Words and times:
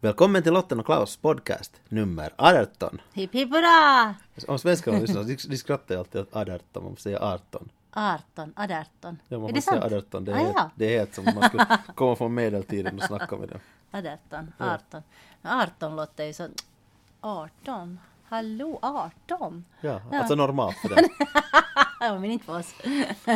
Välkommen 0.00 0.42
till 0.42 0.52
Lotten 0.52 0.80
och 0.80 0.86
Klaus 0.86 1.16
podcast 1.16 1.80
nummer 1.88 2.32
18. 2.36 3.00
Hipp 3.12 3.34
hipp 3.34 3.50
hurra! 3.50 4.14
Om 4.48 4.58
svenskarna 4.58 4.98
lyssnar, 4.98 5.24
de, 5.24 5.36
de 5.48 5.56
skrattar 5.56 5.94
ju 5.94 5.98
alltid 5.98 6.20
åt 6.20 6.36
18, 6.36 6.84
man 6.84 6.96
får 6.96 7.00
säga 7.00 7.18
18. 7.20 7.68
18, 7.92 8.52
18. 8.56 9.18
Ja, 9.28 9.38
man 9.38 9.50
är 9.50 9.52
det 9.52 9.62
säga 9.62 9.80
sant? 9.80 9.92
18, 9.92 10.24
det 10.24 10.32
är, 10.32 10.36
ah, 10.36 10.38
helt, 10.38 10.52
ja. 10.56 10.70
det 10.74 10.94
är 10.94 10.98
helt 10.98 11.14
som 11.14 11.28
om 11.28 11.34
man 11.34 11.48
skulle 11.48 11.66
komma 11.94 12.16
från 12.16 12.34
medeltiden 12.34 12.98
och 12.98 13.04
snacka 13.04 13.36
med 13.36 13.48
dem. 13.48 13.60
18, 13.92 14.52
18. 14.58 15.02
18 15.42 15.96
låter 15.96 16.24
ju 16.24 16.32
så... 16.32 16.48
18? 17.20 17.98
Hallå, 18.24 18.78
18? 18.82 19.64
Ja, 19.80 20.00
alltså 20.12 20.34
normalt 20.34 20.76
för 20.76 20.88
det. 20.94 21.08
Ja, 22.00 22.18
men 22.18 22.30
inte 22.30 22.44
för 22.44 22.58
oss. 22.58 22.74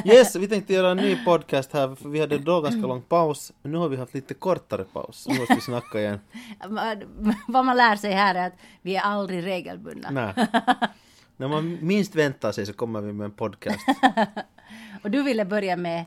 Yes, 0.04 0.36
vi 0.36 0.48
tänkte 0.48 0.72
göra 0.72 0.90
en 0.90 0.96
ny 0.96 1.24
podcast 1.24 1.72
här, 1.72 1.94
för 1.94 2.08
vi 2.08 2.20
hade 2.20 2.38
då 2.38 2.60
ganska 2.60 2.80
lång 2.80 3.02
paus, 3.02 3.52
nu 3.62 3.78
har 3.78 3.88
vi 3.88 3.96
haft 3.96 4.14
lite 4.14 4.34
kortare 4.34 4.84
paus. 4.84 5.26
Nu 5.28 5.38
måste 5.38 5.54
vi 5.54 5.60
snacka 5.60 6.00
igen. 6.00 6.20
Vad 7.48 7.64
man 7.64 7.76
lär 7.76 7.96
sig 7.96 8.12
här 8.12 8.34
är 8.34 8.46
att 8.46 8.52
vi 8.82 8.96
är 8.96 9.00
aldrig 9.00 9.46
regelbundna. 9.46 10.10
Nej. 10.10 10.46
När 11.36 11.48
man 11.48 11.78
minst 11.80 12.14
väntar 12.14 12.52
sig 12.52 12.66
så 12.66 12.72
kommer 12.72 13.00
vi 13.00 13.12
med 13.12 13.24
en 13.24 13.30
podcast. 13.30 13.86
Och 15.02 15.10
du 15.10 15.22
ville 15.22 15.44
börja 15.44 15.76
med 15.76 16.00
att 16.02 16.06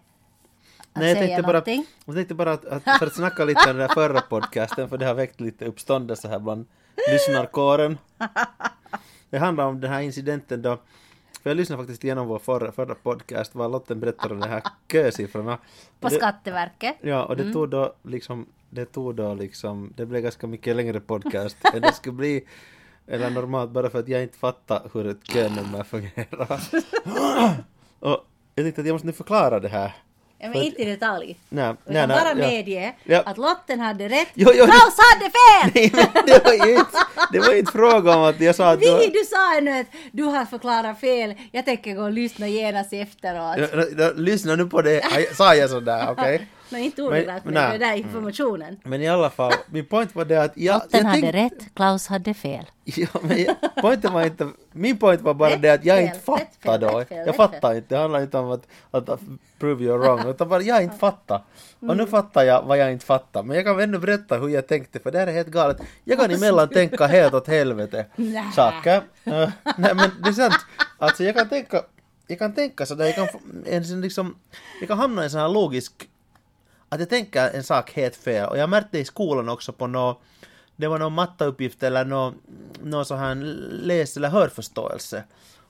Nej, 0.93 1.09
jag 1.09 1.17
tänkte 1.17 1.41
bara, 1.41 1.51
någonting. 1.51 1.85
jag 2.05 2.15
tänkte 2.15 2.33
bara 2.35 2.51
att, 2.51 2.65
att 2.65 2.83
för 2.99 3.07
att 3.07 3.15
snacka 3.15 3.45
lite 3.45 3.69
om 3.69 3.77
den 3.77 3.87
där 3.87 3.93
förra 3.93 4.21
podcasten, 4.21 4.89
för 4.89 4.97
det 4.97 5.05
har 5.05 5.13
väckt 5.13 5.41
lite 5.41 5.65
uppståndelse 5.65 6.27
här 6.27 6.39
bland 6.39 6.65
lyssnarkåren. 7.11 7.97
Det 9.29 9.37
handlar 9.37 9.65
om 9.65 9.81
den 9.81 9.91
här 9.91 10.01
incidenten 10.01 10.61
då, 10.61 10.77
för 11.43 11.49
jag 11.49 11.57
lyssnade 11.57 11.83
faktiskt 11.83 12.03
igenom 12.03 12.27
vår 12.27 12.39
förra, 12.39 12.71
förra 12.71 12.95
podcast, 12.95 13.55
var 13.55 13.69
Lotten 13.69 13.99
berättade 13.99 14.33
om 14.33 14.39
de 14.39 14.47
här 14.49 14.63
kösiffrorna. 14.91 15.57
På 15.99 16.09
det- 16.09 16.15
Skatteverket. 16.15 16.95
Ja, 17.01 17.25
och 17.25 17.37
det 17.37 17.53
tog 17.53 17.69
då 17.69 17.93
liksom, 18.03 18.45
det 18.69 18.85
tog 18.85 19.15
då 19.15 19.33
liksom, 19.33 19.93
det 19.95 20.05
blev 20.05 20.21
ganska 20.21 20.47
mycket 20.47 20.75
längre 20.75 20.99
podcast 20.99 21.57
än 21.73 21.81
det 21.81 21.93
skulle 21.93 22.13
bli, 22.13 22.47
eller 23.07 23.29
normalt, 23.29 23.71
bara 23.71 23.89
för 23.89 23.99
att 23.99 24.07
jag 24.07 24.23
inte 24.23 24.37
fattar 24.37 24.89
hur 24.93 25.07
ett 25.07 25.23
könummer 25.33 25.83
fungerar. 25.83 26.59
och 27.99 28.25
jag 28.55 28.65
tänkte 28.65 28.81
att 28.81 28.87
jag 28.87 28.93
måste 28.93 29.07
nu 29.07 29.13
förklara 29.13 29.59
det 29.59 29.69
här. 29.69 29.95
Ja, 30.43 30.49
men 30.49 30.61
inte 30.61 30.81
i 30.81 30.85
detalj. 30.85 31.37
Nej, 31.49 31.63
Utan 31.69 31.93
nej, 31.93 32.07
nej, 32.07 32.17
bara 32.23 32.35
medge 32.35 32.93
Ja. 33.03 33.21
att 33.25 33.37
Lotten 33.37 33.79
hade 33.79 34.07
rätt. 34.09 34.27
Jo, 34.33 34.49
jo, 34.53 34.65
Klaus 34.65 34.95
hade 34.97 35.31
fel! 35.31 35.71
Nej, 35.75 36.11
det 36.25 36.45
var 36.45 36.67
ju 36.67 36.71
inte, 36.75 36.97
det 37.31 37.39
var 37.39 37.51
ju 37.51 37.59
inte 37.59 37.71
fråga 37.71 38.15
om 38.17 38.23
att 38.23 38.39
jag 38.41 38.55
sa 38.55 38.69
att 38.71 38.81
du... 38.81 38.97
Vi, 38.97 39.07
du 39.07 39.23
sa 39.29 39.57
ännu 39.57 39.79
att 39.79 39.87
du 40.11 40.23
har 40.23 40.45
förklarat 40.45 40.99
fel. 40.99 41.33
Jag 41.51 41.65
tänker 41.65 41.93
gå 41.93 42.03
och 42.03 42.11
lyssna 42.11 42.47
genast 42.47 42.93
efteråt. 42.93 43.69
Lyssna 44.15 44.55
nu 44.55 44.65
på 44.65 44.81
det, 44.81 45.01
sa 45.35 45.55
jag 45.55 45.69
sådär, 45.69 46.05
okej? 46.09 46.47
Men 46.73 46.81
inte 46.81 47.01
ordagrant, 47.03 47.45
men, 47.45 47.53
men 47.53 47.71
det 47.71 47.85
där 47.85 47.93
informationen. 47.95 48.79
Men 48.83 49.01
i 49.01 49.07
alla 49.07 49.29
fall, 49.29 49.53
min 49.71 49.85
point 49.85 50.15
var 50.15 50.25
det 50.25 50.43
att 50.43 50.51
jag... 50.57 50.73
Lotten 50.73 50.89
jag 50.91 51.05
hade 51.05 51.21
tänkte- 51.21 51.37
rätt, 51.37 51.75
Klaus 51.75 52.07
hade 52.07 52.33
fel. 52.33 52.65
Ja, 52.85 53.07
men 53.21 53.43
jag, 53.43 53.55
pointen 53.81 54.13
var 54.13 54.23
inte, 54.25 54.49
min 54.71 54.97
point 54.97 55.21
var 55.21 55.33
bara 55.33 55.49
Rätt 55.49 55.61
det 55.61 55.69
att 55.69 55.85
jag 55.85 55.97
fel, 55.97 56.05
inte 56.05 56.19
fattar 56.19 56.77
då. 56.79 57.05
fel, 57.05 57.27
Jag 57.27 57.35
fattar 57.35 57.75
inte, 57.75 57.95
det 57.95 58.01
handlar 58.01 58.21
inte 58.21 58.37
om 58.37 58.51
att, 58.51 59.09
att, 59.09 59.19
prove 59.59 59.83
you 59.83 59.97
wrong, 59.97 60.19
utan 60.29 60.49
bara 60.49 60.61
jag 60.61 60.83
inte 60.83 60.97
fattar. 60.97 61.41
Och 61.79 61.97
nu 61.97 62.07
fattar 62.07 62.43
jag 62.43 62.63
vad 62.63 62.77
jag 62.77 62.91
inte 62.91 63.05
fattar, 63.05 63.43
men 63.43 63.55
jag 63.55 63.65
kan 63.65 63.79
ännu 63.79 63.99
berätta 63.99 64.37
hur 64.37 64.49
jag 64.49 64.67
tänkte, 64.67 64.99
för 64.99 65.11
det 65.11 65.19
här 65.19 65.27
är 65.27 65.31
helt 65.31 65.47
galet. 65.47 65.77
Jag 66.03 66.19
kan 66.19 66.31
emellan 66.31 66.69
tänka 66.69 67.07
helt 67.07 67.33
åt 67.33 67.47
helvete 67.47 68.05
Nä. 68.15 68.51
saker. 68.55 68.97
Uh, 69.27 69.49
nej 69.77 69.95
men 69.95 70.11
det 70.23 70.29
är 70.29 70.33
sant, 70.33 70.55
alltså 70.97 71.23
jag 71.23 71.35
kan 71.35 71.49
tänka, 71.49 71.81
jag 72.27 72.39
kan 72.39 72.53
tänka 72.53 72.85
sådär, 72.85 73.05
jag 73.05 73.15
kan, 73.15 73.27
en, 73.65 73.85
sån 73.85 74.01
liksom, 74.01 74.35
jag 74.79 74.87
kan 74.89 74.97
hamna 74.97 75.21
i 75.21 75.25
en 75.25 75.31
sån 75.31 75.41
här 75.41 75.49
logisk 75.49 75.93
att 76.93 76.99
jag 76.99 77.09
tänker 77.09 77.49
en 77.49 77.63
sak 77.63 77.91
helt 77.91 78.15
fel 78.15 78.49
och 78.49 78.57
jag 78.57 78.69
märkte 78.69 78.99
i 78.99 79.05
skolan 79.05 79.49
också 79.49 79.73
på 79.73 79.87
något 79.87 80.21
det 80.75 80.87
var 80.87 80.99
någon 80.99 81.13
matteuppgift 81.13 81.83
eller 81.83 82.05
någon, 82.05 82.33
någon 82.83 83.05
sån 83.05 83.19
här 83.19 83.35
läs 83.71 84.17
eller 84.17 84.29
hörförståelse. 84.29 85.23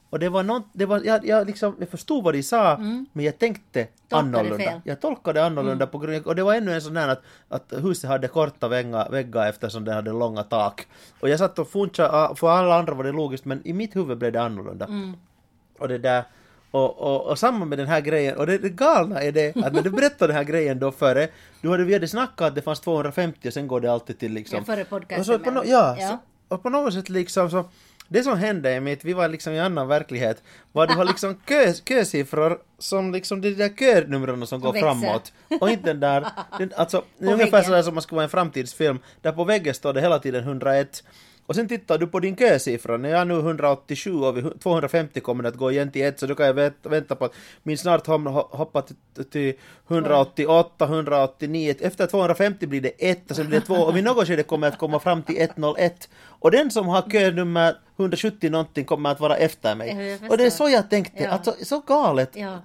Och 0.09 0.19
det 0.19 0.29
var 0.29 0.43
något, 0.43 0.65
det 0.73 0.85
var, 0.85 1.01
jag, 1.03 1.27
jag, 1.27 1.47
liksom, 1.47 1.75
jag 1.79 1.89
förstod 1.89 2.23
vad 2.23 2.33
de 2.33 2.43
sa, 2.43 2.77
men 3.13 3.25
jag 3.25 3.39
tänkte 3.39 3.87
Mm. 4.13 4.31
Tolkade 4.31 4.39
annorlunda. 4.39 4.63
fel. 4.63 4.73
Mm. 4.73 4.81
Jag 4.85 5.01
tolkade 5.01 5.45
annorlunda 5.45 5.87
på 5.87 5.97
grund 5.97 6.25
och 6.25 6.35
det 6.35 6.43
var 6.43 6.53
ännu 6.53 6.73
en 6.73 6.81
sån 6.81 6.97
här 6.97 7.07
att, 7.07 7.21
att 7.49 7.73
huset 7.83 8.09
hade 8.09 8.27
korta 8.27 8.67
väggar, 8.67 9.09
väggar 9.09 9.49
eftersom 9.49 9.85
det 9.85 9.93
hade 9.93 10.11
långa 10.11 10.43
tak. 10.43 10.87
Och 11.19 11.29
jag 11.29 11.39
satt 11.39 11.59
och 11.59 11.69
funchade, 11.69 12.35
för 12.35 12.49
alla 12.49 12.79
andra 12.79 12.93
var 12.93 13.03
det 13.03 13.11
logiskt, 13.11 13.45
men 13.45 13.67
i 13.67 13.73
mitt 13.73 13.95
huvud 13.95 14.17
blev 14.17 14.31
det 14.31 14.41
annorlunda. 14.41 14.85
Mm. 14.85 15.17
Och 15.79 15.87
det 15.87 15.97
där, 15.97 16.23
och, 16.73 16.97
och, 16.99 17.25
och 17.25 17.39
samma 17.39 17.65
med 17.65 17.77
den 17.77 17.87
här 17.87 18.01
grejen, 18.01 18.37
och 18.37 18.47
det, 18.47 18.57
det 18.57 18.69
galna 18.69 19.21
är 19.21 19.31
det 19.31 19.55
att 19.55 19.73
när 19.73 19.81
du 19.81 19.89
berättade 19.89 20.33
den 20.33 20.37
här 20.37 20.43
grejen 20.43 20.79
då 20.79 20.91
före, 20.91 21.27
du 21.61 21.69
hade, 21.69 21.83
vi 21.83 21.93
hade 21.93 22.07
snackat 22.07 22.47
att 22.47 22.55
det 22.55 22.61
fanns 22.61 22.79
250 22.79 23.47
och 23.47 23.53
sen 23.53 23.67
går 23.67 23.81
det 23.81 23.91
alltid 23.91 24.19
till 24.19 24.33
liksom... 24.33 24.57
Ja, 24.57 24.63
före 24.63 24.85
podcasten, 24.85 25.19
Och 25.19 25.25
så 25.25 25.39
på, 25.39 25.51
no, 25.51 25.61
ja, 25.65 25.95
ja. 25.99 26.07
Så, 26.07 26.55
och 26.55 26.63
på 26.63 26.69
något 26.69 26.93
sätt 26.93 27.09
liksom 27.09 27.49
så, 27.49 27.65
det 28.07 28.23
som 28.23 28.37
hände 28.37 28.73
i 28.73 28.79
mitt, 28.79 29.03
vi 29.05 29.13
var 29.13 29.27
liksom 29.27 29.53
i 29.53 29.59
annan 29.59 29.87
verklighet, 29.87 30.43
var 30.71 30.87
det 30.87 30.95
var 30.95 31.05
liksom 31.05 31.35
kö, 31.45 31.73
kösiffror 31.73 32.59
som 32.79 33.11
liksom 33.11 33.41
det 33.41 33.55
där 33.55 33.69
könumren 33.69 34.47
som 34.47 34.61
går 34.61 34.73
framåt. 34.73 35.33
Och 35.61 35.69
inte 35.69 35.85
den 35.85 35.99
där, 35.99 36.27
den, 36.57 36.71
alltså, 36.75 36.97
är 36.97 37.25
På 37.25 37.31
ungefär 37.31 37.63
sådär 37.63 37.81
som 37.81 37.93
man 37.93 38.01
skulle 38.01 38.17
vara 38.17 38.23
en 38.23 38.29
framtidsfilm, 38.29 38.99
där 39.21 39.31
på 39.31 39.43
väggen 39.43 39.73
står 39.73 39.93
det 39.93 40.01
hela 40.01 40.19
tiden 40.19 40.43
101. 40.43 41.03
Och 41.45 41.55
sen 41.55 41.67
tittar 41.67 41.97
du 41.97 42.07
på 42.07 42.19
din 42.19 42.35
kösiffra, 42.35 42.97
när 42.97 43.09
jag 43.09 43.21
är 43.21 43.25
nu 43.25 43.33
187 43.39 44.13
och 44.13 44.37
vid 44.37 44.59
250 44.61 45.19
kommer 45.19 45.43
det 45.43 45.49
att 45.49 45.55
gå 45.55 45.71
igen 45.71 45.91
till 45.91 46.01
1 46.05 46.19
så 46.19 46.25
då 46.25 46.35
kan 46.35 46.45
jag 46.45 46.53
vänta, 46.83 47.15
på 47.15 47.25
att 47.25 47.33
min 47.63 47.77
snart 47.77 48.07
hom- 48.07 48.27
ho- 48.29 48.55
hoppa 48.57 48.81
till, 48.81 48.95
till 49.31 49.53
188, 49.87 50.85
189, 50.85 51.75
efter 51.79 52.07
250 52.07 52.67
blir 52.67 52.81
det 52.81 52.89
1 53.11 53.29
och 53.31 53.35
sen 53.35 53.47
blir 53.47 53.59
det 53.59 53.65
2 53.65 53.73
och 53.75 53.95
vid 53.95 54.03
något 54.03 54.27
skede 54.27 54.43
kommer 54.43 54.67
jag 54.67 54.71
att 54.73 54.79
komma 54.79 54.99
fram 54.99 55.23
till 55.23 55.41
101 55.41 56.09
och 56.25 56.51
den 56.51 56.71
som 56.71 56.87
har 56.87 57.01
könummer 57.11 57.75
170 57.97 58.49
någonting 58.51 58.85
kommer 58.85 59.09
att 59.09 59.19
vara 59.19 59.35
efter 59.37 59.75
mig. 59.75 60.19
Och 60.29 60.37
det 60.37 60.45
är 60.45 60.49
så 60.49 60.69
jag 60.69 60.89
tänkte, 60.89 61.23
Ja. 61.23 61.29
alltså 61.29 61.55
så 61.63 61.79
galet 61.79 62.29
Ja. 62.35 62.59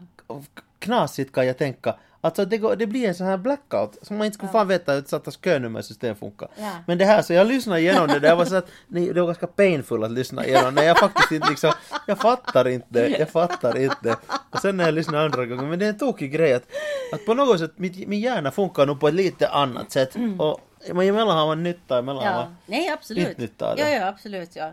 knasigt 0.79 1.33
kan 1.33 1.47
jag 1.47 1.59
tänka. 1.59 1.95
Alltså 2.21 2.45
det, 2.45 2.59
går, 2.59 2.77
det 2.77 2.87
blir 2.87 3.09
en 3.09 3.15
sån 3.15 3.27
här 3.27 3.37
blackout 3.37 3.99
som 4.03 4.19
man 4.19 4.25
inte 4.25 4.35
skulle 4.35 4.53
fan 4.53 4.69
veta 4.69 4.93
hur 4.93 4.99
ett 4.99 5.45
könummersystem 5.45 6.17
funkar. 6.17 6.49
Ja. 6.57 6.71
Men 6.87 6.99
det 6.99 7.05
här, 7.05 7.23
så 7.23 7.33
jag 7.33 7.47
lyssnade 7.47 7.81
igenom 7.81 8.09
det, 8.09 8.19
det 8.19 8.35
var 8.35 8.45
så 8.45 8.57
att 8.57 8.69
det 8.89 9.13
var 9.13 9.27
ganska 9.27 9.47
painful 9.47 10.05
att 10.05 10.11
lyssna 10.11 10.47
igenom 10.47 10.75
när 10.75 10.83
jag 10.83 10.99
faktiskt 10.99 11.33
inte 11.33 11.51
liksom, 11.51 11.73
jag 12.07 12.19
fattar 12.19 12.69
inte, 12.69 13.01
jag 13.19 13.29
fattar 13.29 13.79
inte. 13.79 14.17
Och 14.51 14.59
sen 14.59 14.77
när 14.77 14.85
jag 14.85 14.95
lyssnade 14.95 15.25
andra 15.25 15.47
gången, 15.47 15.69
men 15.71 15.79
det 15.79 15.85
är 15.85 15.89
en 15.89 15.99
tokig 15.99 16.33
grej 16.33 16.55
att, 16.55 16.65
att 17.13 17.27
på 17.27 17.35
något 17.35 17.59
sätt, 17.59 17.73
mitt, 17.77 18.09
min 18.09 18.21
hjärna 18.21 18.51
funkar 18.51 18.87
nog 18.87 19.01
på 19.01 19.09
ett 19.09 19.15
lite 19.15 19.49
annat 19.49 19.91
sätt. 19.91 20.17
Och 20.39 20.61
men 20.93 21.09
emellan 21.09 21.39
har 21.39 21.47
man 21.47 21.63
nytta, 21.63 21.99
emellan 21.99 22.25
har 22.25 22.33
Ja. 22.33 22.37
man... 22.41 22.57
Nej, 22.67 22.89
absolut. 22.91 23.39
Nytta 23.39 23.71
av 23.71 23.77
det. 23.77 23.83
Ja, 23.83 23.89
ja, 23.89 24.09
absolut. 24.09 24.57
Ja. 24.57 24.73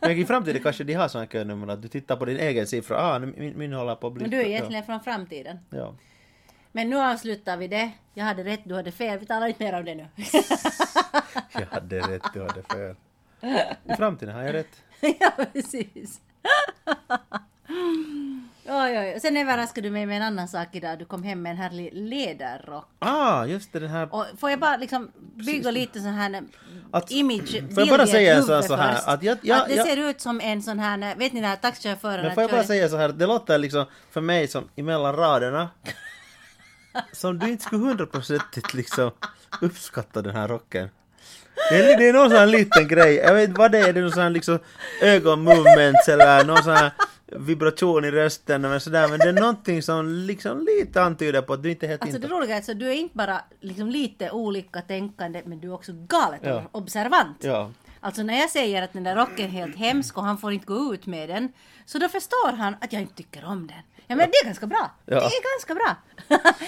Men 0.00 0.10
i 0.10 0.24
framtiden 0.24 0.62
kanske 0.62 0.84
de 0.84 0.94
har 0.94 1.08
sådana 1.08 1.26
könummer 1.26 1.72
att 1.72 1.82
du 1.82 1.88
tittar 1.88 2.16
på 2.16 2.24
din 2.24 2.38
egen 2.38 2.66
siffra, 2.66 2.96
ah, 2.98 3.18
min, 3.18 3.58
min 3.58 3.72
håller 3.72 3.94
på 3.94 4.06
att 4.06 4.12
bli... 4.12 4.22
Men 4.22 4.30
du 4.30 4.40
är 4.40 4.44
egentligen 4.44 4.84
från 4.84 5.00
framtiden. 5.00 5.58
Ja. 5.70 5.76
ja. 5.78 5.94
Men 6.72 6.90
nu 6.90 6.96
avslutar 6.96 7.56
vi 7.56 7.68
det. 7.68 7.90
Jag 8.14 8.24
hade 8.24 8.44
rätt, 8.44 8.60
du 8.64 8.74
hade 8.74 8.92
fel. 8.92 9.18
Vi 9.18 9.26
talar 9.26 9.46
inte 9.46 9.64
mer 9.64 9.78
om 9.78 9.84
det 9.84 9.94
nu. 9.94 10.06
Jag 11.52 11.66
hade 11.66 12.00
rätt, 12.00 12.22
du 12.34 12.40
hade 12.40 12.62
fel. 12.62 12.96
I 13.84 13.96
framtiden 13.96 14.34
har 14.34 14.42
jag 14.42 14.54
rätt. 14.54 14.82
ja, 15.20 15.32
precis. 15.52 16.20
Oj, 18.66 18.98
oj. 18.98 19.18
Sen 19.22 19.36
överraskade 19.36 19.88
du 19.88 19.92
mig 19.92 20.06
med 20.06 20.16
en 20.16 20.22
annan 20.22 20.48
sak 20.48 20.68
idag. 20.72 20.98
Du 20.98 21.04
kom 21.04 21.22
hem 21.22 21.42
med 21.42 21.50
en 21.50 21.56
härlig 21.56 21.90
läderrock. 21.92 22.88
Ah, 22.98 23.44
just 23.44 23.72
det, 23.72 23.78
den 23.80 23.90
här... 23.90 24.14
Och 24.14 24.26
får 24.40 24.50
jag 24.50 24.58
bara 24.60 24.76
liksom 24.76 25.10
bygga 25.34 25.70
lite 25.70 26.00
sån 26.00 26.12
här 26.14 26.42
Att- 26.90 27.10
image 27.10 27.50
Får 27.74 27.78
jag 27.82 27.88
bara 27.88 28.06
säga 28.06 28.42
sån 28.42 28.62
så 28.62 28.76
här, 28.76 28.94
först? 28.94 29.08
att 29.08 29.22
jag- 29.22 29.38
jag- 29.42 29.60
att 29.60 29.68
det 29.68 29.74
jag- 29.74 29.86
ser 29.86 29.96
ut 30.10 30.20
som 30.20 30.40
en 30.40 30.62
sån 30.62 30.78
här, 30.78 30.98
vet 31.16 31.32
ni 31.32 31.40
den 31.40 31.50
här 31.50 31.56
taxichauffören? 31.56 32.24
Men 32.26 32.34
får 32.34 32.42
jag 32.42 32.50
bara 32.50 32.64
säga 32.64 32.88
så 32.88 32.96
här, 32.96 33.08
det 33.08 33.26
låter 33.26 33.58
liksom 33.58 33.84
för 34.10 34.20
mig 34.20 34.48
som 34.48 34.68
emellan 34.76 35.16
raderna 35.16 35.68
som 37.12 37.38
du 37.38 37.48
inte 37.50 37.64
skulle 37.64 37.82
hundraprocentigt 37.86 38.74
liksom 38.74 39.10
uppskatta 39.60 40.22
den 40.22 40.34
här 40.36 40.48
rocken. 40.48 40.88
Det 41.70 41.76
är, 41.92 41.98
det 41.98 42.08
är 42.08 42.12
någon 42.12 42.30
sån 42.30 42.38
här 42.38 42.46
liten 42.46 42.88
grej, 42.88 43.14
jag 43.14 43.34
vet 43.34 43.48
inte 43.48 43.58
vad 43.58 43.72
det 43.72 43.78
är, 43.78 43.92
det 43.92 44.00
är 44.00 44.02
någon 44.02 44.12
sån 44.12 44.22
här 44.22 44.30
liksom 44.30 44.58
ögonmovements 45.02 46.08
eller 46.08 46.44
någon 46.44 46.62
sån 46.62 46.72
här 46.76 46.90
vibration 47.26 48.04
i 48.04 48.10
rösten 48.10 48.62
men 48.62 48.80
sådär 48.80 49.08
men 49.08 49.18
det 49.18 49.28
är 49.28 49.32
någonting 49.32 49.82
som 49.82 50.08
liksom 50.08 50.60
lite 50.78 51.02
antyder 51.02 51.42
på 51.42 51.52
att 51.52 51.62
du 51.62 51.70
inte 51.70 51.86
är 51.86 51.88
helt 51.88 52.02
Alltså 52.02 52.18
det 52.18 52.24
inte... 52.24 52.36
roliga 52.36 52.56
är 52.56 52.60
att 52.72 52.78
du 52.78 52.88
är 52.88 52.92
inte 52.94 53.16
bara 53.16 53.40
liksom 53.60 53.88
lite 53.88 54.30
olika 54.30 54.80
tänkande 54.80 55.42
men 55.44 55.60
du 55.60 55.68
är 55.68 55.74
också 55.74 55.92
galet 55.92 56.40
Ja. 56.44 56.62
observant. 56.72 57.36
Ja. 57.40 57.70
Alltså 58.00 58.22
när 58.22 58.40
jag 58.40 58.50
säger 58.50 58.82
att 58.82 58.92
den 58.92 59.04
där 59.04 59.16
rocken 59.16 59.44
är 59.44 59.48
helt 59.48 59.76
hemsk 59.76 60.18
och 60.18 60.24
han 60.24 60.38
får 60.38 60.52
inte 60.52 60.66
gå 60.66 60.94
ut 60.94 61.06
med 61.06 61.28
den 61.28 61.52
så 61.86 61.98
då 61.98 62.08
förstår 62.08 62.52
han 62.52 62.76
att 62.80 62.92
jag 62.92 63.02
inte 63.02 63.14
tycker 63.14 63.44
om 63.44 63.66
den. 63.66 63.76
Ja 64.06 64.16
men 64.16 64.30
det 64.30 64.36
är 64.36 64.44
ganska 64.44 64.66
bra. 64.66 64.90
Ja. 65.06 65.14
Det 65.14 65.26
är 65.26 65.54
ganska 65.56 65.74
bra. 65.74 65.96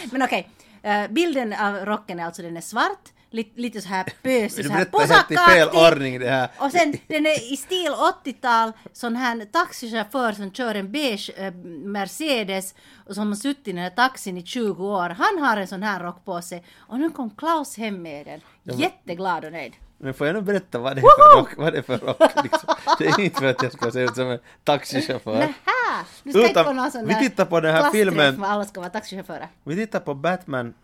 men 0.13 0.23
okej, 0.23 0.51
eh, 0.83 1.09
bilden 1.11 1.53
av 1.53 1.75
rocken 1.77 2.21
är 2.21 2.25
alltså 2.25 2.43
den 2.43 2.57
är 2.57 2.61
svart 2.61 3.13
lite, 3.31 3.61
lite 3.61 3.81
så 3.81 3.89
här 3.89 4.05
pösig, 4.23 4.67
så 4.67 4.73
här 4.73 4.79
helt 4.79 4.89
i 4.89 5.37
fel 5.37 5.69
posakaktig. 5.69 5.81
ordning 5.81 6.21
det 6.21 6.31
här. 6.31 6.49
Och 6.59 6.71
sen 6.71 6.95
den 7.07 7.27
är 7.27 7.53
i 7.53 7.57
stil 7.57 7.93
80-tal, 8.25 8.73
sån 8.93 9.17
här 9.17 9.45
taxichaufför 9.45 10.33
som 10.33 10.53
kör 10.53 10.75
en 10.75 10.93
beige 10.93 11.31
eh, 11.37 11.55
Mercedes 11.55 12.75
och 13.07 13.15
som 13.15 13.29
har 13.29 13.37
suttit 13.37 13.69
i 13.69 13.73
den 13.73 13.83
här 13.83 13.91
taxin 13.91 14.37
i 14.37 14.43
20 14.43 14.87
år. 14.87 15.09
Han 15.09 15.45
har 15.45 15.57
en 15.57 15.67
sån 15.67 15.83
här 15.83 16.01
rock 16.01 16.25
på 16.25 16.43
sig 16.43 16.65
och 16.79 17.01
nu 17.01 17.11
kom 17.11 17.31
Klaus 17.31 17.77
hem 17.77 18.03
med 18.03 18.27
den. 18.27 18.79
Jätteglad 18.79 19.45
och 19.45 19.53
nöjd. 19.53 19.73
Men 19.99 20.15
får 20.15 20.27
jag 20.27 20.37
nu 20.37 20.43
berätta 20.43 20.79
vad 20.79 20.97
det 20.97 21.01
är 21.01 21.03
för 21.03 21.39
rock? 21.39 21.57
Vad 21.57 21.73
det 21.73 21.79
är 21.79 21.83
för 21.83 21.99
rock 21.99 22.43
liksom. 22.43 22.75
Det 22.99 23.07
är 23.07 23.21
inte 23.21 23.41
för 23.41 23.47
att 23.47 23.63
jag 23.63 23.73
ska 23.73 23.91
se 23.91 24.01
ut 24.01 24.15
som 24.15 24.31
en 24.31 24.39
taxichaufför. 24.65 25.39
Nähä! 25.39 26.05
Du 26.23 26.33
ska 26.33 26.49
inte 26.49 26.65
på 26.65 26.73
någon 26.73 26.91
sån 26.91 27.07
vi 27.07 27.15
tittar 27.15 27.45
på 27.45 27.61
den 27.61 27.75
här 27.75 27.91
filmen. 27.91 28.45
alla 28.45 28.65
ska 28.65 28.81
vara 28.81 28.91
taxichaufförer. 28.91 29.49
Vi 29.65 29.77
tittar 29.77 30.01
på 30.01 30.15
Batman 30.15 30.75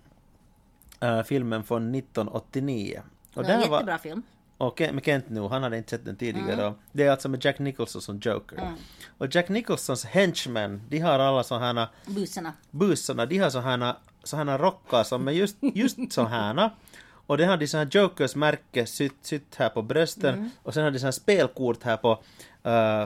äh, 1.02 1.22
filmen 1.22 1.64
från 1.64 1.94
1989. 1.94 3.02
Och 3.34 3.42
Det 3.42 3.48
var 3.48 3.62
en 3.64 3.70
var, 3.70 3.76
jättebra 3.76 3.98
film. 3.98 4.22
och 4.58 4.80
med 4.80 5.04
Kent 5.04 5.24
nu, 5.28 5.40
han 5.40 5.62
hade 5.62 5.76
inte 5.78 5.90
sett 5.90 6.04
den 6.04 6.16
tidigare. 6.16 6.62
Mm. 6.66 6.74
Det 6.92 7.04
är 7.06 7.10
alltså 7.10 7.28
med 7.28 7.44
Jack 7.44 7.58
Nicholson 7.58 8.02
som 8.02 8.18
Joker. 8.22 8.72
Och 9.18 9.34
Jack 9.34 9.48
Nicholsons 9.48 10.04
henchmen, 10.04 10.82
de 10.88 10.98
har 10.98 11.18
alla 11.18 11.42
sådana 11.44 11.88
Busarna. 12.06 12.52
bussarna, 12.70 13.26
de 13.26 13.38
har 13.38 13.50
sådana 13.50 13.96
sådana 14.24 14.58
rockar 14.58 15.02
som 15.04 15.28
är 15.28 15.32
just, 15.32 15.56
just 15.60 16.12
sådana. 16.12 16.70
Och 17.26 17.38
den 17.38 17.48
har 17.48 17.56
de 17.56 17.66
sådana 17.66 17.90
Jokers 17.92 18.34
märke 18.36 18.86
sytt, 18.86 19.16
sytt 19.22 19.54
här 19.56 19.68
på 19.68 19.82
brösten 19.82 20.50
och 20.62 20.74
sen 20.74 20.84
har 20.84 20.90
de 20.90 20.98
sådana 20.98 21.12
spelkort 21.12 21.82
här 21.82 21.96
på, 21.96 22.10
eh, 22.10 22.18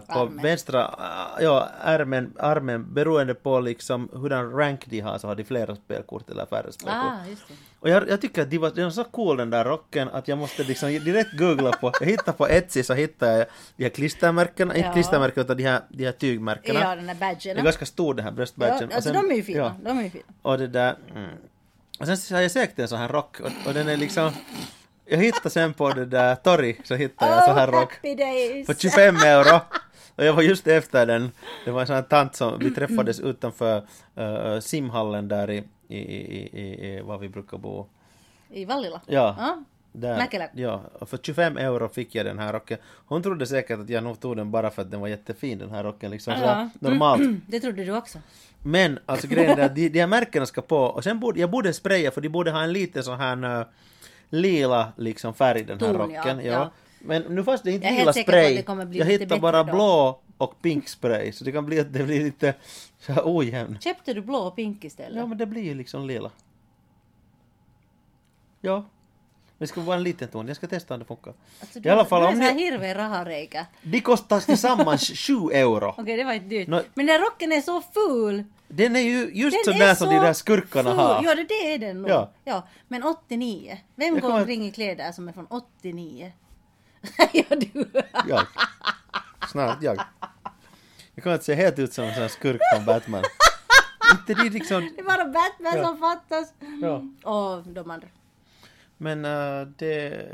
på 0.00 0.20
Armen. 0.20 0.42
vänstra 0.42 0.80
uh, 0.84 1.44
ja, 1.44 1.68
armen, 1.82 2.32
armen 2.38 2.94
beroende 2.94 3.34
på 3.34 3.60
liksom 3.60 4.08
hurdan 4.12 4.50
rank 4.52 4.84
de 4.86 5.00
har 5.00 5.18
så 5.18 5.26
har 5.28 5.34
de 5.34 5.44
flera 5.44 5.76
spelkort 5.76 6.30
eller 6.30 6.46
färre 6.46 6.72
spelkort. 6.72 6.94
Ah, 7.02 7.28
just 7.30 7.48
det. 7.48 7.54
Och 7.80 7.88
jag, 7.88 8.08
jag 8.08 8.20
tycker 8.20 8.42
att 8.42 8.50
de 8.50 8.58
var, 8.58 8.70
den 8.70 8.84
var 8.84 8.90
så 8.90 9.04
cool 9.04 9.36
den 9.36 9.50
där 9.50 9.64
rocken 9.64 10.08
att 10.08 10.28
jag 10.28 10.38
måste 10.38 10.64
liksom 10.64 10.88
direkt 10.88 11.38
googla 11.38 11.72
på, 11.72 11.92
jag 12.00 12.06
hittar 12.06 12.32
på 12.32 12.48
Etsy 12.48 12.82
så 12.82 12.94
hittar 12.94 13.32
jag 13.32 13.46
de 13.76 13.82
här 13.84 13.90
klistermärkena, 13.90 14.74
inte 14.76 14.88
Ja. 14.88 14.92
klistermärken 14.94 15.42
utan 15.44 15.56
de 15.56 15.62
här, 15.64 15.80
de 15.88 16.04
här 16.04 16.12
tygmärkena. 16.12 16.80
Ja, 16.80 16.96
den 16.96 17.06
Det 17.06 17.14
badgen. 17.14 17.56
är 17.56 17.62
ganska 17.62 17.86
stor 17.86 18.14
den 18.14 18.24
här 18.24 18.32
Ja, 18.32 18.36
bröstbadgen. 18.36 18.90
alltså 18.94 19.12
de 19.12 19.30
är 19.30 19.34
ju 19.34 19.42
fina. 19.42 19.58
ja. 19.58 19.74
De 19.84 19.98
är 19.98 20.02
ju 20.02 20.10
fina. 20.10 20.24
Och 20.42 20.58
det 20.58 20.66
där... 20.66 20.96
Mm. 21.14 21.30
Och 21.98 22.06
sen 22.06 22.36
har 22.36 22.42
jag 22.42 22.50
sökt 22.50 22.78
en 22.78 22.88
sån 22.88 22.98
här 22.98 23.08
rock 23.08 23.40
och, 23.40 23.50
och 23.66 23.74
den 23.74 23.88
är 23.88 23.96
liksom... 23.96 24.30
Jag 25.08 25.18
hittade 25.18 25.50
sen 25.50 25.74
på 25.74 25.90
det 25.92 26.04
där 26.06 26.34
torg 26.34 26.80
så 26.84 26.94
hittade 26.94 27.30
jag 27.30 27.38
en 27.40 27.44
sån 27.48 27.58
här 27.58 27.66
rock 27.66 27.94
happy 27.94 28.14
days! 28.14 28.66
för 28.66 28.74
25 28.74 29.16
euro. 29.16 29.60
Och 30.16 30.24
jag 30.24 30.32
var 30.32 30.42
just 30.42 30.66
efter 30.66 31.06
den. 31.06 31.30
Det 31.64 31.70
var 31.70 31.80
en 31.80 31.86
sån 31.86 31.96
här 31.96 32.02
tant 32.02 32.36
som 32.36 32.58
vi 32.58 32.70
träffades 32.70 33.20
utanför 33.20 33.86
uh, 34.18 34.60
simhallen 34.60 35.28
där 35.28 35.50
i, 35.50 35.64
i, 35.88 35.96
i, 35.98 36.60
i, 36.60 36.96
i 36.96 37.00
var 37.00 37.18
vi 37.18 37.28
brukar 37.28 37.58
bo. 37.58 37.86
I 38.50 38.64
Vallila? 38.64 39.00
Ja. 39.06 39.34
ja. 39.38 39.64
Där, 39.92 40.16
Mäkelä. 40.18 40.50
ja, 40.54 40.82
och 41.00 41.08
för 41.08 41.18
25 41.22 41.56
euro 41.56 41.88
fick 41.88 42.14
jag 42.14 42.26
den 42.26 42.38
här 42.38 42.52
rocken. 42.52 42.78
Hon 43.06 43.22
trodde 43.22 43.46
säkert 43.46 43.80
att 43.80 43.88
jag 43.88 44.04
nog 44.04 44.20
tog 44.20 44.36
den 44.36 44.50
bara 44.50 44.70
för 44.70 44.82
att 44.82 44.90
den 44.90 45.00
var 45.00 45.08
jättefin 45.08 45.58
den 45.58 45.70
här 45.70 45.84
rocken 45.84 46.10
liksom 46.10 46.34
så 46.34 46.40
Ja. 46.40 46.70
normalt. 46.80 47.22
Det 47.48 47.60
trodde 47.60 47.84
du 47.84 47.96
också. 47.96 48.18
Men 48.66 48.98
alltså 49.06 49.28
grejen 49.28 49.58
är 49.58 49.64
att 49.64 49.74
de, 49.74 49.88
de 49.88 50.00
här 50.00 50.06
märkena 50.06 50.46
ska 50.46 50.62
på 50.62 50.76
och 50.76 51.04
sen 51.04 51.20
borde 51.20 51.40
jag 51.40 51.50
borde 51.50 51.72
spraya 51.72 52.10
för 52.10 52.20
de 52.20 52.28
borde 52.28 52.50
ha 52.50 52.62
en 52.62 52.72
liten 52.72 53.04
sån 53.04 53.18
här 53.18 53.60
uh, 53.60 53.66
lila 54.30 54.92
liksom 54.96 55.34
färg 55.34 55.62
den 55.62 55.80
här 55.80 55.86
Ton, 55.86 55.96
rocken. 55.96 56.38
Ja, 56.38 56.52
ja. 56.52 56.70
Men 56.98 57.22
nu 57.22 57.44
fanns 57.44 57.62
det 57.62 57.72
inte 57.72 57.86
Jag 57.86 57.98
lila 57.98 58.12
spray. 58.12 58.64
jag 58.92 59.06
bättre 59.06 59.40
bara 59.40 59.62
då. 59.62 59.72
blå 59.72 60.20
och 60.38 60.62
pink 60.62 60.88
spray 60.88 61.32
så 61.32 61.44
det 61.44 61.52
kan 61.52 61.66
bli 61.66 61.80
att 61.80 61.92
det 61.92 62.02
blir 62.02 62.24
lite 62.24 62.54
så 62.98 63.12
här 63.12 63.22
ojämn. 63.24 63.78
Köpte 63.80 64.14
du 64.14 64.20
blå 64.20 64.38
och 64.38 64.56
pink 64.56 64.84
istället? 64.84 65.16
Ja 65.16 65.26
men 65.26 65.38
det 65.38 65.46
blir 65.46 65.62
ju 65.62 65.74
liksom 65.74 66.06
lila. 66.06 66.30
Ja. 68.60 68.84
Det 69.58 69.66
ska 69.66 69.80
vara 69.80 69.96
en 69.96 70.02
liten 70.02 70.28
ton. 70.28 70.46
Jag 70.48 70.56
ska 70.56 70.66
testa 70.66 70.94
om 70.94 71.00
det 71.00 71.06
funkar. 71.06 71.34
Alltså, 71.60 71.78
I 71.78 71.88
alla 71.88 72.04
fall 72.04 72.20
du 72.20 72.26
är 72.26 72.30
om 72.30 72.34
så 72.48 72.54
ni... 72.54 72.62
hirveä 72.62 72.94
rahareikä. 72.94 73.66
De 73.82 74.00
kostar 74.00 74.40
tillsammans 74.40 75.08
7 75.14 75.32
euro. 75.52 75.94
Okej, 75.98 76.16
det 76.16 76.24
var 76.24 76.32
inte 76.32 76.46
dyrt. 76.48 76.68
Nå- 76.68 76.82
Men 76.94 77.06
den 77.06 77.20
rocken 77.20 77.52
är 77.52 77.60
så 77.60 77.82
ful! 77.94 78.44
Den 78.68 78.96
är 78.96 79.00
ju 79.00 79.30
just 79.34 79.56
Den 79.64 79.72
sån 79.74 79.80
där 79.80 79.88
är 79.90 79.94
som 79.94 80.06
så 80.06 80.12
de 80.12 80.18
där 80.20 80.32
skurkarna 80.32 80.90
ful. 80.90 80.98
har. 80.98 81.22
Ja, 81.24 81.34
det, 81.34 81.44
det 81.44 81.74
är 81.74 81.78
den 81.78 82.02
nog. 82.02 82.10
Ja. 82.10 82.30
Ja. 82.44 82.68
Men 82.88 83.02
89. 83.02 83.78
Vem 83.94 84.06
Jag 84.14 84.14
går 84.22 84.28
kommer- 84.28 84.40
omkring 84.40 84.66
i 84.66 84.70
kläder 84.70 85.12
som 85.12 85.28
är 85.28 85.32
från 85.32 85.46
89? 85.50 86.32
ja, 87.32 87.44
du. 87.50 87.90
Jag. 88.28 88.46
Snart 89.52 89.82
jag. 89.82 89.96
Jag 91.14 91.22
kommer 91.22 91.36
att 91.36 91.44
se 91.44 91.54
helt 91.54 91.78
ut 91.78 91.92
som 91.92 92.04
en 92.04 92.14
sån 92.14 92.28
skurk 92.28 92.60
från 92.74 92.84
Batman. 92.84 93.22
Inte 94.12 94.42
det 94.42 94.50
liksom... 94.50 94.90
Det 94.96 95.00
är 95.00 95.04
bara 95.04 95.24
Batman 95.24 95.76
Ja. 95.76 95.84
som 95.84 95.98
fattas. 95.98 96.52
Ja. 96.82 97.02
Och 97.30 97.62
de 97.62 97.90
andra. 97.90 98.06
Men 98.98 99.24
äh, 99.24 99.66
det... 99.78 100.24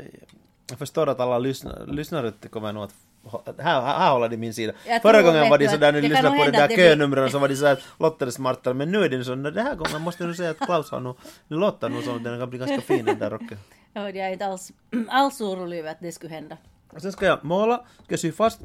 Jag 0.69 0.79
förstår 0.79 1.09
att 1.09 1.19
alla 1.19 1.39
lyssnare, 1.39 1.85
lyssnare 1.93 2.31
kommer 2.49 2.73
nog 2.73 2.83
att... 2.83 2.93
Här, 3.59 3.81
här 3.81 4.11
håller 4.11 4.29
de 4.29 4.37
min 4.37 4.53
sida. 4.53 4.73
Jag 4.87 5.01
Förra 5.01 5.21
gången 5.21 5.49
var 5.49 5.57
de 5.57 5.67
sådär, 5.67 5.91
när 5.91 6.01
de 6.01 6.07
lyssnade 6.07 6.29
på 6.29 6.35
de 6.35 6.43
hända 6.43 6.59
där 6.59 6.67
blir- 6.67 6.77
könumren 6.77 7.29
så 7.31 7.39
var 7.39 7.49
de 7.49 7.55
såhär, 7.55 7.83
Lotta 7.99 8.25
är 8.25 8.29
smartare, 8.29 8.73
men 8.73 8.91
nu 8.91 9.03
är 9.03 9.09
det 9.09 9.23
så, 9.23 9.35
"Nå, 9.35 9.49
det 9.49 9.61
här 9.61 9.75
gången 9.75 10.01
måste 10.01 10.23
jag 10.23 10.27
nog 10.27 10.35
säga 10.37 10.49
att 10.49 10.59
Klaus 10.59 10.91
har 10.91 10.99
nog, 10.99 11.17
nu 11.47 11.57
låter 11.57 11.89
nog 11.89 12.03
som 12.03 12.23
den 12.23 12.39
kan 12.39 12.49
bli 12.49 12.59
ganska 12.59 12.81
fin 12.81 13.05
den 13.05 13.19
där 13.19 13.29
rocken. 13.29 13.57
Ja, 13.93 14.01
jag 14.09 14.17
är 14.27 14.31
inte 14.31 14.45
alls, 14.45 14.71
alls 15.09 15.41
orolig 15.41 15.79
över 15.79 15.91
att 15.91 15.99
det 15.99 16.11
skulle 16.11 16.33
hända. 16.33 16.57
Och 16.89 17.01
sen 17.01 17.11
ska 17.11 17.25
jag 17.25 17.43
måla, 17.43 17.77
ska 17.77 18.13
jag 18.13 18.19
sy 18.19 18.31
fast, 18.31 18.59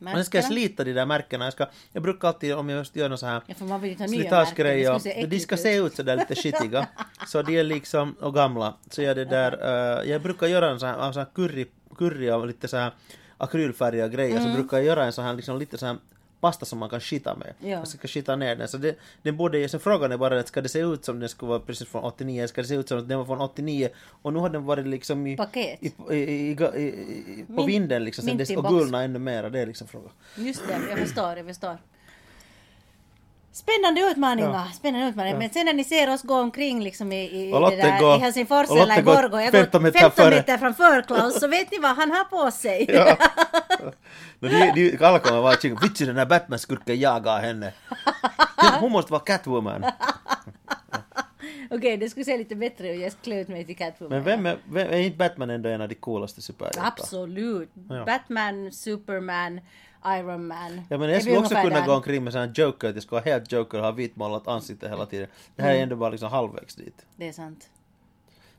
och 0.00 0.08
sen 0.10 0.24
ska 0.24 0.38
Märkena? 0.38 0.54
slita 0.54 0.84
de 0.84 0.92
där 0.92 1.06
märkena. 1.06 1.44
Jag, 1.44 1.52
ska, 1.52 1.66
jag 1.92 2.02
brukar 2.02 2.28
alltid, 2.28 2.54
om 2.54 2.68
jag 2.68 2.86
gör 2.92 3.08
något 3.08 3.20
så 3.20 3.26
här 3.26 3.42
Ja, 3.46 3.54
för 3.54 3.64
man 3.64 3.80
vill 3.80 3.90
inte 3.90 4.02
ha. 4.34 4.40
Det 4.40 4.46
skulle 4.46 5.00
se 5.00 5.26
de 5.26 5.40
ska 5.40 5.56
se 5.56 5.76
ut. 5.76 5.94
sådär 5.96 6.16
lite 6.16 6.34
skitiga. 6.34 6.86
Så 7.26 7.42
de 7.42 7.58
är 7.58 7.64
liksom, 7.64 8.12
och 8.20 8.34
gamla. 8.34 8.74
Så 8.90 9.02
jag 9.02 9.16
det 9.16 9.24
där, 9.24 9.52
eh, 10.02 10.10
jag 10.10 10.22
brukar 10.22 10.46
göra 10.46 10.70
en 10.70 10.80
sån 10.80 10.88
här, 10.88 11.12
sån 11.12 11.20
här 11.22 11.30
curry, 11.34 11.66
curry 11.98 12.30
av 12.30 12.46
lite 12.46 12.68
så 12.68 12.76
här 12.76 12.92
akrylfärger 13.38 14.04
och 14.04 14.10
grejer, 14.12 14.36
Mm. 14.36 14.48
så 14.48 14.54
brukar 14.60 14.76
jag 14.76 14.86
göra 14.86 15.04
en 15.04 15.12
sån 15.12 15.24
här 15.24 15.34
liksom 15.34 15.58
lite 15.58 15.78
så 15.78 15.86
här 15.86 15.96
pasta 16.44 16.66
som 16.66 16.78
man 16.78 16.88
kan 16.88 17.00
skita 17.00 17.36
med. 17.36 17.54
Ja. 17.60 17.68
Jag 17.68 17.88
ska 17.88 18.08
skita 18.08 18.36
ner 18.36 18.56
den. 18.56 18.68
Så 18.68 18.78
det, 18.78 18.96
den 19.22 19.36
borde, 19.36 19.68
så 19.68 19.78
frågan 19.78 20.12
är 20.12 20.16
bara 20.16 20.40
att 20.40 20.48
ska 20.48 20.60
det 20.60 20.68
se 20.68 20.78
ut 20.78 21.04
som 21.04 21.20
den 21.20 21.28
skulle 21.28 21.48
vara 21.48 21.60
precis 21.60 21.88
från 21.88 22.04
89, 22.04 22.46
ska 22.46 22.62
det 22.62 22.68
se 22.68 22.74
ut 22.74 22.88
som 22.88 22.98
att 22.98 23.08
den 23.08 23.18
var 23.18 23.24
från 23.24 23.40
89 23.40 23.88
och 24.22 24.32
nu 24.32 24.38
har 24.38 24.50
den 24.50 24.64
varit 24.64 24.86
liksom 24.86 25.26
i, 25.26 25.36
Paket. 25.36 25.78
i, 25.82 25.92
i, 26.14 26.50
i, 26.50 27.44
på 27.56 27.62
vinden 27.62 28.04
liksom 28.04 28.24
sen 28.24 28.36
dess, 28.36 28.50
och 28.50 28.64
gulna 28.64 29.02
ännu 29.02 29.18
mera, 29.18 29.50
det 29.50 29.60
är 29.60 29.66
liksom 29.66 29.88
frågan. 29.88 30.10
Just 30.36 30.62
det, 30.68 30.80
jag 30.90 30.98
förstår, 30.98 31.36
jag 31.36 31.46
förstår. 31.46 31.78
Spännande 33.56 34.00
utmaningar, 34.00 34.50
Ja. 34.52 34.66
spännande 34.74 35.08
utmaningar. 35.08 35.36
Ja. 35.36 35.38
Men 35.38 35.50
sen 35.50 35.66
när 35.66 35.72
ni 35.72 35.84
ser 35.84 36.10
oss 36.12 36.22
gå 36.22 36.34
omkring 36.40 36.82
liksom 36.82 37.12
i, 37.12 37.24
i, 37.24 37.50
det 37.50 37.76
där, 37.76 38.00
går- 38.00 38.16
i 38.16 38.18
Helsingfors 38.20 38.70
eller 38.70 38.98
i 38.98 39.02
Borgå, 39.02 39.40
jag 39.40 39.50
15 39.52 39.70
går 39.72 39.80
meter 39.80 39.98
15 39.98 40.24
före. 40.24 40.34
meter 40.34 40.58
framför 40.58 41.02
Klaus, 41.02 41.40
så 41.40 41.48
vet 41.48 41.70
ni 41.70 41.78
vad 41.78 41.96
han 41.96 42.10
har 42.10 42.24
på 42.24 42.50
sig? 42.50 42.86
Ja. 42.88 43.16
No, 44.40 44.48
de, 44.48 44.72
de, 44.96 45.04
alla 45.06 45.18
kommer 45.18 45.40
vara 45.40 45.56
kika, 45.56 45.76
vitsi 45.82 46.04
den 46.04 46.16
här 46.16 46.26
Batman-skurken 46.26 46.96
jagar 47.00 47.40
henne. 47.40 47.72
Hon 48.80 48.92
måste 48.92 49.12
vara 49.12 49.22
Catwoman. 49.22 49.84
Okej, 51.70 51.96
det 51.96 52.08
skulle 52.10 52.24
se 52.24 52.38
lite 52.38 52.54
bättre 52.54 52.94
ut, 52.94 53.00
jag 53.02 53.12
skulle 53.12 53.22
klä 53.34 53.40
ut 53.42 53.48
mig 53.48 53.64
till 53.64 53.76
Catwoman. 53.76 54.10
Men 54.18 54.24
vem 54.24 54.46
är, 54.46 54.56
vem, 54.68 54.88
är 54.88 54.98
inte 54.98 55.16
Batman 55.16 55.50
ändå 55.50 55.68
en 55.68 55.80
av 55.80 55.88
de 55.88 55.94
coolaste 55.94 56.42
superhjältarna? 56.42 56.86
Absolut. 56.88 57.70
Ja. 57.88 58.04
Batman, 58.04 58.72
Superman, 58.72 59.60
Iron 60.06 60.46
Man. 60.46 60.80
Ja, 60.88 60.98
men 60.98 61.10
jag 61.10 61.22
skulle 61.22 61.38
också 61.38 61.54
kunna 61.54 61.86
gå 61.86 61.92
omkring 61.94 62.24
med 62.24 62.32
sån 62.32 62.42
här 62.42 62.52
Joker, 62.54 62.88
att 62.88 62.94
jag 62.94 63.02
ska 63.02 63.16
vara 63.16 63.24
helt 63.24 63.52
Joker 63.52 63.78
och 63.78 63.84
ha 63.84 63.92
vitmålat 63.92 64.48
ansikte 64.48 64.88
hela 64.88 65.06
tiden. 65.06 65.28
Det 65.56 65.62
här 65.62 65.74
är 65.74 65.82
ändå 65.82 65.96
bara 65.96 66.10
liksom 66.10 66.30
halvvägs 66.30 66.74
dit. 66.74 67.06
Det 67.16 67.28
är 67.28 67.32
sant. 67.32 67.68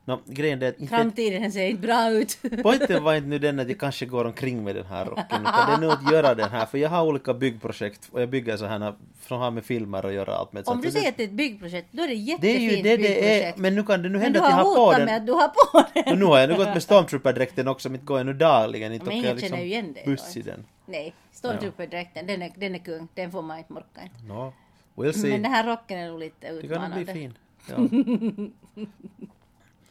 No, 0.04 0.20
grejen 0.26 0.62
är 0.62 0.68
att 0.68 0.80
inte, 0.80 0.96
Framtiden 0.96 1.52
ser 1.52 1.66
inte 1.66 1.82
bra 1.82 2.10
ut. 2.10 2.38
poängen 2.62 3.04
var 3.04 3.14
inte 3.14 3.28
nu 3.28 3.38
den 3.38 3.60
att 3.60 3.68
jag 3.68 3.80
kanske 3.80 4.06
går 4.06 4.24
omkring 4.24 4.64
med 4.64 4.74
den 4.74 4.86
här 4.86 5.04
rocken, 5.04 5.40
utan 5.40 5.66
det 5.66 5.72
är 5.72 5.78
nu 5.80 5.90
att 5.90 6.12
göra 6.12 6.34
den 6.34 6.50
här, 6.50 6.66
för 6.66 6.78
jag 6.78 6.88
har 6.90 7.04
olika 7.04 7.34
byggprojekt 7.34 8.08
och 8.12 8.22
jag 8.22 8.28
bygger 8.28 8.56
så 8.56 8.66
här 8.66 8.94
som 9.28 9.38
har 9.38 9.50
med 9.50 9.64
filmer 9.64 10.06
att 10.06 10.12
göra 10.12 10.34
allt 10.34 10.52
med. 10.52 10.68
Om 10.68 10.82
du 10.82 10.90
säger 10.90 11.08
att 11.08 11.16
det 11.16 11.22
är 11.22 11.26
ett 11.28 11.32
byggprojekt, 11.32 11.88
då 11.90 12.02
är 12.02 12.08
det 12.08 12.14
ett 12.32 12.40
det 12.40 12.48
är 12.48 12.52
jättefint 12.52 12.78
ju 12.78 12.82
det 12.82 12.96
det 12.96 13.44
är, 13.44 13.54
men 13.56 13.74
nu 13.74 13.82
kan 13.82 14.02
det 14.02 14.08
nu 14.08 14.12
Men 14.12 14.22
hända 14.22 14.40
du 14.40 14.44
att 14.46 14.50
jag 14.50 14.56
har 14.56 14.64
har 14.64 14.74
på 14.74 14.80
hotat 14.80 14.96
den. 14.98 15.06
med 15.06 15.16
att 15.16 15.26
du 15.26 15.32
har 15.32 15.48
på 15.48 15.88
den. 15.94 16.02
Men 16.06 16.18
nu 16.18 16.24
har 16.24 16.38
jag 16.38 16.48
nu 16.50 16.56
gått 16.56 16.68
med 16.68 16.82
stormtrooperdräkten 16.82 17.68
också, 17.68 17.88
mitt 17.88 18.04
går 18.04 18.18
jag 18.18 18.26
nu 18.26 18.32
dagligen. 18.32 18.92
Inte 18.92 19.06
Men 19.06 19.14
ingen 19.16 19.30
liksom 19.36 19.48
känner 19.48 19.62
ju 19.62 19.68
igen 19.68 19.92
dig. 19.92 20.02
buss 20.06 20.36
i 20.36 20.42
den. 20.42 20.64
Nej, 20.86 21.14
Stormtrooper-dräkten, 21.32 22.26
den 22.26 22.42
är, 22.42 22.52
den 22.56 22.74
är 22.74 22.78
kung. 22.78 23.08
Den 23.14 23.30
får 23.30 23.42
man 23.42 23.58
inte 23.58 23.72
morka 23.72 24.02
in. 24.02 24.28
No, 24.28 24.52
we'll 24.94 25.12
see. 25.12 25.30
Men 25.30 25.42
den 25.42 25.52
här 25.52 25.66
rocken 25.66 25.98
är 25.98 26.08
nog 26.08 26.18
lite 26.18 26.52
det 26.52 26.68
kan 26.68 26.90
bli 26.92 27.02
utmanande. 27.02 27.12
fin. 27.12 27.38
Ja. 27.68 27.76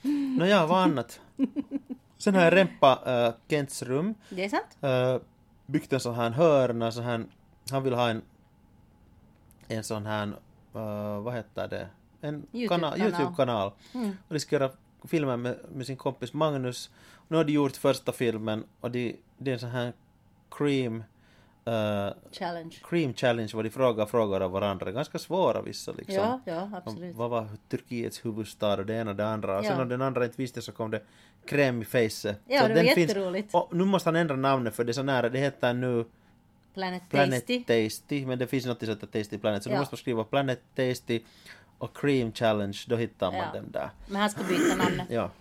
Nåja, 0.38 0.66
vad 0.66 0.84
annat? 0.84 1.22
Sen 2.18 2.36
har 2.36 2.42
jag 2.42 2.56
rempa 2.56 3.00
uh, 3.28 3.36
Kents 3.50 3.84
rum. 3.84 4.16
Det 4.30 4.46
är 4.46 4.50
sant? 4.50 4.78
Uh, 4.84 5.28
byggt 5.66 5.94
en 5.94 6.00
sån 6.00 6.16
här 6.16 6.30
hörna, 6.30 6.92
så 6.92 7.02
här, 7.02 7.26
han 7.72 7.84
vill 7.84 7.94
ha 7.94 8.10
en 8.10 8.22
en 9.68 9.84
sån 9.84 10.06
här, 10.06 10.28
uh, 10.28 11.20
vad 11.20 11.34
heter 11.34 11.68
det? 11.68 11.88
En 12.22 12.48
YouTube-kanal. 12.54 12.94
kana- 12.94 13.06
YouTube-kanal. 13.06 13.72
Mm. 13.94 14.10
Och 14.28 14.34
de 14.34 14.40
ska 14.40 14.56
göra 14.56 14.72
filmer 15.04 15.38
med, 15.38 15.60
med 15.72 15.86
sin 15.86 15.98
kompis 15.98 16.34
Magnus. 16.34 16.90
Nu 17.28 17.38
har 17.38 17.44
de 17.44 17.52
gjort 17.54 17.76
första 17.76 18.12
filmen 18.12 18.64
och 18.82 18.92
de, 18.92 19.16
det 19.38 19.52
är 19.52 19.54
en 19.54 19.60
sån 19.60 19.70
här 19.70 19.94
cream 20.58 21.04
eh, 21.66 22.10
Challenge. 22.32 22.76
Cream 22.90 23.14
Challenge 23.14 23.52
var 23.56 23.64
de 23.64 23.70
frågar 23.70 24.06
frågor 24.06 24.42
av 24.42 24.52
varandra, 24.52 24.92
ganska 24.92 25.20
svåra 25.20 25.62
vissa 25.62 25.92
liksom. 25.92 26.16
Ja, 26.16 26.40
ja, 26.46 26.70
absolut. 26.74 27.16
Vad 27.16 27.30
var 27.30 27.48
Turkiets 27.70 28.26
huvudstad 28.26 28.74
och 28.80 28.86
det 28.86 28.94
ena 28.96 29.12
och 29.12 29.18
det 29.18 29.28
andra. 29.28 29.60
Och 29.60 29.66
sen 29.66 29.82
om 29.82 29.90
den 29.90 30.02
andra 30.02 30.26
inte 30.26 30.42
visste 30.42 30.62
så 30.62 30.72
kom 30.72 30.92
det 30.92 31.02
kräm 31.46 31.82
i 31.82 31.86
facet. 31.86 32.40
Ja, 32.48 32.62
så 32.62 32.68
det 32.68 32.74
var 32.76 32.82
jätteroligt. 32.82 33.54
och 33.56 33.70
nu 33.76 33.84
måste 33.86 34.10
han 34.10 34.16
ändra 34.16 34.36
namnet 34.36 34.76
för 34.76 34.84
det 34.84 34.92
är 34.92 34.94
så 34.94 35.04
nära, 35.04 35.30
det 35.30 35.40
heter 35.40 35.74
nu 35.74 36.06
Planet 36.74 37.04
Planet 37.10 37.48
Tasty. 37.48 37.64
Tasty, 37.64 38.26
men 38.26 38.40
det 38.40 38.48
finns 38.48 38.66
något 38.66 38.80
som 38.80 38.90
heter 38.90 39.08
Tasty 39.08 39.38
Planet, 39.38 39.64
så 39.64 39.70
Ja. 39.70 39.74
du 39.74 39.80
måste 39.80 39.98
skriva 39.98 40.24
Planet 40.24 40.62
Tasty 40.76 41.22
och 41.78 41.98
Cream 41.98 42.32
Challenge, 42.34 42.78
då 42.88 42.96
hittar 42.96 43.32
man 43.32 43.40
Ja. 43.40 43.46
den 43.54 43.72
där. 43.72 43.90
Men 44.08 44.22
han 44.22 44.30
ska 44.30 44.44
byta 44.44 44.76
namnet. 44.76 45.08
Ja. 45.10 45.32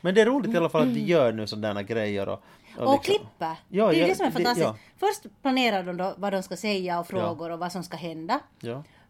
Men 0.00 0.14
det 0.14 0.20
är 0.20 0.26
roligt 0.26 0.54
i 0.54 0.56
alla 0.56 0.68
fall 0.68 0.82
att 0.88 0.94
de 0.94 1.00
gör 1.00 1.32
nu 1.32 1.46
sådana 1.46 1.82
grejer 1.82 2.28
och... 2.28 2.42
Och 2.78 2.92
liksom- 2.92 2.98
klippa! 3.02 3.56
Ja, 3.68 3.88
det 3.88 3.96
är 3.96 4.00
ja, 4.00 4.06
det 4.06 4.14
som 4.14 4.26
är 4.26 4.30
det- 4.30 4.34
fantastiskt. 4.36 4.64
ja. 4.66 4.76
Först 4.98 5.42
planerar 5.42 5.82
de 5.82 5.96
då 5.96 6.14
vad 6.16 6.32
de 6.32 6.42
ska 6.42 6.56
säga 6.56 7.00
och 7.00 7.06
frågor 7.06 7.50
och 7.50 7.58
vad 7.58 7.72
som 7.72 7.82
ska 7.84 7.96
hända. 7.96 8.40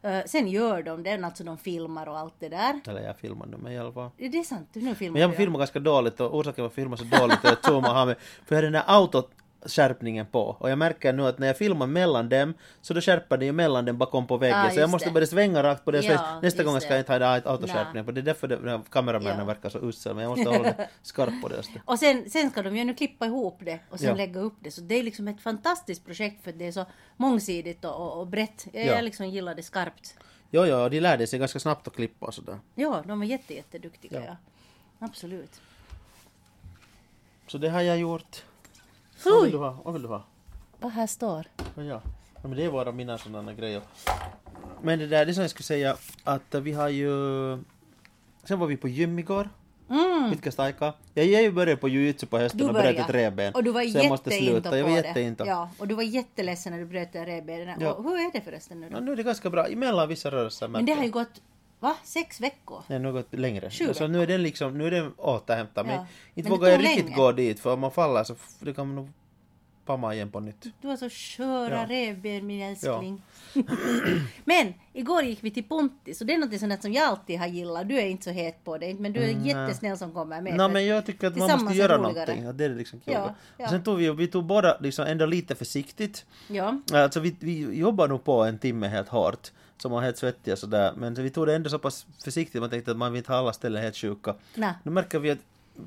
Eh, 0.03 0.19
sen 0.27 0.49
gör 0.49 0.83
de 0.83 1.03
det, 1.03 1.25
alltså 1.25 1.45
de 1.45 1.59
filmar 1.59 2.07
och 2.09 2.19
allt 2.19 2.35
det 2.39 2.49
där. 2.49 2.81
eller 2.89 3.03
jag 3.03 3.17
filmar 3.19 3.47
nu 3.47 3.57
men 3.57 3.73
i 3.73 3.79
alla 3.79 3.93
fall. 3.93 4.11
Det 4.17 4.27
är 4.27 4.43
sant, 4.43 4.69
nu 4.73 4.95
filmar 4.95 5.13
Men 5.13 5.23
jag 5.23 5.37
filmar 5.37 5.59
ganska 5.59 5.79
dåligt 5.81 6.21
och 6.21 6.35
orsaken 6.39 6.63
varför 6.65 6.83
jag 6.83 6.85
filmar 6.85 6.97
så 6.97 7.05
dåligt 7.05 7.45
är 7.45 7.53
att 7.53 7.65
zooma 7.65 7.89
har 7.89 8.07
med, 8.07 8.17
för 8.47 8.55
jag 8.55 8.57
har 8.57 8.63
den 8.63 8.73
där 8.73 8.85
autoskärpningen 9.63 10.27
på 10.27 10.41
och 10.61 10.71
jag 10.71 10.79
märker 10.79 11.13
nu 11.13 11.27
att 11.27 11.39
när 11.39 11.47
jag 11.47 11.57
filmar 11.59 11.87
mellan 11.87 12.29
dem 12.29 12.55
så 12.81 12.95
då 12.95 13.01
skärper 13.01 13.37
det 13.37 13.45
ju 13.45 13.53
mellan 13.53 13.85
dem 13.85 13.99
bakom 13.99 14.27
på 14.27 14.37
väggen 14.37 14.59
Ah, 14.59 14.71
så 14.71 14.81
jag 14.81 14.91
måste 14.91 15.09
det. 15.09 15.13
börja 15.13 15.27
svänga 15.27 15.63
rakt 15.63 15.85
på 15.85 15.91
det 15.91 16.01
Ja, 16.05 16.19
så 16.19 16.41
nästa 16.41 16.63
gång 16.65 16.81
ska 16.81 16.91
jag 16.91 16.99
inte 17.01 17.13
ha 17.13 17.41
autoskärpningen 17.45 18.05
på 18.07 18.13
det 18.13 18.21
är 18.21 18.23
därför 18.23 18.49
här 18.49 18.81
kameramännen 18.91 19.39
Ja. 19.39 19.45
verkar 19.45 19.69
så 19.69 19.79
usel 19.79 20.15
men 20.15 20.23
jag 20.25 20.31
måste 20.39 20.51
hålla 20.51 20.63
det 20.73 20.89
skarpt 21.03 21.43
på 21.43 21.49
det. 21.49 21.63
Och 21.85 21.99
sen, 21.99 22.31
sen 22.31 22.51
ska 22.51 22.63
de 22.63 22.77
ju 22.77 22.85
nu 22.85 22.95
klippa 22.95 23.27
ihop 23.27 23.59
det 23.61 23.79
och 23.91 23.99
sen 23.99 24.09
Ja. 24.09 24.15
lägga 24.15 24.41
upp 24.41 24.55
det. 24.61 24.71
Så 24.71 24.81
det 24.81 24.95
är 24.95 25.03
liksom 25.03 25.29
ett 25.29 25.41
fantastiskt 25.41 26.05
projekt 26.07 26.45
för 26.45 26.53
det 26.53 26.67
är 26.67 26.73
så 26.73 26.87
mångsidigt 27.17 27.85
och, 27.85 27.95
och, 27.97 28.21
och 28.21 28.27
brett. 28.27 28.67
Jag, 28.73 28.87
Ja. 28.87 28.93
jag 28.93 29.05
liksom 29.05 29.29
gillar 29.29 29.55
det 29.55 29.63
skarpt. 29.63 30.15
Jo, 30.51 30.65
jo, 30.67 30.89
de 30.89 31.01
lärde 31.01 31.27
sig 31.27 31.39
ganska 31.39 31.59
snabbt 31.61 31.87
att 31.89 31.95
klippa 31.97 32.27
och 32.27 32.35
sådär. 32.35 32.59
Ja, 32.75 33.03
de 33.07 33.23
är 33.23 33.27
jätte, 33.27 33.55
jätteduktiga. 33.55 34.21
Ja. 34.21 34.27
Ja. 34.27 34.37
Absolut. 35.07 35.61
Så 37.47 37.59
det 37.59 37.69
har 37.69 37.81
jag 37.81 37.99
gjort. 37.99 38.45
Vad 39.25 39.43
vill 39.43 39.53
du 39.53 39.59
ha? 39.59 39.77
Vad 39.85 39.93
vill 39.95 40.03
du 40.03 40.09
ha? 40.09 40.23
vad 40.81 40.93
här 40.93 41.07
står. 41.07 41.47
Ja, 41.57 41.83
ja. 41.83 42.03
ja 42.35 42.49
men 42.49 42.57
det 42.57 42.65
är 42.65 42.71
bara 42.71 42.93
mina 42.93 43.19
sådana 43.19 43.55
grejer. 43.55 43.83
Men 44.83 44.99
det 44.99 45.07
där, 45.07 45.27
det 45.27 45.35
som 45.35 45.43
jag 45.43 45.51
skulle 45.51 45.65
säga 45.65 45.97
att 46.25 46.55
vi 46.55 46.73
har 46.73 46.89
ju... 46.89 47.11
Sen 48.45 48.59
var 48.59 48.67
vi 48.67 48.77
på 48.77 48.89
gym 48.89 49.19
igår. 49.19 49.49
Mm. 49.91 50.35
Aikaa. 50.57 50.95
Ja 51.15 51.23
jag 51.23 51.55
börjat 51.55 51.81
på 51.81 51.89
jujutsu 51.89 52.27
på 52.27 52.39
hösten 52.39 52.69
och 52.69 52.75
bröt 52.75 52.85
ett 52.85 52.95
började. 52.95 53.13
revben. 53.13 53.55
Och 53.55 53.65
du 53.65 53.71
var 53.71 53.83
så 53.83 53.99
jag 53.99 54.09
måste 54.09 54.31
jätteinto 54.31 54.61
sluta. 54.63 54.79
Jag 54.79 54.85
var 54.85 54.91
på 54.91 54.97
jätteinto. 55.07 55.45
det. 55.45 55.51
Ja, 55.51 55.71
och 55.79 55.89
du 55.89 55.95
var 55.95 56.03
jätteledsen 56.03 56.73
när 56.73 56.79
du 56.79 56.87
bröt 56.87 57.13
det 57.13 57.25
revbenen. 57.25 57.81
Ja. 57.81 57.93
Och 57.93 58.05
hur 58.05 58.13
är 58.13 58.33
det 58.33 58.41
förresten 58.41 58.81
nu 58.81 58.89
då? 58.91 58.97
Ja, 58.97 59.01
nu 59.01 59.13
är 59.13 59.17
det 59.17 59.23
ganska 59.23 59.51
bra. 59.51 59.67
Emellan 59.67 60.09
vissa 60.09 60.31
rörelser. 60.31 60.69
Men 60.69 60.87
det 60.87 60.93
har 60.93 61.05
ju 61.05 61.11
gått, 61.11 61.41
va? 61.81 61.97
Sex 62.05 62.41
veckor? 62.41 62.83
Nej, 62.87 63.13
gått 63.13 63.35
längre. 63.35 63.71
Sju 63.71 63.95
så 63.95 64.07
nu 64.07 64.23
är 64.23 64.27
den 64.27 64.43
liksom, 64.43 64.79
nu 64.79 64.87
är 64.87 64.91
den 64.91 65.13
återhämtad. 65.17 65.87
Men 65.87 65.95
Ja. 65.95 66.07
inte 66.35 66.51
Men 66.51 66.59
vågar 66.59 66.71
jag 66.71 66.83
riktigt 66.85 67.05
länge. 67.05 67.17
gå 67.17 67.33
dit 67.33 67.61
för 67.61 67.73
om 67.73 67.81
man 67.81 67.91
faller 67.91 68.25
så 68.25 68.35
det 68.61 68.75
kan 68.75 68.87
man 68.87 68.97
nog 68.97 69.09
pamma 69.87 70.15
igen 70.15 70.31
på 70.31 70.41
nytt. 70.41 70.67
Du 70.81 70.89
har 70.89 70.97
så 70.97 71.11
sköra 71.11 71.75
Ja. 71.75 71.87
revben 71.89 72.47
min 72.47 72.63
älskling. 72.63 73.23
men 74.45 74.75
igår 74.93 75.23
gick 75.23 75.39
vi 75.45 75.51
till 75.51 75.65
Pontis 75.65 76.21
och 76.21 76.27
det 76.27 76.35
är 76.35 76.39
något 76.39 76.61
sånt 76.61 76.83
som 76.83 76.93
jag 76.93 77.05
alltid 77.09 77.39
har 77.39 77.47
gillat. 77.47 77.89
Du 77.89 77.99
är 78.01 78.07
inte 78.07 78.25
så 78.25 78.31
het 78.31 78.65
på 78.65 78.79
det, 78.79 78.95
men 78.95 79.13
du 79.13 79.21
är 79.23 79.31
Mm, 79.31 79.45
jättesnäll 79.47 79.99
som 79.99 80.13
kommer 80.13 80.41
med. 80.41 80.57
Nej 80.57 80.69
men 80.69 80.87
jag 80.87 81.07
tycker 81.07 81.27
att 81.27 81.37
man 81.37 81.51
måste 81.51 81.79
göra 81.79 81.99
roligare. 81.99 82.13
någonting. 82.13 82.45
Ja, 82.45 82.53
det 82.53 82.65
är 82.65 82.69
liksom 82.69 83.01
kul. 83.01 83.15
Ja, 83.15 83.35
ja. 83.57 83.65
Och 83.65 83.71
sen 83.71 83.83
tog 83.83 83.99
vi, 83.99 84.11
vi 84.11 84.27
tog 84.27 84.45
båda 84.45 84.79
liksom 84.81 85.07
ändå 85.07 85.27
lite 85.27 85.55
försiktigt. 85.55 86.27
Ja. 86.49 86.81
Alltså 86.93 87.21
vi, 87.21 87.37
vi 87.41 87.79
jobbar 87.79 88.09
nog 88.09 88.25
på 88.25 88.45
en 88.45 88.59
timme 88.59 88.89
helt 88.89 89.09
hårt. 89.09 89.51
Som 89.83 89.93
var 89.93 90.01
helt 90.01 90.19
svettiga 90.19 90.57
sådär. 90.57 90.93
Men 90.97 91.15
vi 91.15 91.31
tog 91.31 91.47
det 91.47 91.55
ändå 91.55 91.71
så 91.71 91.79
pass 91.79 92.07
försiktigt. 92.25 92.61
Man 92.61 92.71
tänkte 92.71 92.91
att 92.91 92.97
man 92.97 93.13
vill 93.13 93.19
inte 93.19 93.33
ha 93.33 93.39
alla 93.39 93.53
ställen 93.53 93.83
helt 93.83 93.97
sjuka. 93.97 94.35
Nej. 94.55 94.73
Nu 94.83 94.91
märker 94.91 95.19
vi 95.19 95.31
att 95.31 95.39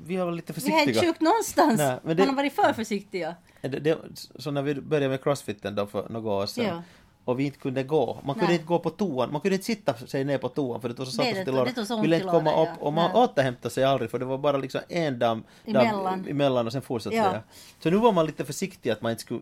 vi 0.06 0.16
har 0.16 0.26
varit 0.26 0.36
lite 0.36 0.52
Vi 0.52 0.60
är 0.72 0.78
försiktiga. 0.78 1.02
sjukt 1.02 1.20
någonstans. 1.20 1.78
Nej, 1.78 1.98
men 2.02 2.16
det- 2.16 2.22
Han 2.22 2.28
har 2.30 2.36
varit 2.36 2.52
för 2.52 2.72
försiktiga. 2.72 3.34
Det, 3.60 3.68
det, 3.68 3.98
så 4.38 4.50
när 4.50 4.62
vi 4.62 4.74
började 4.74 5.08
med 5.08 5.22
crossfiten 5.22 5.74
då 5.74 5.86
för 5.86 6.08
några 6.08 6.30
år 6.32 6.46
sedan. 6.46 6.64
Ja. 6.66 6.82
Och 7.24 7.40
vi 7.40 7.44
inte 7.44 7.58
kunde 7.58 7.82
gå. 7.82 8.18
Man 8.24 8.34
kunde 8.34 8.46
Nej. 8.46 8.54
inte 8.54 8.66
gå 8.66 8.78
på 8.78 8.90
toan. 8.90 9.32
Man 9.32 9.40
kunde 9.40 9.54
inte 9.54 9.64
sitta 9.66 9.94
sig 9.94 10.24
ner 10.24 10.38
på 10.38 10.48
toan 10.48 10.80
för 10.80 10.88
det 10.88 10.94
tog 10.94 11.06
så 11.06 11.12
satt 11.12 11.26
till 11.26 11.54
låren. 11.54 12.02
Ville 12.02 12.16
inte 12.16 12.28
komma 12.28 12.62
upp 12.62 12.68
ja. 12.80 12.86
och 12.86 12.92
man 12.92 13.10
Nej. 13.14 13.22
återhämtade 13.22 13.74
sig 13.74 13.84
aldrig 13.84 14.10
för 14.10 14.18
det 14.18 14.24
var 14.24 14.38
bara 14.38 14.56
liksom 14.56 14.80
en 14.88 15.18
damm, 15.18 15.42
Emellan. 15.64 16.04
damm 16.04 16.26
emellan 16.28 16.66
och 16.66 16.72
sen 16.72 16.82
fortsatte 16.82 17.16
Ja. 17.16 17.32
det. 17.32 17.42
Så 17.82 17.90
nu 17.90 17.96
var 17.96 18.12
man 18.12 18.26
lite 18.26 18.44
försiktig 18.44 18.90
att 18.90 19.02
man 19.02 19.10
inte 19.10 19.22
skulle 19.22 19.40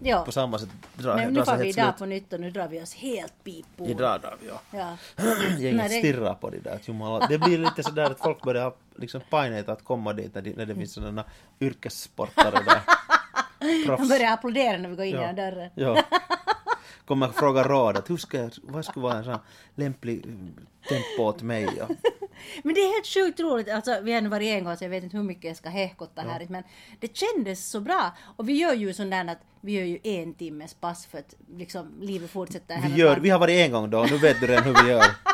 Ja. 0.00 0.24
på 0.24 0.32
samma 0.32 0.58
sätt 0.58 0.68
dra, 0.94 1.16
Men 1.16 1.32
nu 1.32 1.44
får 1.44 1.56
vi 1.56 1.68
idag 1.68 1.98
på 1.98 2.06
nytt 2.06 2.32
och 2.32 2.40
nu 2.40 2.50
drar 2.50 2.68
vi 2.68 2.82
oss 2.82 2.94
helt 2.94 3.44
pipo. 3.44 3.86
I 3.86 3.94
drar 3.94 4.18
där, 4.18 4.34
ja. 4.78 4.96
Gänget 5.58 5.88
det- 5.88 5.98
stirrar 5.98 6.34
på 6.34 6.50
det 6.50 6.58
där. 6.58 6.74
att 6.74 6.88
jumala. 6.88 7.26
Det 7.26 7.38
blir 7.38 7.58
lite 7.58 7.82
sådär 7.82 8.10
att 8.10 8.18
folk 8.18 8.42
börjar 8.42 8.72
liksom 8.96 9.20
pajnet 9.30 9.68
att 9.68 9.84
komma 9.84 10.12
dit 10.12 10.34
när, 10.34 10.42
de, 10.42 10.50
när 10.50 10.66
det 10.66 10.74
finns 10.74 10.92
sådana 10.92 11.24
yrkessportare 11.60 12.50
där. 12.66 12.80
Proffs. 13.86 14.08
börjar 14.08 14.32
applådera 14.32 14.78
när 14.78 14.88
vi 14.88 14.96
går 14.96 15.04
in 15.04 15.14
Ja. 15.14 15.20
genom 15.20 15.36
dörren. 15.36 15.70
Ja. 15.74 16.02
Kommer 17.04 17.28
fråga 17.28 17.62
råd 17.62 17.96
att 17.96 18.10
hur 18.10 18.16
ska 18.16 18.38
jag, 18.38 18.50
vad 18.62 18.84
skulle 18.84 19.02
vara 19.02 19.14
en 19.18 19.24
sån 19.24 19.38
lämplig 19.74 20.24
mm, 20.24 20.54
tempo 20.88 21.22
åt 21.22 21.42
mig? 21.42 21.68
Ja. 21.78 21.88
Men 22.62 22.74
det 22.74 22.80
är 22.80 22.94
helt 22.94 23.06
sjukt 23.06 23.40
roligt. 23.40 23.68
Alltså, 23.68 24.00
vi 24.02 24.12
har 24.12 24.20
nu 24.20 24.28
varit 24.28 24.48
en 24.48 24.64
gång 24.64 24.76
så 24.76 24.84
jag 24.84 24.90
vet 24.90 25.04
inte 25.04 25.16
hur 25.16 25.24
mycket 25.24 25.44
jag 25.44 25.56
ska 25.56 25.68
hehkotta 25.68 26.22
här. 26.22 26.46
Men 26.48 26.62
det 27.00 27.16
kändes 27.16 27.70
så 27.70 27.80
bra. 27.80 28.16
Och 28.36 28.48
vi 28.48 28.52
gör 28.52 28.74
ju 28.74 28.94
sån 28.94 29.10
där 29.10 29.28
att 29.28 29.38
vi 29.60 29.72
gör 29.72 29.84
ju 29.84 29.98
en 30.02 30.34
timmes 30.34 30.74
pass 30.74 31.06
för 31.06 31.18
att 31.18 31.34
liksom 31.56 31.92
livet 32.00 32.30
fortsätter. 32.30 32.74
här 32.74 32.90
Vi, 32.90 33.00
gör, 33.00 33.16
vi 33.16 33.30
har 33.30 33.38
varit 33.38 33.56
en 33.56 33.72
gång 33.72 33.90
då, 33.90 34.06
nu 34.10 34.18
vet 34.18 34.40
du 34.40 34.46
redan 34.46 34.64
hur 34.64 34.84
vi 34.84 34.90
gör. 34.90 35.04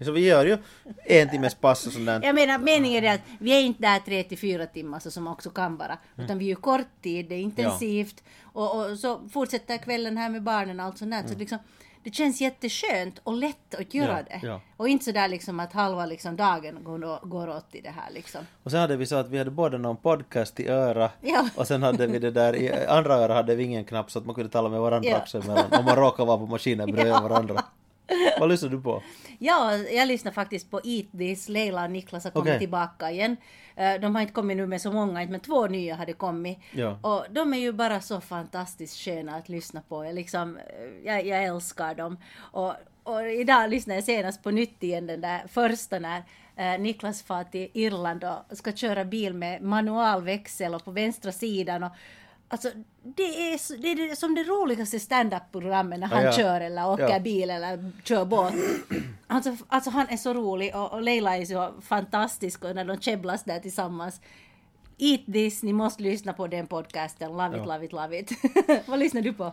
Så 0.00 0.12
vi 0.12 0.20
gör 0.20 0.46
ju 0.46 0.58
en 1.04 1.30
timmes 1.30 1.54
pass 1.54 1.86
och 1.86 1.92
sånt 1.92 2.06
där. 2.06 2.20
Jag 2.22 2.34
menar 2.34 2.58
meningen 2.58 3.04
är 3.04 3.14
att 3.14 3.20
vi 3.38 3.52
är 3.52 3.60
inte 3.60 3.82
där 3.82 3.98
tre 3.98 4.22
till 4.22 4.38
fyra 4.38 4.66
timmar 4.66 4.98
så 4.98 5.10
som 5.10 5.26
också 5.26 5.50
kan 5.50 5.76
vara. 5.76 5.98
Mm. 6.14 6.24
Utan 6.24 6.38
vi 6.38 6.44
är 6.44 6.48
ju 6.48 6.56
kort 6.56 7.02
tid, 7.02 7.26
det 7.28 7.34
är 7.34 7.40
intensivt. 7.40 8.22
Och, 8.42 8.90
och 8.90 8.98
så 8.98 9.28
fortsätter 9.32 9.78
kvällen 9.78 10.16
här 10.16 10.28
med 10.28 10.42
barnen 10.42 10.80
och 10.80 10.86
allt 10.86 10.98
sånt 10.98 11.10
där. 11.10 11.24
Så 11.26 11.38
liksom, 11.38 11.58
det 12.04 12.14
känns 12.14 12.40
jätteskönt 12.40 13.18
och 13.24 13.32
lätt 13.32 13.74
att 13.74 13.94
göra. 13.94 14.18
Ja, 14.30 14.38
det. 14.40 14.46
ja. 14.46 14.60
Och 14.76 14.88
inte 14.88 15.04
sådär 15.04 15.28
liksom 15.28 15.60
att 15.60 15.72
halva 15.72 16.06
liksom 16.06 16.36
dagen 16.36 16.84
går, 16.84 17.26
går 17.28 17.48
åt 17.48 17.74
i 17.74 17.80
det 17.80 17.90
här 17.90 18.10
liksom. 18.14 18.40
Och 18.62 18.70
sen 18.70 18.80
hade 18.80 18.96
vi 18.96 19.06
så 19.06 19.16
att 19.16 19.28
vi 19.28 19.38
hade 19.38 19.50
både 19.50 19.78
någon 19.78 19.96
podcast 19.96 20.60
i 20.60 20.68
öra 20.68 21.10
Ja. 21.20 21.48
och 21.56 21.66
sen 21.66 21.82
hade 21.82 22.06
vi 22.06 22.18
det 22.18 22.30
där 22.30 22.56
i 22.56 22.86
andra 22.86 23.14
öra 23.14 23.34
hade 23.34 23.54
vi 23.54 23.64
ingen 23.64 23.84
knapp 23.84 24.10
så 24.10 24.18
att 24.18 24.26
man 24.26 24.34
kunde 24.34 24.50
tala 24.50 24.68
med 24.68 24.80
varandra 24.80 25.16
också 25.16 25.38
emellan. 25.38 25.64
Om 25.78 25.84
man 25.84 25.96
råkar 25.96 26.24
vara 26.24 26.38
på 26.38 26.46
maskinen 26.46 26.90
bredvid 26.92 27.12
varandra. 27.12 27.62
Vad 28.38 28.48
lyssnar 28.48 28.68
du 28.68 28.80
på? 28.80 29.02
Ja, 29.38 29.76
jag 29.76 30.08
lyssnar 30.08 30.32
faktiskt 30.32 30.70
på 30.70 30.80
Eat 30.84 31.06
This. 31.18 31.48
Leila 31.48 31.84
och 31.84 31.90
Niklas 31.90 32.24
har 32.24 32.30
kommit 32.30 32.48
Okej. 32.48 32.58
tillbaka 32.58 33.10
igen. 33.10 33.36
Eh, 33.76 33.94
De 34.00 34.14
har 34.14 34.22
inte 34.22 34.32
kommit 34.34 34.56
nu 34.56 34.66
med 34.66 34.80
så 34.80 34.92
många, 34.92 35.26
men 35.26 35.40
två 35.40 35.66
nya 35.66 35.94
hade 35.94 36.12
kommit. 36.12 36.58
Ja. 36.72 36.98
Och 37.02 37.26
de 37.30 37.54
är 37.54 37.58
ju 37.58 37.72
bara 37.72 38.00
så 38.00 38.20
fantastiskt 38.20 38.96
sköna 38.96 39.36
att 39.36 39.48
lyssna 39.48 39.82
på. 39.88 40.04
Jag, 40.04 40.14
liksom, 40.14 40.56
eh, 40.56 40.62
jag, 41.06 41.26
jag 41.26 41.44
älskar 41.44 41.94
dem. 41.94 42.16
Och, 42.38 42.74
och 43.02 43.26
idag 43.28 43.70
lyssnade 43.70 43.96
jag 43.96 44.04
senast 44.04 44.42
på 44.42 44.50
nytt 44.50 44.82
igen 44.82 45.06
den 45.06 45.20
där 45.20 45.42
första 45.48 45.98
när 45.98 46.22
eh, 46.56 46.80
Niklas 46.80 47.22
far 47.22 47.44
till 47.44 47.68
Irland 47.72 48.24
och 48.24 48.56
ska 48.58 48.72
köra 48.72 49.04
bil 49.04 49.34
med 49.34 49.62
manualväxel 49.62 50.74
och 50.74 50.84
på 50.84 50.90
vänstra 50.90 51.32
sidan. 51.32 51.82
Och, 51.82 51.90
Alltså, 52.48 52.68
det 53.02 53.22
är, 53.22 53.78
det 53.82 53.88
är 54.10 54.14
som 54.14 54.34
det 54.34 54.42
roligaste 54.44 55.00
stand-up-programmet 55.00 56.00
när 56.00 56.06
han 56.06 56.24
Ja, 56.24 56.32
kör 56.32 56.60
eller 56.60 56.90
åker 56.90 57.08
Ja. 57.08 57.18
bil 57.20 57.50
eller 57.50 57.90
kör 58.04 58.24
båt. 58.24 58.54
Alltså, 59.26 59.56
alltså 59.68 59.90
han 59.90 60.08
är 60.08 60.16
så 60.16 60.34
rolig 60.34 60.76
och, 60.76 60.92
och 60.92 61.02
Leila 61.02 61.36
är 61.36 61.44
så 61.44 61.70
fantastisk 61.82 62.64
och 62.64 62.74
när 62.74 62.84
de 62.84 63.00
käbblas 63.00 63.44
där 63.44 63.58
tillsammans. 63.58 64.20
Eat 64.98 65.20
this, 65.32 65.62
ni 65.62 65.72
måste 65.72 66.02
lyssna 66.02 66.32
på 66.32 66.46
den 66.46 66.66
podcasten. 66.66 67.30
Love 67.32 67.48
it, 67.56 67.62
Ja. 67.66 67.72
love 67.74 67.84
it, 67.84 67.92
love 67.92 68.18
it. 68.18 68.30
Vad 68.86 68.98
lyssnar 68.98 69.22
du 69.22 69.32
på? 69.32 69.52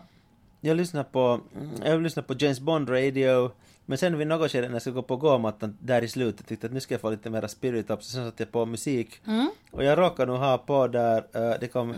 Jag 0.60 0.76
lyssnar 0.76 1.04
på, 1.04 1.40
mm, 1.60 1.70
jag 1.84 2.02
lyssnar 2.02 2.22
på 2.22 2.34
James 2.38 2.60
Bond 2.60 2.88
Radio, 2.90 3.50
men 3.86 3.98
sen 3.98 4.18
vid 4.18 4.26
något 4.26 4.50
skede 4.52 4.66
när 4.68 4.74
jag 4.74 4.82
skulle 4.82 4.94
gå 4.94 5.02
på 5.02 5.16
gåmattan 5.16 5.76
där 5.80 6.02
i 6.02 6.08
slutet 6.08 6.46
tyckte 6.46 6.66
att 6.66 6.72
nu 6.72 6.80
ska 6.80 6.94
jag 6.94 7.00
få 7.00 7.10
lite 7.10 7.30
mera 7.30 7.48
spirit 7.48 7.90
up, 7.90 8.02
så 8.02 8.10
sen 8.10 8.24
satte 8.30 8.42
jag 8.42 8.52
på 8.52 8.66
musik. 8.66 9.20
Mm. 9.26 9.50
Och 9.70 9.84
jag 9.84 9.98
råkade 9.98 10.32
nog 10.32 10.40
ha 10.40 10.58
på 10.58 10.86
där, 10.88 11.24
eh, 11.32 11.60
det 11.60 11.68
kom 11.68 11.94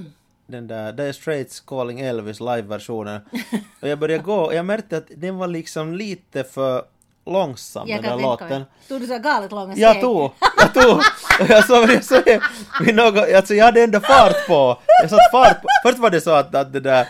den 0.46 0.66
där 0.66 0.92
Dire 0.92 1.12
Straits 1.12 1.60
Calling 1.60 2.00
Elvis 2.00 2.40
live-versionen. 2.40 3.20
Och 3.80 3.88
jag 3.88 3.98
började 3.98 4.22
gå 4.22 4.36
och 4.36 4.54
jag 4.54 4.66
märkte 4.66 4.96
att 4.96 5.06
den 5.16 5.36
var 5.36 5.46
liksom 5.46 5.94
lite 5.94 6.44
för 6.44 6.82
långsam 7.26 7.88
Jag 7.88 8.02
den 8.02 8.16
där 8.16 8.22
låten. 8.22 8.64
Tog 8.88 9.00
du 9.00 9.06
så 9.06 9.18
galet 9.18 9.52
långa 9.52 9.74
Jag 9.76 9.90
steg? 9.90 10.02
tog, 10.02 10.30
jag 10.58 10.74
tog. 10.74 10.96
Och 11.40 11.48
jag 11.48 11.64
såg, 11.66 11.90
jag 11.90 12.04
såg 12.04 12.40
vid 12.80 12.94
något, 12.94 13.32
alltså 13.34 13.54
jag 13.54 13.64
hade 13.64 13.82
ändå 13.82 14.00
fart 14.00 14.46
på. 14.46 14.78
Jag 15.02 15.10
satt 15.10 15.30
fart 15.32 15.62
på. 15.62 15.68
Först 15.86 15.98
var 15.98 16.10
det 16.10 16.20
så 16.20 16.30
att, 16.30 16.54
att 16.54 16.72
det 16.72 16.80
där, 16.80 17.08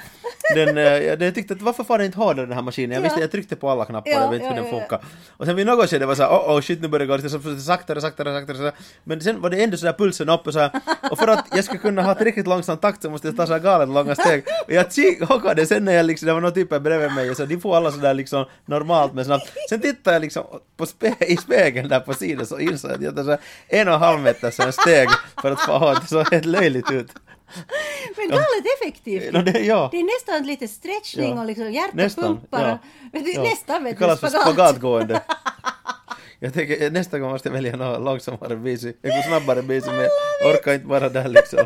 den, 0.54 0.78
eh, 0.78 0.84
jag, 0.84 1.34
tyckte 1.34 1.54
att 1.54 1.62
varför 1.62 1.84
får 1.84 1.98
den 1.98 2.06
inte 2.06 2.18
hårdare 2.18 2.46
den 2.46 2.54
här 2.54 2.62
maskinen? 2.62 2.94
Jag 2.94 3.02
visste, 3.02 3.18
Ja. 3.18 3.24
jag 3.24 3.30
tryckte 3.30 3.56
på 3.56 3.70
alla 3.70 3.84
knappar, 3.84 4.10
Ja, 4.10 4.20
jag 4.20 4.30
vet 4.30 4.34
inte 4.34 4.46
ja, 4.46 4.54
hur 4.54 4.62
den 4.62 4.80
funkar. 4.80 5.00
Och 5.36 5.46
sen 5.46 5.56
vid 5.56 5.66
något 5.66 5.90
skede 5.90 6.06
var 6.06 6.12
det 6.12 6.16
såhär, 6.16 6.30
oh, 6.30 6.56
oh 6.56 6.60
shit 6.60 6.82
nu 6.82 6.88
börjar 6.88 7.06
det 7.06 7.06
gå 7.06 7.16
lite 7.16 7.30
så 7.30 7.60
saktare, 7.60 8.00
saktare, 8.00 8.40
saktare, 8.40 8.56
så 8.56 8.70
Men 9.04 9.20
sen 9.20 9.40
var 9.40 9.50
det 9.50 9.62
ändå 9.62 9.76
sådär 9.76 9.92
pulsen 9.92 10.28
uppe 10.28 10.52
så 10.52 10.58
här. 10.58 10.70
Och 11.10 11.18
för 11.18 11.28
att 11.28 11.46
jag 11.50 11.64
ska 11.64 11.78
kunna 11.78 12.02
ha 12.02 12.14
riktigt 12.14 12.46
långsam 12.46 12.76
takt 12.76 13.02
så 13.02 13.10
måste 13.10 13.28
jag 13.28 13.36
ta 13.36 13.46
så 13.46 13.52
här 13.52 13.60
galet 13.60 13.88
långa 13.88 14.14
steg. 14.14 14.44
Och 14.66 14.72
jag 14.72 14.86
hockade 15.28 15.66
sen 15.66 15.84
när 15.84 15.92
jag 15.92 16.06
liksom, 16.06 16.26
det 16.26 16.32
var 16.32 16.40
någon 16.40 16.52
typ 16.52 16.68
bredvid 16.68 17.12
mig 17.12 17.30
och 17.30 17.36
så 17.36 17.44
de 17.44 17.60
får 17.60 17.76
alla 17.76 17.92
sådär 17.92 18.14
liksom 18.14 18.44
normalt 18.66 19.14
men 19.14 19.24
snabbt. 19.24 19.52
Sen 19.68 19.80
tittade 19.80 20.16
jag 20.16 20.20
liksom 20.20 20.44
på 20.76 20.86
spe, 20.86 21.14
i 21.20 21.36
spegeln 21.36 21.88
där 21.88 22.00
på 22.00 22.14
sidan 22.14 22.46
så 22.46 22.58
insåg 22.58 22.90
jag 22.90 22.96
att 22.96 23.02
jag 23.02 23.16
tar 23.16 23.24
så 23.24 23.30
här 23.30 23.40
en 23.68 23.88
och 23.88 23.94
en 23.94 24.00
halv 24.00 24.20
meter 24.20 24.64
här 24.64 24.70
steg 24.70 25.08
för 25.42 25.50
att 25.50 25.60
få 25.60 25.72
ha 25.72 25.94
det 25.94 26.06
så 26.06 26.22
helt 26.22 26.44
löjligt 26.44 26.90
ut. 26.90 27.10
Men 28.16 28.28
galet 28.28 28.64
effektivt. 28.80 29.32
No, 29.32 29.42
det, 29.42 29.58
ja. 29.60 29.88
Det 29.92 30.00
är 30.00 30.04
nästan 30.04 30.46
lite 30.46 30.68
stretchning 30.68 31.34
Ja. 31.34 31.40
och 31.40 31.46
liksom 31.46 31.72
hjärtat 31.72 31.94
Nästan, 31.94 32.24
pumpar. 32.24 32.68
ja. 32.68 32.72
och- 32.74 32.78
Men 33.12 33.24
det 33.24 33.30
är 33.30 33.34
Ja. 33.34 33.42
nästan 33.42 33.84
vet 33.84 33.98
kallas 33.98 34.20
för 34.20 34.28
spagat. 34.28 34.48
spagatgående. 34.48 35.22
Jag 36.38 36.54
tänker 36.54 36.90
nästa 36.90 37.18
gång 37.18 37.30
måste 37.30 37.48
jag 37.48 37.52
välja 37.54 37.76
någon 37.76 38.04
långsammare 38.04 38.56
bis, 38.56 38.84
en 38.84 39.22
snabbare 39.28 39.62
bis 39.62 39.86
men 39.86 40.00
jag 40.42 40.50
orkar 40.54 40.74
inte 40.74 40.86
vara 40.86 41.08
där 41.08 41.28
liksom. 41.28 41.58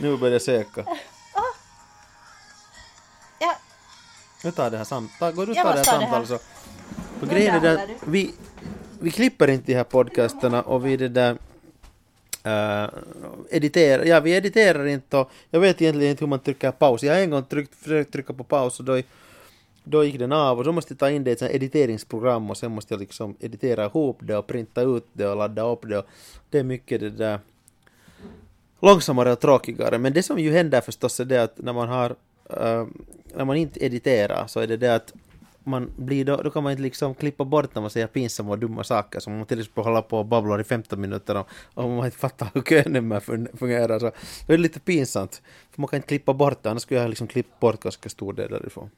Nu 0.00 0.16
börjar 0.16 0.32
jag 0.32 0.42
söka. 0.42 0.84
Ja, 3.40 3.54
Nu 4.44 4.50
tar 4.50 4.70
det 4.70 4.76
här 4.76 4.84
samtalet, 4.84 5.36
går 5.36 5.46
du 5.46 5.52
Jag 5.52 5.64
tar 5.66 5.72
det 5.72 5.78
här 5.78 5.84
samtalet 5.84 6.28
så. 6.28 6.38
Och 7.22 7.28
grejen 7.28 7.64
är 7.64 7.74
att 7.76 7.88
vi, 8.06 8.34
vi 9.00 9.10
klipper 9.10 9.48
inte 9.50 9.66
de 9.66 9.74
här 9.74 9.84
podcasterna 9.84 10.62
och 10.62 10.86
vi 10.86 10.96
det 10.96 11.08
där 11.08 11.38
Eh, 12.44 12.84
uh, 12.84 12.88
editera, 13.50 14.04
ja 14.04 14.20
vi 14.20 14.36
editerar 14.36 14.86
inte 14.86 15.16
och 15.16 15.30
jag 15.50 15.60
vet 15.60 15.82
egentligen 15.82 16.10
inte 16.10 16.24
hur 16.24 16.28
man 16.28 16.38
trycker 16.38 16.70
paus. 16.70 17.02
Jag 17.02 17.14
har 17.14 17.20
en 17.20 17.30
gång 17.30 17.44
tryckt, 17.44 17.74
försökt 17.74 18.12
trycka 18.12 18.32
på 18.32 18.44
paus 18.44 18.78
och 18.78 18.84
då, 18.84 19.00
då 19.84 20.04
gick 20.04 20.18
den 20.18 20.32
av 20.32 20.58
och 20.58 20.64
så 20.64 20.72
måste 20.72 20.92
jag 20.92 20.98
ta 20.98 21.10
in 21.10 21.24
det 21.24 21.30
i 21.30 21.32
ett 21.32 21.54
editeringsprogram 21.54 22.50
och 22.50 22.56
sen 22.56 22.72
måste 22.72 22.94
jag 22.94 23.00
liksom 23.00 23.36
editera 23.40 23.84
ihop 23.84 24.18
det 24.20 24.36
och 24.36 24.46
printa 24.46 24.82
ut 24.82 25.06
det 25.12 25.26
och 25.26 25.36
ladda 25.36 25.62
upp 25.62 25.88
det 25.88 25.98
och 25.98 26.06
det 26.50 26.58
är 26.58 26.64
mycket 26.64 27.00
det 27.00 27.10
där 27.10 27.38
långsammare 28.80 29.32
och 29.32 29.40
tråkigare. 29.40 29.98
Men 29.98 30.12
det 30.12 30.22
som 30.22 30.38
ju 30.38 30.52
händer 30.52 30.80
förstås 30.80 31.20
är 31.20 31.24
det 31.24 31.42
att 31.42 31.58
när 31.58 31.72
man 31.72 31.88
har 31.88 32.10
uh, 32.10 32.86
när 33.34 33.44
man 33.44 33.56
inte 33.56 33.84
editerar 33.84 34.46
så 34.46 34.60
är 34.60 34.66
det 34.66 34.76
det 34.76 34.94
att 34.94 35.12
man 35.64 35.90
blir 35.96 36.24
då, 36.24 36.36
då 36.36 36.50
kan 36.50 36.62
man 36.62 36.72
inte 36.72 36.82
liksom 36.82 37.14
klippa 37.14 37.44
bort 37.44 37.74
när 37.74 37.82
man 37.82 37.90
säger 37.90 38.06
pinsamma 38.06 38.50
och 38.50 38.58
dumma 38.58 38.84
saker 38.84 39.20
som 39.20 39.36
man 39.36 39.46
till 39.46 39.60
exempel 39.60 39.80
liksom 39.80 39.92
håller 39.92 40.02
på 40.02 40.18
och 40.18 40.26
babblar 40.26 40.60
i 40.60 40.64
15 40.64 41.00
minuter 41.00 41.36
och, 41.36 41.48
och 41.74 41.90
man 41.90 42.04
inte 42.04 42.18
fattar 42.18 42.48
hur 42.54 42.62
könummer 42.62 43.20
fungerar 43.56 43.98
så 43.98 44.10
det 44.46 44.54
är 44.54 44.58
lite 44.58 44.80
pinsamt 44.80 45.42
för 45.70 45.80
man 45.80 45.88
kan 45.88 45.96
inte 45.96 46.08
klippa 46.08 46.34
bort 46.34 46.62
det 46.62 46.70
annars 46.70 46.82
skulle 46.82 47.00
jag 47.00 47.08
liksom 47.08 47.26
klippt 47.26 47.60
bort 47.60 47.80
ganska 47.80 48.08
stor 48.08 48.32
del 48.32 48.50
därifrån. 48.50 48.90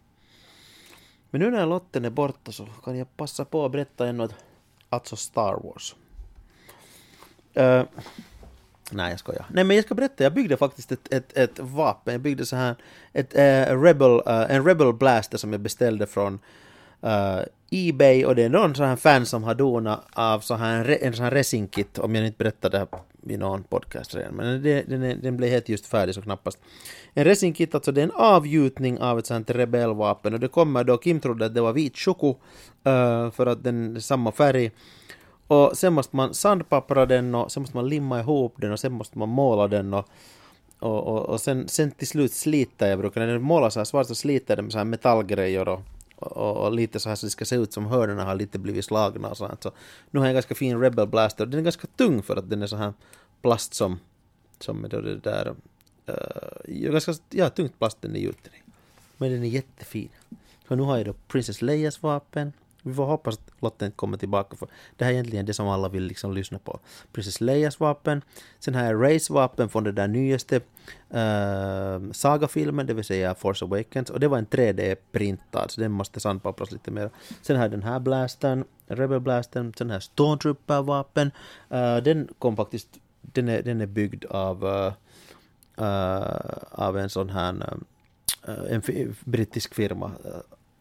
Men 1.30 1.40
nu 1.40 1.50
när 1.50 1.66
lotten 1.66 2.04
är 2.04 2.10
borta 2.10 2.52
så 2.52 2.66
kan 2.84 2.98
jag 2.98 3.16
passa 3.16 3.44
på 3.44 3.64
att 3.64 3.72
berätta 3.72 4.08
ännu 4.08 4.24
att 4.24 4.34
alltså 4.88 5.16
Star 5.16 5.60
Wars. 5.64 5.96
Uh, 7.58 7.84
Nej, 8.92 9.10
jag 9.10 9.18
skojar. 9.18 9.46
Nej, 9.50 9.64
men 9.64 9.76
jag 9.76 9.84
ska 9.84 9.94
berätta. 9.94 10.24
Jag 10.24 10.34
byggde 10.34 10.56
faktiskt 10.56 10.92
ett, 10.92 11.12
ett, 11.12 11.36
ett 11.36 11.58
vapen. 11.58 12.12
Jag 12.12 12.20
byggde 12.20 12.46
så 12.46 12.56
här 12.56 12.76
ett, 13.12 13.36
äh, 13.36 13.82
Rebel, 13.82 14.22
äh, 14.26 14.56
en 14.56 14.64
Rebel 14.64 14.92
Blaster 14.92 15.38
som 15.38 15.52
jag 15.52 15.60
beställde 15.60 16.06
från 16.06 16.38
äh, 17.02 17.40
Ebay 17.70 18.24
och 18.24 18.34
det 18.34 18.42
är 18.42 18.48
någon 18.48 18.74
sån 18.74 18.86
här 18.86 18.96
fan 18.96 19.26
som 19.26 19.44
har 19.44 19.54
donat 19.54 20.04
av 20.12 20.40
så 20.40 20.54
här 20.54 20.88
en, 20.88 21.06
en 21.06 21.14
sån 21.14 21.24
här 21.24 21.30
racing-kit 21.30 21.98
om 21.98 22.14
jag 22.14 22.26
inte 22.26 22.38
berättade 22.38 22.76
det 22.76 22.78
här 22.78 22.88
i 23.34 23.36
någon 23.36 23.62
podcast 23.62 24.14
redan. 24.14 24.34
Men 24.34 24.62
det, 24.62 24.82
den, 24.82 25.02
är, 25.02 25.14
den 25.14 25.36
blev 25.36 25.50
helt 25.50 25.68
just 25.68 25.86
färdig 25.86 26.14
så 26.14 26.22
knappast. 26.22 26.58
En 27.14 27.24
racing-kit, 27.24 27.74
alltså 27.74 27.92
det 27.92 28.00
är 28.00 28.04
en 28.04 28.12
avgjutning 28.14 28.98
av 28.98 29.18
ett 29.18 29.26
sånt 29.26 29.48
här 29.48 29.56
rebellvapen 29.56 30.34
och 30.34 30.40
det 30.40 30.48
kommer 30.48 30.84
då, 30.84 30.96
Kim 30.98 31.20
trodde 31.20 31.46
att 31.46 31.54
det 31.54 31.60
var 31.60 31.72
vit 31.72 31.96
choko 31.96 32.36
för 33.32 33.46
att 33.46 33.64
den 33.64 33.96
är 33.96 34.00
samma 34.00 34.32
färg. 34.32 34.70
Och 35.46 35.78
sen 35.78 35.92
måste 35.92 36.16
man 36.16 36.34
sandpappra 36.34 37.06
den 37.06 37.34
och 37.34 37.52
sen 37.52 37.60
måste 37.60 37.76
man 37.76 37.88
limma 37.88 38.20
ihop 38.20 38.54
den 38.58 38.72
och 38.72 38.80
sen 38.80 38.92
måste 38.92 39.18
man 39.18 39.28
måla 39.28 39.68
den 39.68 39.94
och, 39.94 40.08
och, 40.78 41.06
och, 41.06 41.26
och 41.26 41.40
sen, 41.40 41.68
sen 41.68 41.90
till 41.90 42.08
slut 42.08 42.32
slita 42.32 42.88
jag 42.88 42.98
brukar, 42.98 43.20
när 43.20 43.32
den 43.32 43.42
målar 43.42 43.70
så 43.70 43.80
här 43.80 43.84
svart 43.84 44.06
så 44.06 44.14
sliter 44.14 44.56
den 44.56 44.64
med 44.64 44.72
så 44.72 44.78
här 44.78 44.84
metallgrejer 44.84 45.68
och, 45.68 45.80
och, 46.16 46.56
och 46.56 46.72
lite 46.72 47.00
så 47.00 47.08
här 47.08 47.16
så 47.16 47.26
det 47.26 47.30
ska 47.30 47.44
se 47.44 47.56
ut 47.56 47.72
som 47.72 47.86
hörnorna 47.86 48.24
har 48.24 48.34
lite 48.34 48.58
blivit 48.58 48.84
slagna 48.84 49.28
och 49.28 49.36
sånt. 49.36 49.62
Så 49.62 49.70
nu 50.10 50.20
har 50.20 50.26
jag 50.26 50.30
en 50.30 50.34
ganska 50.34 50.54
fin 50.54 50.80
Rebel 50.80 51.06
Blaster, 51.06 51.46
den 51.46 51.60
är 51.60 51.64
ganska 51.64 51.86
tung 51.96 52.22
för 52.22 52.36
att 52.36 52.50
den 52.50 52.62
är 52.62 52.66
så 52.66 52.76
här 52.76 52.92
plast 53.42 53.74
som, 53.74 53.98
som 54.58 54.84
är 54.84 54.88
då 54.88 55.00
det 55.00 55.16
där, 55.16 55.54
uh, 56.08 56.90
ganska, 56.90 57.14
ja 57.30 57.50
tungt 57.50 57.78
plast 57.78 57.98
den 58.00 58.16
är 58.16 58.20
gjuten 58.20 58.52
i. 58.54 58.70
Men 59.16 59.30
den 59.30 59.42
är 59.42 59.48
jättefin. 59.48 60.08
Så 60.68 60.74
nu 60.76 60.82
har 60.82 60.96
jag 60.96 61.06
då 61.06 61.14
Princess 61.28 61.62
Leias 61.62 62.02
vapen. 62.02 62.52
Vi 62.82 62.94
får 62.94 63.04
hoppas 63.06 63.34
att 63.34 63.50
lotten 63.62 63.90
kommer 63.92 64.16
tillbaka 64.16 64.56
för 64.56 64.68
det 64.96 65.04
här 65.04 65.10
är 65.12 65.14
egentligen 65.14 65.46
det 65.46 65.54
som 65.54 65.68
alla 65.68 65.88
vill 65.88 66.02
liksom 66.04 66.32
lyssna 66.32 66.58
på. 66.58 66.80
Princess 67.12 67.40
Leias 67.40 67.80
vapen. 67.80 68.22
Sen 68.58 68.74
har 68.74 68.84
jag 68.84 69.02
Rays 69.02 69.30
vapen 69.30 69.68
från 69.68 69.84
den 69.84 69.94
där 69.94 70.08
nyaste 70.08 70.56
uh, 70.56 72.12
sagafilmen, 72.12 72.86
det 72.86 72.94
vill 72.94 73.04
säga 73.04 73.34
Force 73.34 73.64
Awakens. 73.64 74.10
Och 74.10 74.20
det 74.20 74.28
var 74.28 74.38
en 74.38 74.46
3D-printad, 74.46 75.68
så 75.68 75.80
den 75.80 75.92
måste 75.92 76.20
sandpappras 76.20 76.72
lite 76.72 76.90
mer. 76.90 77.10
Sen 77.42 77.56
har 77.56 77.64
jag 77.64 77.70
den 77.70 77.82
här 77.82 78.00
blastern, 78.00 78.64
Rebel 78.86 79.20
blastern. 79.20 79.72
Sen 79.78 79.90
har 79.90 79.94
jag 79.94 80.02
Stormtrooper-vapen. 80.02 81.30
Uh, 81.72 81.96
den 81.96 82.28
kom 82.38 82.56
faktiskt, 82.56 82.88
den 83.20 83.48
är, 83.48 83.62
den 83.62 83.80
är 83.80 83.86
byggd 83.86 84.24
av, 84.24 84.64
uh, 84.64 84.92
uh, 85.80 86.58
av 86.70 86.98
en 86.98 87.10
sån 87.10 87.28
här 87.30 87.78
en 88.68 88.82
f- 88.88 89.16
brittisk 89.24 89.74
firma. 89.74 90.10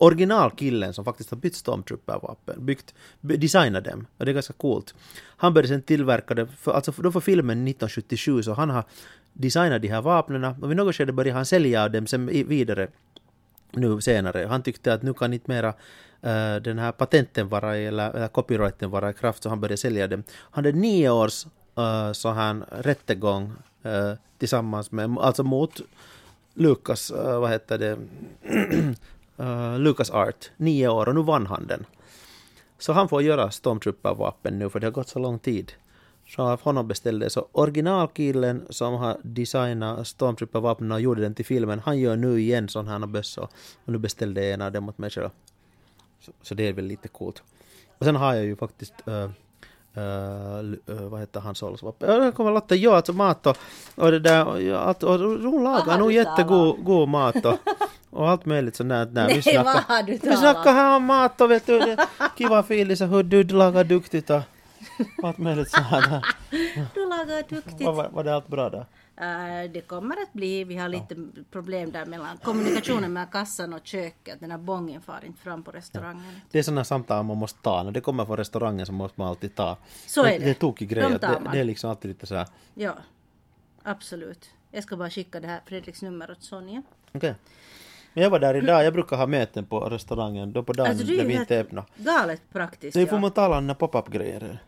Originalkillen 0.02 0.94
som 0.94 1.06
faktiskt 1.06 1.30
har 1.32 1.38
bytt 1.38 1.56
Stormtrooper-vapen, 1.56 2.66
byggt, 2.66 2.94
designat 3.22 3.84
dem. 3.86 4.08
Och 4.18 4.26
det 4.26 4.32
är 4.32 4.34
ganska 4.34 4.54
coolt. 4.54 4.96
Han 5.38 5.54
började 5.54 5.68
sen 5.68 5.82
tillverka 5.82 6.34
det, 6.34 6.48
för, 6.48 6.72
alltså 6.74 6.92
då 6.92 7.12
för 7.12 7.20
filmen 7.20 7.58
1977, 7.68 8.44
så 8.44 8.54
han 8.54 8.70
har 8.70 8.84
designat 9.34 9.82
de 9.82 9.88
här 9.88 10.02
vapnen 10.02 10.44
och 10.44 10.70
vid 10.72 10.78
något 10.78 10.96
skede 10.96 11.12
började 11.14 11.38
han 11.38 11.46
sälja 11.46 11.90
dem 11.90 12.08
sen 12.08 12.26
vidare 12.28 12.88
nu 13.72 14.02
senare. 14.02 14.46
Han 14.50 14.64
tyckte 14.64 14.94
att 14.94 15.02
nu 15.04 15.14
kan 15.14 15.34
inte 15.34 15.52
mera 15.52 15.70
uh, 15.70 16.62
den 16.62 16.80
här 16.80 16.92
patenten 16.92 17.50
vara 17.50 17.78
i- 17.78 17.86
eller, 17.86 18.10
eller 18.16 18.28
copyrighten 18.28 18.90
vara 18.92 19.10
i 19.10 19.14
kraft 19.14 19.44
så 19.44 19.50
han 19.50 19.60
började 19.62 19.78
sälja 19.78 20.08
dem. 20.08 20.24
Han 20.40 20.66
hade 20.66 20.78
nio 20.78 21.10
års 21.10 21.46
uh, 21.78 22.12
så 22.12 22.32
här 22.32 22.66
rättegång 22.72 23.54
uh, 23.86 24.14
tillsammans 24.38 24.92
med, 24.92 25.18
alltså 25.20 25.44
mot 25.44 25.82
Lukas, 26.54 27.12
vad 27.12 27.50
heter 27.50 27.78
det, 27.78 27.98
Eh, 29.38 29.46
uh, 29.46 29.80
Lucas 29.80 30.12
Art, 30.12 30.52
nio 30.58 30.88
år 30.88 31.10
och 31.10 31.16
nu 31.16 31.22
vann 31.22 31.48
han 31.48 31.68
den. 31.68 31.86
Så 32.78 32.94
han 32.94 33.10
får 33.10 33.22
göra 33.22 33.52
Stormtrooper-vapen 33.52 34.60
nu 34.60 34.70
för 34.70 34.80
det 34.80 34.88
har 34.88 34.92
gått 34.92 35.10
så 35.10 35.20
lång 35.20 35.40
tid. 35.40 35.72
Så 36.28 36.42
av 36.42 36.62
honom 36.62 36.88
beställde 36.88 37.30
så 37.30 37.48
originalkillen 37.52 38.66
som 38.70 38.94
har 38.94 39.18
designat 39.24 40.08
Stormtrooper-vapnen 40.08 40.92
och 40.92 41.02
gjorde 41.02 41.22
den 41.22 41.36
till 41.36 41.46
filmen, 41.46 41.80
han 41.80 42.00
gör 42.00 42.16
nu 42.16 42.40
igen 42.40 42.70
sådana 42.70 42.92
här 42.92 43.08
bössor. 43.08 43.48
Och 43.86 43.92
nu 43.94 43.98
beställde 43.98 44.44
jag 44.44 44.54
en 44.54 44.62
av 44.62 44.72
dem 44.72 44.90
åt 44.90 44.98
mig 44.98 45.10
själv. 45.10 45.30
Så, 46.20 46.32
så 46.42 46.56
det 46.56 46.68
är 46.68 46.74
väl 46.74 46.86
lite 46.86 47.08
coolt. 47.08 47.44
Och 47.98 48.06
sen 48.06 48.16
har 48.16 48.36
jag 48.36 48.46
ju 48.46 48.56
faktiskt 48.56 48.94
uh, 49.08 49.30
Uh, 49.98 50.76
vad 51.10 51.20
heter 51.20 51.40
han 51.40 51.56
sålsvapen? 51.56 52.10
Ja, 52.10 52.18
det 52.18 52.32
kommer 52.32 52.52
Lotta, 52.52 52.76
ja 52.76 52.96
alltså 52.96 53.14
mat 53.14 53.48
och, 53.48 53.58
och 53.96 54.12
det 54.12 54.20
där, 54.20 54.74
allt, 54.74 55.04
och 55.04 55.20
hon 55.20 55.64
lagar 55.64 55.98
nog 55.98 56.12
jättegod 56.12 56.84
god 56.84 57.10
mat 57.10 57.46
och, 57.46 57.58
och 58.10 58.30
allt 58.30 58.46
möjligt 58.46 58.76
sånt 58.76 58.90
där. 58.90 59.06
Nej, 59.12 59.42
har 59.88 60.04
du 60.04 60.12
vi 60.12 60.38
snackar 60.38 60.74
här 60.74 60.96
om 60.96 61.06
mat 61.06 61.42
och 61.42 61.52
vet 61.52 61.66
du, 61.66 61.80
det, 61.80 62.08
kiva 62.38 62.64
filis 62.64 63.02
och 63.02 63.08
hur 63.08 63.24
du 63.24 63.44
lagar 63.44 63.84
duktigt 63.84 64.30
och 64.30 64.42
allt 65.24 65.38
möjligt 65.38 65.72
sånt 65.72 65.88
här. 65.88 66.26
Du 66.94 67.10
lagar 67.10 67.50
duktigt. 67.50 67.82
Var, 67.82 67.94
var, 67.94 68.10
var 68.10 68.24
det 68.24 68.36
allt 68.36 68.48
bra 68.48 68.70
där? 68.70 68.86
Eh, 69.22 69.72
det 69.72 69.82
kommer 69.82 70.22
att 70.22 70.34
bli, 70.34 70.64
vi 70.64 70.76
har 70.76 70.90
lite 70.90 71.16
problem 71.52 71.92
där 71.92 72.06
mellan 72.06 72.38
kommunikationen 72.38 73.14
mellan 73.14 73.28
kassan 73.32 73.74
och 73.74 73.80
köket. 73.84 74.40
Den 74.40 74.52
här 74.52 74.58
bången 74.58 75.02
far 75.02 75.26
inte 75.26 75.42
fram 75.42 75.64
på 75.64 75.72
restaurangen. 75.72 76.42
Det 76.52 76.60
är 76.60 76.64
sådana 76.64 76.84
samtal 76.84 77.26
man 77.26 77.38
måste 77.38 77.62
ta. 77.62 77.84
När 77.84 77.92
det 77.92 78.02
kommer 78.02 78.26
från 78.26 78.38
restaurangen 78.38 78.86
så 78.86 78.94
måste 78.94 79.20
man 79.20 79.28
alltid 79.28 79.56
ta. 79.56 79.78
Så 80.08 80.26
är 80.26 80.40
det. 80.40 80.46
Det 80.46 80.50
är 80.50 80.54
tokig 80.54 80.90
grej. 80.90 81.04
De 81.04 81.50
Det, 81.52 81.60
är 81.60 81.64
liksom 81.64 81.90
alltid 81.90 82.10
lite 82.10 82.26
så 82.26 82.36
här. 82.36 82.48
Ja, 82.74 82.98
absolut. 83.84 84.50
Jag 84.72 84.84
ska 84.84 84.98
bara 84.98 85.10
skicka 85.10 85.40
det 85.40 85.48
här 85.48 85.62
Fredriks 85.66 86.02
nummer 86.02 86.32
åt 86.32 86.44
Sonja. 86.44 86.82
Okej. 87.12 87.36
Men 88.14 88.24
jag 88.24 88.30
var 88.30 88.40
där 88.40 88.56
idag. 88.56 88.86
Jag 88.86 88.94
brukar 88.94 89.18
ha 89.18 89.28
möten 89.28 89.66
på 89.66 89.80
restaurangen. 89.80 90.54
Då 90.54 90.64
på 90.64 90.74
dagen 90.74 90.90
Alltså, 90.92 91.06
det 91.06 91.14
är 91.14 91.18
när 91.18 91.24
ju 91.24 91.30
vi 91.30 91.36
inte 91.36 91.56
är 91.56 91.62
öppna. 91.62 91.86
galet 91.98 92.42
praktiskt. 92.52 92.94
Så 92.94 93.06
får 93.06 93.18
ja. 93.18 93.22
man 93.22 93.32
tala 93.32 93.58
om 93.58 93.64
den 93.64 93.70
här 93.70 93.76
pop-up-grejer. 93.76 94.60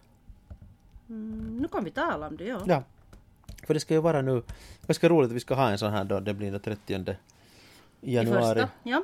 mm, 1.09 1.57
nu 1.61 1.67
kan 1.67 1.83
vi 1.83 1.91
tala 1.91 2.27
om 2.27 2.37
det, 2.37 2.43
ja. 2.43 2.61
Ja. 2.65 2.83
För 3.67 3.73
det 3.73 3.79
ska 3.79 3.93
ju 3.93 4.01
vara 4.01 4.21
nu. 4.21 4.41
Ganska 4.87 5.09
roligt 5.09 5.29
att 5.29 5.35
vi 5.35 5.39
ska 5.39 5.55
ha 5.55 5.69
en 5.69 5.77
sån 5.77 5.91
här 5.91 6.03
då. 6.03 6.19
Det 6.19 6.33
blir 6.33 6.51
den 6.51 6.59
30 6.59 7.15
I 8.01 8.15
januari 8.15 8.61
första, 8.61 8.69
ja. 8.83 9.03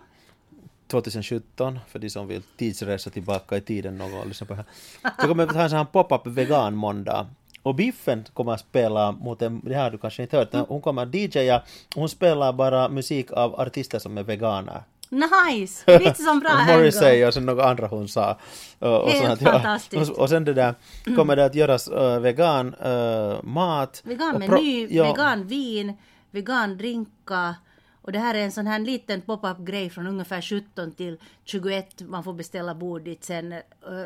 2017. 0.88 1.80
För 1.88 2.00
de 2.00 2.10
som 2.10 2.28
vill 2.28 2.42
tidsresa 2.58 3.10
tillbaka 3.10 3.58
i 3.58 3.62
tiden 3.62 3.98
någon 3.98 4.14
och 4.14 4.28
lyssna 4.28 4.48
på 4.48 4.54
det 4.54 4.66
här. 5.04 5.14
Så 5.22 5.28
kommer 5.28 5.46
vi 5.46 5.50
att 5.50 5.56
ha 5.56 5.64
en 5.64 5.70
sån 5.70 5.78
här 5.78 5.86
pop-up 5.86 6.28
vegan 6.28 6.76
måndag. 6.76 7.28
Och 7.64 7.76
Biffen 7.76 8.26
kommer 8.34 8.54
att 8.54 8.60
spela 8.60 9.12
mot 9.12 9.42
en, 9.42 9.62
det 9.64 9.76
har 9.76 9.92
du 9.92 9.98
kanske 9.98 10.22
inte 10.24 10.38
hört, 10.38 10.54
hon 10.68 10.82
kommer 10.82 11.04
att 11.04 11.14
DJa, 11.14 11.64
hon 11.96 12.10
spelar 12.10 12.54
bara 12.54 12.90
musik 12.90 13.32
av 13.32 13.60
artister 13.60 14.00
som 14.00 14.18
är 14.18 14.24
veganer. 14.24 14.84
Nice! 15.10 16.00
Vitsi 16.00 16.24
som 16.24 16.40
bra 16.40 16.66
Morrissey 16.68 17.26
och 17.26 17.34
sen 17.34 17.46
några 17.46 17.70
andra 17.70 17.88
hon 17.88 18.08
sa. 18.08 18.38
Och, 18.80 19.04
och, 19.04 19.10
Helt 19.10 19.28
sånt, 19.28 19.42
ja. 19.42 19.52
fantastiskt. 19.52 20.12
och, 20.12 20.20
och 20.20 20.30
sen 20.30 20.44
det 20.44 20.54
där 20.54 20.76
kommer 21.16 21.36
det 21.36 21.46
att 21.46 21.56
göras 21.56 21.88
äh, 21.88 22.20
vegan 22.20 22.74
äh, 22.74 23.44
mat. 23.44 24.02
Vegan 24.06 24.40
meny, 24.40 24.88
ja, 24.90 25.04
vegan 25.04 25.48
vin, 25.48 25.94
vegan 26.32 26.78
drinka. 26.78 27.56
Och 28.02 28.12
det 28.12 28.20
här 28.20 28.36
är 28.36 28.40
en 28.40 28.52
sån 28.52 28.68
här 28.68 28.80
liten 28.80 29.22
pop-up 29.22 29.58
grej 29.58 29.90
från 29.90 30.08
ungefär 30.08 30.42
17 30.42 30.92
till 30.92 31.18
21. 31.44 32.02
Man 32.02 32.24
får 32.24 32.34
beställa 32.34 32.76
bord 32.76 33.02
dit 33.02 33.24
sen. 33.24 33.52
Eh, 33.52 33.62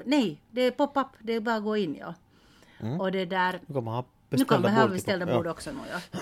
nej, 0.05 0.41
det 0.51 0.61
är 0.61 0.71
pop-up, 0.71 1.07
det 1.19 1.33
är 1.33 1.39
bara 1.39 1.55
att 1.55 1.63
gå 1.63 1.77
in 1.77 1.97
ja. 1.99 2.13
Och 2.99 3.11
det 3.11 3.25
där... 3.25 3.59
Nu 4.39 4.45
kommer 4.45 4.61
kommer 4.61 4.69
här 4.69 5.35
bord 5.35 5.47
också 5.47 5.71
nu 5.71 5.79
ja. 5.91 6.19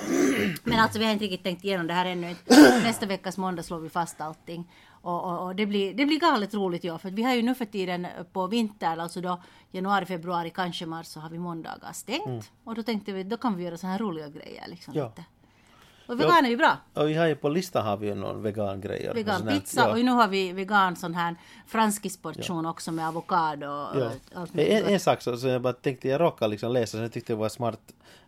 Men 0.64 0.80
alltså 0.80 1.00
vi 1.00 1.06
har 1.06 1.12
inte 1.12 1.26
riktigt 1.26 1.44
tänkt 1.44 1.64
igenom 1.66 1.88
det 1.88 1.94
här 1.94 2.06
ännu. 2.06 2.36
Nästa 2.84 3.06
veckas 3.06 3.38
måndag 3.38 3.64
slår 3.64 3.80
vi 3.80 3.90
fast 3.90 4.22
allting. 4.22 4.72
Och, 4.90 5.24
och, 5.24 5.46
och 5.46 5.56
det, 5.56 5.66
blir, 5.66 5.94
det 5.94 6.06
blir 6.06 6.20
galet 6.20 6.54
roligt 6.54 6.84
ja. 6.84 6.98
För 6.98 7.10
vi 7.12 7.24
har 7.24 7.34
ju 7.34 7.42
nu 7.42 7.56
för 7.56 7.66
tiden 7.66 8.08
på 8.34 8.48
vintern, 8.48 9.00
alltså 9.00 9.22
då 9.22 9.42
januari, 9.72 10.06
februari, 10.06 10.50
kanske 10.50 10.86
mars 10.86 11.08
så 11.08 11.20
har 11.20 11.30
vi 11.30 11.40
måndagar 11.40 11.94
stängt. 11.94 12.52
Och 12.64 12.76
då 12.76 12.84
tänkte 12.84 13.12
vi, 13.12 13.24
då 13.24 13.38
kan 13.38 13.58
vi 13.58 13.64
göra 13.64 13.78
så 13.78 13.88
här 13.88 14.00
roliga 14.00 14.30
grejer 14.30 14.68
liksom 14.68 14.94
Ja. 14.94 15.06
lite. 15.06 15.24
Och 16.12 16.20
vegan 16.20 16.46
är 16.46 16.50
ju 16.50 16.58
bra. 16.58 16.78
Och 16.94 17.10
vi 17.10 17.14
har 17.14 17.28
ju 17.28 17.36
på 17.36 17.50
listan 17.50 17.86
har 17.86 17.98
vi 17.98 18.08
ju 18.08 18.16
någon 18.16 18.42
vegangrejer. 18.44 19.14
Vegan 19.14 19.38
Sån 19.40 19.48
här- 19.48 19.60
pizza 19.60 19.82
ja. 19.82 19.92
och 19.92 20.06
nu 20.06 20.12
har 20.12 20.28
vi 20.28 20.52
vegan 20.52 20.96
sån 20.96 21.14
här 21.16 21.36
franskisportion 21.68 22.66
också 22.66 22.92
med 22.92 23.08
avokado 23.08 23.66
och 23.68 24.00
Ja. 24.02 24.12
allt 24.36 24.56
En, 24.58 24.86
en 24.86 25.00
sak 25.00 25.22
så, 25.22 25.38
så 25.38 25.48
jag 25.48 25.62
bara 25.62 25.74
tänkte, 25.74 26.08
jag 26.10 26.22
råkade 26.22 26.52
liksom 26.52 26.72
läsa, 26.74 26.98
så 26.98 27.04
jag 27.04 27.12
tyckte 27.12 27.34
det 27.34 27.38
var 27.38 27.50
smart, 27.50 27.80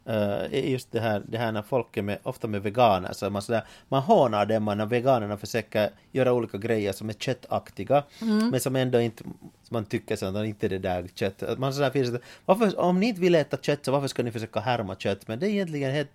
är 0.05 0.69
just 0.69 0.91
det 0.91 0.99
här, 0.99 1.21
det 1.27 1.37
här 1.37 1.51
när 1.51 1.61
folk 1.61 1.97
är 1.97 2.01
med, 2.01 2.17
ofta 2.23 2.47
med 2.47 2.61
veganer, 2.63 3.13
så 3.13 3.29
man 3.29 3.41
sådär, 3.41 3.63
man 3.89 4.01
hånar 4.01 4.45
dem 4.45 4.65
när 4.65 4.85
veganerna 4.85 5.37
försöker 5.37 5.89
göra 6.11 6.33
olika 6.33 6.57
grejer 6.57 6.91
som 6.93 7.09
är 7.09 7.13
köttaktiga, 7.13 8.03
Mm. 8.21 8.49
men 8.49 8.59
som 8.59 8.75
ändå 8.75 8.99
inte, 9.01 9.23
som 9.23 9.33
man 9.69 9.85
tycker 9.85 10.15
så 10.15 10.25
att 10.25 10.33
det 10.33 10.47
inte 10.47 10.67
är 10.67 10.69
det 10.69 10.77
där 10.79 11.07
kött. 11.15 11.43
Man 11.59 11.73
sådär 11.73 11.89
finns 11.89 12.09
att, 12.13 12.21
varför, 12.45 12.79
om 12.79 12.99
ni 12.99 13.05
inte 13.07 13.21
vill 13.21 13.35
äta 13.35 13.57
kött 13.57 13.85
så 13.85 13.91
varför 13.91 14.07
ska 14.07 14.23
ni 14.23 14.31
försöka 14.31 14.59
härma 14.59 14.95
kött? 14.95 15.27
Men 15.27 15.39
det 15.39 15.47
är 15.47 15.49
egentligen 15.49 15.91
helt 15.91 16.09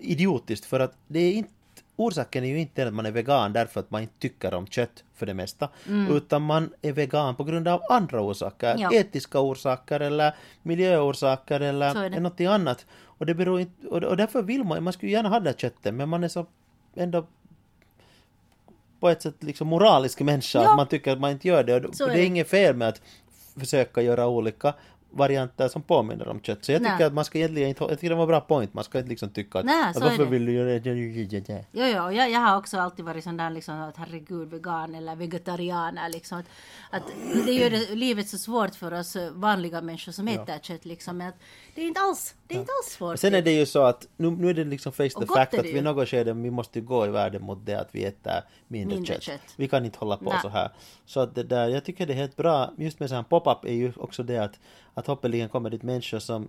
idiotiskt 0.00 0.64
för 0.64 0.80
att 0.80 0.94
det 1.06 1.18
är 1.20 1.32
inte 1.32 1.50
Orsaken 1.96 2.44
är 2.44 2.48
ju 2.48 2.60
inte 2.60 2.86
att 2.88 2.94
man 2.94 3.06
är 3.06 3.10
vegan 3.10 3.52
därför 3.52 3.80
att 3.80 3.90
man 3.90 4.02
inte 4.02 4.14
tycker 4.18 4.54
om 4.54 4.66
kött 4.66 5.04
för 5.14 5.26
det 5.26 5.34
mesta, 5.34 5.68
utan 6.10 6.42
man 6.42 6.72
är 6.82 6.92
vegan 6.92 7.34
på 7.36 7.44
grund 7.44 7.68
av 7.68 7.80
andra 7.90 8.20
orsaker, 8.20 8.76
Ja. 8.78 8.90
etiska 8.94 9.40
orsaker 9.40 10.00
eller 10.00 10.34
miljöorsaker 10.62 11.60
eller 11.60 12.20
något 12.20 12.40
annat. 12.40 12.86
Och, 13.04 13.26
det 13.26 13.34
beror 13.34 13.60
inte, 13.60 13.86
och, 13.88 14.16
därför 14.16 14.42
vill 14.42 14.64
man, 14.64 14.82
man 14.84 14.92
skulle 14.92 15.12
gärna 15.12 15.28
ha 15.28 15.40
det 15.40 15.60
köttet, 15.60 15.94
men 15.94 16.08
man 16.08 16.24
är 16.24 16.28
så 16.28 16.46
ändå 16.94 17.26
på 19.00 19.08
ett 19.08 19.22
sätt 19.22 19.34
liksom 19.42 19.68
moralisk 19.68 20.20
människa, 20.20 20.62
Ja. 20.62 20.70
att 20.70 20.76
man 20.76 20.86
tycker 20.88 21.12
att 21.12 21.20
man 21.20 21.30
inte 21.30 21.48
gör 21.48 21.64
det. 21.64 21.86
Och, 21.86 21.94
Så 21.94 22.04
och 22.04 22.10
är 22.10 22.14
det 22.14 22.18
är 22.18 22.22
det. 22.22 22.26
inget 22.26 22.48
fel 22.48 22.76
med 22.76 22.88
att 22.88 23.02
försöka 23.58 24.02
göra 24.02 24.26
olika 24.28 24.74
varianter 25.10 25.68
som 25.68 25.82
påminner 25.82 26.28
om 26.28 26.40
kött. 26.40 26.64
Så 26.64 26.72
jag 26.72 26.80
tycker 26.80 26.98
Nej. 26.98 27.06
att 27.06 27.12
man 27.12 27.24
ska 27.24 27.38
egentligen 27.38 27.68
inte, 27.68 27.84
jag 27.84 27.90
tycker 27.90 28.08
det 28.08 28.14
var 28.14 28.22
en 28.22 28.28
bra 28.28 28.40
point, 28.40 28.74
man 28.74 28.84
ska 28.84 28.98
inte 28.98 29.10
liksom 29.10 29.30
tycka 29.30 29.58
att, 29.58 29.64
Nej, 29.64 29.94
så 29.94 30.00
varför 30.00 30.24
vill 30.24 30.46
du 30.46 30.52
göra 30.52 30.68
det? 30.68 30.78
Jo, 31.72 31.84
jo, 31.86 32.10
jag, 32.12 32.30
jag 32.30 32.40
har 32.40 32.56
också 32.56 32.78
alltid 32.78 33.04
varit 33.04 33.24
sån 33.24 33.36
där 33.36 33.50
liksom 33.50 33.80
att 33.80 33.96
herregud 33.96 34.50
vegan 34.50 34.94
eller 34.94 35.16
vegetarianer 35.16 36.08
liksom. 36.08 36.38
Att, 36.38 36.46
att 36.90 37.02
det 37.46 37.52
gör 37.52 37.70
det, 37.70 37.94
livet 37.94 38.28
så 38.28 38.38
svårt 38.38 38.74
för 38.74 38.92
oss 38.92 39.16
vanliga 39.32 39.80
människor 39.80 40.12
som 40.12 40.28
äter 40.28 40.58
kött 40.58 40.84
liksom. 40.84 41.16
Men 41.16 41.28
att 41.28 41.38
det 41.74 41.82
är 41.82 41.86
inte 41.86 42.00
alls, 42.00 42.34
det 42.50 42.56
är 42.56 42.60
inte 42.60 42.72
alls 42.82 42.92
svårt. 42.92 43.18
Sen 43.18 43.34
är 43.34 43.42
det 43.42 43.52
ju 43.52 43.66
så 43.66 43.82
att 43.82 44.08
nu, 44.16 44.30
nu 44.30 44.50
är 44.50 44.54
det 44.54 44.64
liksom 44.64 44.92
face 44.92 45.08
the 45.08 45.26
fact 45.26 45.54
att 45.54 45.64
vi 45.64 45.76
i 45.78 45.80
något 45.82 46.08
skede 46.08 46.32
vi 46.32 46.50
måste 46.50 46.80
gå 46.80 47.06
i 47.06 47.08
världen 47.08 47.42
mot 47.42 47.66
det 47.66 47.74
att 47.74 47.88
vi 47.92 48.04
äter 48.04 48.32
mindre, 48.68 48.94
Mindre 48.96 49.14
kött. 49.14 49.22
kött. 49.22 49.40
Vi 49.56 49.68
kan 49.68 49.84
inte 49.84 49.98
hålla 49.98 50.16
på 50.16 50.24
Nej. 50.30 50.38
så 50.42 50.48
här. 50.48 50.70
Så 51.06 51.20
att 51.20 51.34
det 51.34 51.42
där, 51.42 51.68
jag 51.68 51.84
tycker 51.84 52.06
det 52.06 52.12
är 52.12 52.16
helt 52.16 52.36
bra, 52.36 52.70
just 52.78 53.00
med 53.00 53.08
sån 53.08 53.16
här 53.16 53.22
pop-up 53.24 53.64
är 53.64 53.74
ju 53.74 53.92
också 53.96 54.22
det 54.22 54.38
att, 54.38 54.58
att 54.94 55.06
hoppeligen 55.06 55.48
kommer 55.48 55.70
dit 55.70 55.82
människor 55.82 56.18
som 56.18 56.48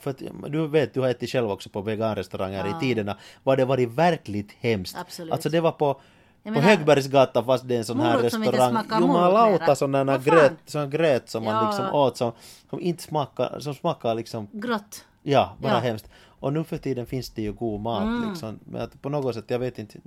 för 0.00 0.10
att, 0.10 0.22
du 0.48 0.66
vet, 0.68 0.94
du 0.94 1.00
har 1.00 1.08
ätit 1.08 1.30
själv 1.30 1.50
också 1.50 1.68
på 1.68 1.80
veganrestauranger 1.80 2.66
Ja. 2.66 2.76
i 2.76 2.80
tiderna, 2.80 3.16
var 3.42 3.56
det 3.56 3.64
varit 3.64 3.88
verkligt 3.88 4.52
hemskt. 4.60 4.96
Absolut. 5.00 5.32
Alltså 5.32 5.48
det 5.48 5.60
var 5.60 5.72
på, 5.72 6.00
på 6.44 6.50
Högbergsgatan 6.60 7.44
fast 7.44 7.68
det 7.68 7.74
är 7.74 7.78
en 7.78 7.84
sån 7.84 8.00
här 8.00 8.16
Morot 8.16 8.32
som 8.32 8.42
inte 8.42 8.52
restaurang. 8.52 8.84
smakar 8.84 9.00
morot 9.00 9.16
Jumalauta 9.16 9.86
mera. 9.86 10.04
Vad 10.04 10.24
fan? 10.24 10.34
gröt, 10.36 10.52
sån 10.66 10.90
gröt 10.90 11.28
som 11.28 11.44
man 11.44 11.54
Ja. 11.54 11.66
liksom 11.70 11.94
åt 11.94 12.16
som, 12.16 12.32
som 12.70 12.80
inte 12.80 13.02
smakar, 13.02 13.60
som 13.60 13.74
smakar 13.74 14.14
liksom 14.14 14.48
Grått. 14.52 15.04
Ja, 15.28 15.56
bara 15.60 15.72
Ja. 15.72 15.76
Mm. 15.78 15.88
hemskt. 15.88 16.10
Och 16.40 16.52
nu 16.52 16.64
för 16.64 16.78
tiden 16.78 17.06
finns 17.06 17.30
det 17.30 17.42
ju 17.42 17.52
god 17.52 17.80
mat 17.80 18.28
liksom. 18.28 18.58
Men 18.64 18.82
att 18.82 19.02
på 19.02 19.08
något 19.08 19.34
sätt, 19.34 19.44
jag 19.48 19.58
vet 19.58 19.78
inte. 19.78 19.98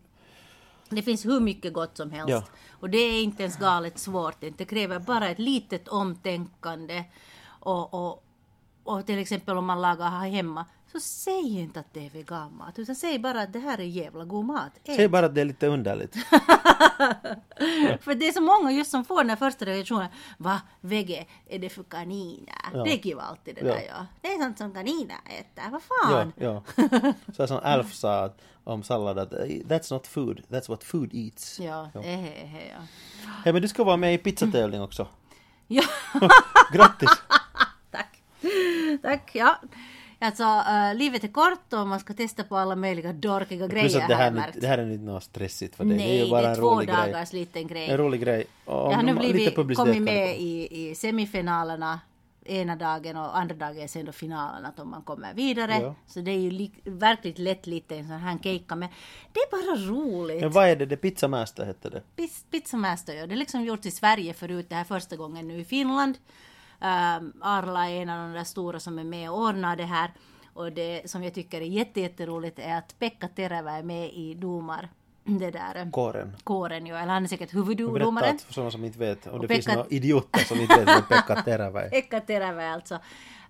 Det 0.89 1.01
finns 1.01 1.25
hur 1.25 1.39
mycket 1.39 1.73
gott 1.73 1.97
som 1.97 2.11
helst. 2.11 2.29
Ja. 2.29 2.43
Och 2.69 2.89
det 2.89 2.97
är 2.97 3.23
inte 3.23 3.43
ens 3.43 3.57
galet 3.57 3.97
svårt. 3.97 4.35
Det 4.57 4.65
kräver 4.65 4.99
bara 4.99 5.29
ett 5.29 5.39
litet 5.39 5.87
omtänkande. 5.87 7.03
Och, 7.45 7.93
och, 7.93 8.23
och 8.83 9.05
till 9.05 9.19
exempel 9.19 9.57
om 9.57 9.65
man 9.65 9.81
lagar 9.81 10.09
här 10.09 10.29
hemma. 10.29 10.65
Så 10.91 10.99
säg 10.99 11.59
inte 11.59 11.79
att 11.79 11.93
det 11.93 12.05
är 12.05 12.09
veganmat. 12.09 12.79
Utan 12.79 12.95
säg 12.95 13.19
bara 13.19 13.41
att 13.41 13.53
det 13.53 13.59
här 13.59 13.77
är 13.79 13.83
jävla 13.83 14.25
god 14.25 14.45
mat. 14.45 14.71
Ät. 14.83 14.95
Säg 14.95 15.07
bara 15.07 15.25
att 15.25 15.35
det 15.35 15.41
är 15.41 15.45
lite 15.45 15.67
underligt. 15.67 16.15
För 18.01 18.15
det 18.15 18.27
är 18.27 18.31
så 18.31 18.41
många 18.41 18.71
just 18.71 18.91
som 18.91 19.05
får 19.05 19.17
den 19.17 19.29
här 19.29 19.37
första 19.37 19.65
reaktionen. 19.65 20.07
Va? 20.37 20.61
Vege? 20.81 21.25
Är 21.49 21.59
det 21.59 21.69
för 21.69 21.83
kaniner? 21.83 22.55
Ja. 22.73 22.83
Det 22.83 22.89
gick 22.89 23.05
ju 23.05 23.19
alltid 23.19 23.55
det 23.55 23.61
Ja. 23.61 23.73
där 23.73 23.81
ja. 23.87 24.05
Det 24.21 24.27
är 24.27 24.41
sånt 24.43 24.57
som 24.57 24.73
kaniner 24.73 25.17
äter. 25.25 25.71
Vad 25.71 25.81
Ja, 26.01 26.07
fan? 26.09 26.33
ja. 26.37 26.63
Så 27.35 27.47
som 27.47 27.59
Alf 27.63 27.93
sa 27.93 28.33
om 28.63 28.83
sallad 28.83 29.19
att 29.19 29.31
that's 29.31 29.93
not 29.93 30.07
food, 30.07 30.41
that's 30.49 30.69
what 30.69 30.83
food 30.83 31.09
eats. 31.13 31.59
Ja, 31.59 31.89
Ja. 31.93 32.01
eh, 32.03 32.25
eh, 32.25 32.55
eh, 32.55 32.67
ja. 32.67 32.77
Hej 33.43 33.53
men 33.53 33.61
du 33.61 33.67
ska 33.67 33.83
vara 33.83 33.97
med 33.97 34.13
i 34.13 34.17
pizzatävling 34.17 34.81
också. 34.81 35.07
ja. 35.67 35.83
Grattis! 36.73 37.09
Tack. 37.91 38.21
Tack, 39.01 39.31
ja. 39.35 39.55
Alltså, 40.21 40.43
äh, 40.43 40.95
livet 40.95 41.23
är 41.23 41.27
kort 41.27 41.73
och 41.73 41.87
man 41.87 41.99
ska 41.99 42.13
testa 42.13 42.43
på 42.43 42.57
alla 42.57 42.75
möjliga 42.75 43.13
dorkiga 43.13 43.69
Plus 43.69 43.81
grejer 43.81 44.01
att 44.01 44.07
det 44.07 44.15
här, 44.15 44.23
jag 44.23 44.27
är 44.27 44.31
märkt. 44.35 44.47
inte- 44.55 44.59
det 44.59 44.67
här 44.67 44.77
är 44.77 44.91
inte 44.91 45.03
något 45.05 45.23
stressigt 45.23 45.75
för 45.75 45.83
dig. 45.85 45.97
det 45.97 46.03
är 46.03 46.07
Nej, 46.07 46.23
ju 46.23 46.29
bara 46.29 46.41
det 46.41 46.47
är 46.47 46.51
en 46.51 46.55
två 46.57 46.75
rolig 46.75 46.87
grej. 46.89 46.97
dagars 47.11 47.33
liten 47.33 47.67
grej. 47.67 47.89
En 47.89 47.97
rolig 47.97 48.21
grej. 48.21 48.43
Och 48.65 48.73
Jag 48.91 48.95
har 48.95 49.03
nu 49.03 49.13
blivit, 49.13 49.55
kommit 49.75 50.01
med 50.01 50.39
i, 50.39 50.89
i 50.89 50.95
semifinalerna 50.95 51.99
ena 52.45 52.75
dagen 52.75 53.17
och 53.17 53.37
andra 53.37 53.55
dagen 53.55 53.87
sen 53.87 54.05
då 54.05 54.11
finalen 54.11 54.65
att 54.65 54.79
om 54.79 54.89
man 54.89 55.01
kommer 55.01 55.33
vidare. 55.33 55.79
Ja. 55.81 55.95
Så 56.07 56.19
det 56.19 56.31
är 56.31 56.37
ju 56.39 56.51
lik, 56.51 56.73
verkligt 56.83 57.39
lätt 57.39 57.67
lite 57.67 57.95
en 57.95 58.07
sån 58.07 58.17
här 58.17 58.37
kejka 58.43 58.75
men 58.75 58.89
det 59.33 59.39
är 59.39 59.51
bara 59.51 59.75
roligt. 59.91 60.41
Men 60.41 60.51
vad 60.51 60.67
är 60.69 60.75
det? 60.75 60.85
Det 60.85 60.97
Pizzamaster 60.97 61.65
hette 61.65 61.89
det. 61.89 62.01
Piz- 62.17 62.45
Pizzamaster, 62.51 63.13
ja. 63.13 63.27
Det 63.27 63.33
är 63.33 63.37
liksom 63.37 63.63
gjort 63.63 63.85
i 63.85 63.91
Sverige 63.91 64.33
förut, 64.33 64.65
det 64.69 64.75
här 64.75 64.83
första 64.83 65.15
gången 65.15 65.47
nu 65.47 65.59
i 65.59 65.65
Finland. 65.65 66.17
Um, 66.81 67.33
Arla 67.41 67.89
är 67.89 68.01
en 68.01 68.09
av 68.09 68.27
de 68.27 68.33
där 68.33 68.43
stora 68.43 68.79
som 68.79 68.99
är 68.99 69.03
med 69.03 69.31
och 69.31 69.37
ordnar 69.39 69.75
det 69.75 69.85
här. 69.85 70.11
Och 70.53 70.71
det 70.71 71.09
som 71.11 71.23
jag 71.23 71.33
tycker 71.33 71.61
är 71.61 71.65
jätte, 71.65 72.01
jätteroligt 72.01 72.59
är 72.59 72.77
att 72.77 72.99
Pekka 72.99 73.27
Terevä 73.27 73.71
är 73.71 73.83
med 73.83 74.09
i 74.13 74.33
domar... 74.33 74.89
Det 75.23 75.51
där... 75.51 75.75
eh, 75.75 75.89
Kåren. 75.89 76.35
Kåren, 76.43 76.87
ja. 76.87 76.97
Eller 76.97 77.13
han 77.13 77.23
är 77.23 77.27
säkert 77.27 77.51
Berätta 77.51 77.57
huvuddomaren. 77.73 78.35
att 78.35 78.41
för 78.41 78.53
sådana 78.53 78.71
som 78.71 78.83
inte 78.85 78.99
vet, 78.99 79.27
om 79.27 79.41
det 79.41 79.47
Pekka- 79.47 79.53
finns 79.53 79.67
några 79.67 79.87
idioter 79.89 80.39
som 80.39 80.59
inte 80.59 80.75
vet 80.79 80.87
vem 80.87 81.03
Pekka 81.03 81.35
Terävä. 81.41 81.89
Pekka 81.91 82.19
Terevä 82.19 82.69
alltså. 82.73 82.93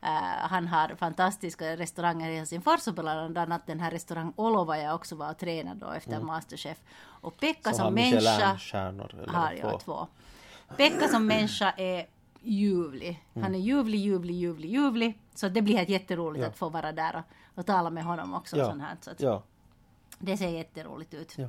Eh, 0.02 0.10
han 0.42 0.68
har 0.68 0.96
fantastiska 0.96 1.78
restauranger 1.78 2.30
i 2.30 2.36
Helsingfors 2.38 2.88
och 2.88 2.94
bland 2.94 3.38
annat 3.38 3.68
den 3.68 3.80
här 3.80 3.92
restaurang 3.92 4.34
Olova 4.36 4.78
jag 4.78 4.96
också 4.96 5.16
var 5.16 5.32
och 5.32 5.38
tränade 5.38 5.80
då 5.86 5.92
efter 5.92 6.20
Masterchef. 6.20 6.78
Och 7.02 7.38
Pekka 7.40 7.70
Mm. 7.70 7.78
Som 7.78 7.86
som, 7.86 7.94
människa 7.94 8.48
har 9.28 9.56
två. 9.62 9.68
jag 9.72 9.80
två. 9.80 10.08
Pekka 10.78 11.08
som 11.08 11.26
människa 11.28 11.74
är 11.78 12.06
ljuvlig. 12.42 13.24
Mm. 13.34 13.44
Han 13.44 13.56
är 13.56 13.60
ljuvlig, 13.60 14.00
ljuvlig, 14.00 14.36
ljuvlig, 14.36 14.70
ljuvlig. 14.70 15.20
Så 15.36 15.50
det 15.50 15.62
blir 15.62 15.78
helt 15.78 15.90
jätteroligt 15.90 16.42
Ja. 16.42 16.48
att 16.50 16.58
få 16.58 16.70
vara 16.70 16.92
där 16.92 17.16
och, 17.16 17.60
och 17.60 17.66
tala 17.66 17.90
med 17.90 18.04
honom 18.04 18.34
också. 18.34 18.58
Ja. 18.58 18.66
Sånt 18.66 18.82
här, 18.82 18.98
så 19.02 19.12
Ja. 19.18 19.44
Det 20.20 20.38
ser 20.38 20.50
jätteroligt 20.50 21.14
ut. 21.14 21.36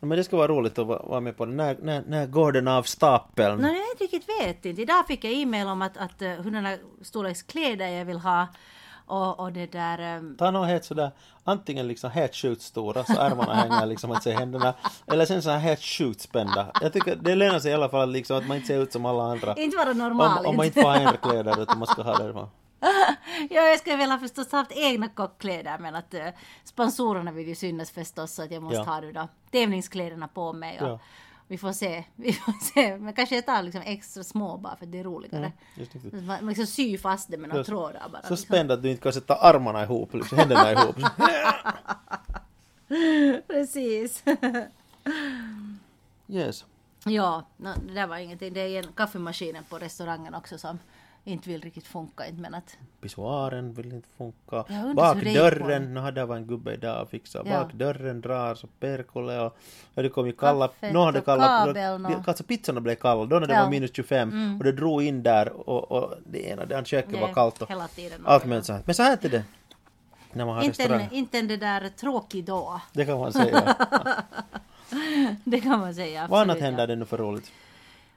Ja. 0.00 0.06
Men 0.06 0.18
det 0.18 0.24
ska 0.24 0.36
vara 0.36 0.48
roligt 0.48 0.78
att 0.78 0.86
vara 0.86 1.20
med 1.20 1.36
på 1.36 1.46
det. 1.46 1.52
När, 1.52 1.76
när, 1.82 2.02
när 2.06 2.26
går 2.26 2.52
den 2.52 2.68
av 2.68 2.82
stapeln? 2.82 3.60
Nej, 3.60 3.76
jag 3.76 4.04
riktigt 4.04 4.28
vet 4.40 4.64
inte. 4.64 4.82
Idag 4.82 5.06
fick 5.06 5.24
jag 5.24 5.32
e-mail 5.32 5.66
om 5.66 5.82
att, 5.82 5.96
att 5.96 6.22
uh, 6.22 6.28
hurdana 6.28 6.76
storleks 7.02 7.42
kläder 7.42 7.88
jag 7.88 8.04
vill 8.04 8.18
ha. 8.18 8.46
Och, 9.06 9.40
och 9.40 9.52
det 9.52 9.66
där... 9.72 10.16
Um, 10.18 10.36
Ta 10.38 10.50
något 10.50 10.68
helt 10.68 10.84
sådär, 10.84 11.10
antingen 11.44 11.88
liksom 11.88 12.10
helt 12.10 12.34
sjukt 12.34 12.62
stora 12.62 13.04
så 13.04 13.20
ärmarna 13.20 13.54
hänger 13.54 13.86
liksom 13.86 14.10
att 14.10 14.22
se 14.22 14.32
händerna. 14.32 14.74
Eller 15.06 15.26
sen 15.26 15.42
så 15.42 15.50
här 15.50 15.58
helt 15.58 15.82
sjukt 15.82 16.20
spända. 16.20 16.70
Jag 16.80 16.92
tycker 16.92 17.16
det 17.16 17.34
lönar 17.34 17.58
sig 17.58 17.70
i 17.70 17.74
alla 17.74 17.88
fall 17.88 18.10
liksom 18.10 18.36
att 18.36 18.46
man 18.48 18.56
inte 18.56 18.66
ser 18.66 18.82
ut 18.82 18.92
som 18.92 19.06
alla 19.06 19.22
andra. 19.22 19.54
inte 19.56 19.76
vara 19.76 19.92
normal. 19.92 20.38
Om, 20.38 20.46
om 20.46 20.56
man 20.56 20.66
inte 20.66 20.80
får 20.82 20.88
ha 20.88 20.96
ändra 20.96 21.16
kläder 21.16 21.62
utan 21.62 21.78
man 21.78 21.86
ska 21.88 22.02
ha 22.02 22.18
det. 22.18 22.48
ja, 23.50 23.62
jag 23.62 23.78
skulle 23.78 23.96
väl 23.96 24.10
ha 24.10 24.18
förstås 24.18 24.52
haft 24.52 24.72
egna 24.72 25.08
kockkläder 25.08 25.78
men 25.78 25.94
att 25.94 26.14
uh, 26.14 26.20
sponsorerna 26.64 27.32
vill 27.32 27.48
ju 27.48 27.54
synas 27.54 27.90
förstås 27.90 28.34
så 28.34 28.42
att 28.42 28.50
jag 28.50 28.62
måste 28.62 28.76
Ja. 28.78 28.84
ha 28.84 29.00
det 29.00 29.12
då, 29.12 29.28
tävlingskläderna 29.50 30.28
på 30.28 30.52
mig. 30.52 30.80
Och, 30.80 30.88
Ja. 30.88 30.98
Vi 31.48 31.58
får 31.58 31.72
se. 31.72 32.04
Vi 32.16 32.32
får 32.32 32.52
se. 32.52 32.96
Men 32.96 33.14
kanske 33.14 33.34
jag 33.34 33.46
tar 33.46 33.62
liksom 33.62 33.82
extra 33.84 34.24
små 34.24 34.56
bara 34.56 34.76
för 34.76 34.86
att 34.86 34.92
det 34.92 34.98
är 34.98 35.04
roligare. 35.04 35.52
Så 35.92 36.16
Man 36.16 36.46
liksom 36.46 36.66
sy 36.66 36.98
fast 36.98 37.30
det 37.30 37.36
med 37.36 37.48
några 37.48 37.64
trådar 37.64 38.08
bara. 38.12 38.22
Så 38.22 38.30
liksom. 38.30 38.36
spänd 38.36 38.72
att 38.72 38.82
du 38.82 38.90
inte 38.90 39.02
kan 39.02 39.12
sätta 39.12 39.34
armarna 39.34 39.82
ihop, 39.82 40.14
liksom, 40.14 40.38
händerna 40.38 40.72
ihop. 40.72 40.96
Precis. 43.46 44.24
Yes. 46.28 46.64
ja, 47.04 47.46
no, 47.56 47.68
det 47.86 47.94
där 47.94 48.06
var 48.06 48.16
ingenting. 48.16 48.52
Det 48.52 48.60
är 48.60 48.82
en 48.82 48.92
kaffemaskinen 48.92 49.64
på 49.64 49.78
restaurangen 49.78 50.34
också 50.34 50.58
som 50.58 50.78
inte 51.24 51.48
vill 51.48 51.60
riktigt 51.62 51.86
funka. 51.86 52.26
Inte 52.26 52.40
men 52.40 52.54
att... 52.54 52.76
Pissoaren 53.00 53.72
vill 53.74 53.92
inte 53.92 54.08
funka. 54.18 54.64
Det 54.68 54.94
Bakdörren, 54.94 55.94
no, 55.94 56.10
där 56.10 56.24
var 56.26 56.36
en 56.36 56.46
gubbe 56.46 56.74
idag 56.74 57.02
och 57.02 57.10
fixade. 57.10 57.50
Ja. 57.50 57.60
Bakdörren 57.62 58.20
dras 58.20 58.64
och 58.64 58.70
perkele 58.80 59.40
och, 59.40 59.56
och 59.94 60.02
det 60.02 60.08
kom 60.08 60.26
ju 60.26 60.32
kalla... 60.32 60.70
Hade 60.80 61.18
och 61.18 61.24
kalla... 61.24 61.64
kabel, 61.66 62.00
nå. 62.00 62.22
Alltså 62.26 62.44
pizzorna 62.44 62.80
blev 62.80 62.94
kalla 62.94 63.24
då 63.26 63.38
när 63.38 63.46
det 63.46 63.52
Ja. 63.52 63.58
Mm. 63.58 63.64
var 63.64 63.70
minus 63.70 63.90
25 63.96 64.56
och 64.58 64.64
det 64.64 64.72
drog 64.72 65.02
in 65.02 65.22
där 65.22 65.68
och, 65.68 65.92
och 65.92 66.14
det 66.26 66.46
ena, 66.48 66.64
det 66.64 66.74
andra 66.74 66.84
köket 66.84 67.20
var 67.20 67.32
kallt 67.34 67.62
och 67.62 67.70
hela 67.70 67.88
tiden. 67.88 68.20
allt 68.26 68.44
möjligt 68.44 68.66
sånt. 68.66 68.86
Men 68.86 68.94
så 68.94 69.02
här 69.02 69.18
är 69.22 69.28
det 69.28 69.44
när 70.32 70.46
man 70.46 70.54
har 70.54 70.62
Inte 70.62 70.82
restaurang. 70.82 71.02
en, 71.10 71.12
inte 71.12 71.38
en 71.38 71.48
det 71.48 71.56
där 71.56 71.88
tråkig 71.88 72.44
dag. 72.44 72.80
Det 72.92 73.04
kan 73.04 73.18
man 73.18 73.32
säga. 73.32 73.76
Det 75.44 75.60
kan 75.60 75.80
man 75.80 75.94
säga. 75.94 76.26
Vad 76.30 76.40
annat 76.40 76.50
absolut, 76.56 76.62
händer 76.64 76.86
det 76.86 76.96
nu 76.96 77.04
för 77.04 77.18
roligt? 77.18 77.52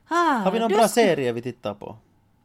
Ah, 0.07 0.15
Har 0.15 0.51
vi 0.51 0.59
någon 0.59 0.69
bra 0.69 0.77
ska- 0.77 0.87
serie 0.87 1.31
vi 1.31 1.41
tittar 1.41 1.73
på? 1.73 1.95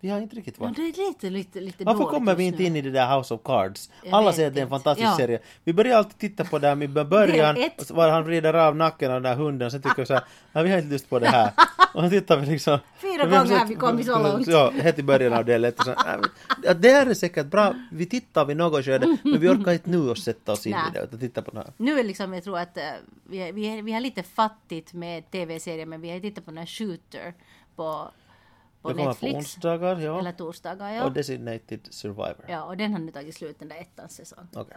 Vi 0.02 0.08
har 0.08 0.20
inte 0.20 0.36
riktigt 0.36 0.54
Ja, 0.58 0.64
varit. 0.64 0.76
det 0.76 0.82
är 0.82 1.06
lite, 1.08 1.30
lite, 1.30 1.60
lite 1.60 1.84
Varför 1.84 2.04
kommer 2.04 2.34
vi 2.34 2.44
inte 2.44 2.64
in 2.64 2.76
i 2.76 2.80
det 2.80 2.90
där 2.90 3.16
House 3.18 3.34
of 3.34 3.40
Cards? 3.44 3.90
Jag 4.04 4.14
Alla 4.14 4.32
säger 4.32 4.48
att 4.48 4.54
det 4.54 4.60
är 4.60 4.62
en 4.64 4.70
fantastisk 4.70 5.06
Ja. 5.08 5.16
serie. 5.16 5.38
Vi 5.64 5.72
börjar 5.72 5.96
alltid 5.98 6.18
titta 6.18 6.44
på 6.44 6.58
det 6.58 6.68
här 6.68 6.74
med 6.74 6.90
början, 6.90 7.56
ett. 7.56 7.90
var 7.90 8.08
han 8.08 8.26
rider 8.26 8.54
av 8.54 8.76
nacken 8.76 9.10
av 9.10 9.22
den 9.22 9.22
där 9.22 9.36
hunden, 9.36 9.70
sen 9.70 9.82
tycker 9.82 9.96
vi 10.02 10.06
så 10.06 10.14
här, 10.14 10.24
nej 10.52 10.64
vi 10.64 10.70
har 10.70 10.78
inte 10.78 10.90
lust 10.90 11.10
på 11.10 11.18
det 11.18 11.28
här. 11.28 11.50
Och 11.94 12.02
så 12.04 12.10
tittar 12.10 12.36
vi 12.36 12.46
liksom... 12.46 12.78
Fyra 12.98 13.24
gånger 13.24 13.58
har 13.58 13.66
vi 13.66 13.74
kommit 13.74 14.06
så 14.06 14.18
långt. 14.18 14.46
Ja, 14.46 14.70
helt 14.70 14.98
i 14.98 15.02
början 15.02 15.32
av 15.32 15.40
och 15.78 15.84
så, 15.84 15.94
ja, 16.64 16.74
Det 16.74 16.88
här 16.88 17.06
är 17.06 17.14
säkert 17.14 17.46
bra, 17.46 17.74
vi 17.92 18.06
tittar 18.06 18.44
vid 18.44 18.56
något 18.56 18.84
skede, 18.84 19.16
men 19.22 19.40
vi 19.40 19.48
orkar 19.48 19.72
inte 19.72 19.90
nu 19.90 20.10
att 20.10 20.18
sätta 20.18 20.52
oss 20.52 20.66
in 20.66 20.72
i 20.72 20.92
det, 20.94 21.02
utan 21.02 21.18
titta 21.20 21.42
på 21.42 21.50
det 21.50 21.58
här. 21.58 21.72
Nu 21.76 21.98
är 22.00 22.04
liksom, 22.04 22.34
jag 22.34 22.44
tror 22.44 22.58
att 22.58 22.76
eh, 22.76 22.82
vi, 23.24 23.52
vi 23.82 23.92
har 23.92 24.00
lite 24.00 24.22
fattigt 24.22 24.92
med 24.92 25.30
tv-serier 25.30 25.86
men 25.86 26.00
vi 26.00 26.10
har 26.10 26.20
tittat 26.20 26.44
på 26.44 26.50
den 26.50 26.58
här 26.58 26.66
Shooter 26.66 27.34
på, 27.76 28.10
på 28.82 28.88
Det 28.88 28.94
kommer 28.94 29.04
på 29.04 29.08
Netflix. 29.10 29.34
onsdagar, 29.34 30.00
ja. 30.00 30.18
Eller 30.18 30.32
torsdagar, 30.32 30.90
ja. 30.90 31.04
Och 31.04 31.12
Designated 31.12 31.80
Survivor. 31.90 32.44
Ja, 32.48 32.62
och 32.64 32.76
den 32.76 32.92
har 32.92 32.98
nu 32.98 33.12
tagit 33.12 33.34
slut 33.34 33.58
den 33.58 33.68
där 33.68 33.76
ettans 33.76 34.12
säsong. 34.16 34.48
Okej. 34.54 34.76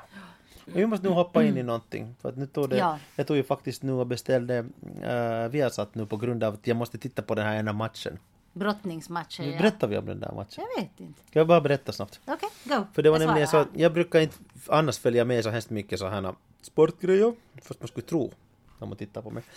Men 0.65 0.75
vi 0.75 0.85
måste 0.85 1.07
nu 1.07 1.13
hoppa 1.13 1.43
in 1.43 1.57
i 1.57 1.63
någonting. 1.63 2.15
För 2.21 2.29
att 2.29 2.37
nu 2.37 2.45
tog 2.47 2.69
det, 2.69 2.77
Ja. 2.77 2.99
Jag 3.15 3.27
tog 3.27 3.37
ju 3.37 3.43
faktiskt 3.43 3.83
nu 3.83 3.91
och 3.91 4.07
beställde 4.07 4.59
uh, 4.59 5.47
Viasat 5.51 5.95
nu 5.95 6.05
på 6.05 6.17
grund 6.17 6.43
av 6.43 6.53
att 6.53 6.67
jag 6.67 6.77
måste 6.77 6.97
titta 6.97 7.21
på 7.21 7.35
den 7.35 7.45
här 7.45 7.55
ena 7.55 7.73
matchen. 7.73 8.19
Brottningsmatcher, 8.53 9.43
ja. 9.43 9.57
Berättar 9.57 9.87
vi 9.87 9.97
om 9.97 10.05
den 10.05 10.19
där 10.19 10.31
matchen? 10.31 10.63
Jag 10.75 10.81
vet 10.83 10.99
inte. 10.99 11.21
Kan 11.31 11.39
jag 11.39 11.47
bara 11.47 11.61
berätta 11.61 11.91
snabbt? 11.91 12.19
Okej, 12.25 12.49
go. 12.63 12.83
För 12.93 13.01
det 13.01 13.09
var 13.09 13.19
Jag 13.19 13.25
nämligen 13.27 13.47
så 13.47 13.57
att 13.57 13.67
jag 13.73 13.93
brukar 13.93 14.19
inte 14.19 14.37
annars 14.67 14.99
följa 14.99 15.25
med 15.25 15.43
så 15.43 15.49
hemskt 15.49 15.69
mycket 15.69 15.99
så 15.99 16.07
här 16.07 16.35
sportgrejer. 16.61 17.33
Fast 17.61 17.79
man 17.79 17.87
skulle 17.87 18.05
tro 18.05 18.31
när 18.79 18.87
man 18.87 18.97
tittar 18.97 19.21
på 19.21 19.29
mig. 19.29 19.43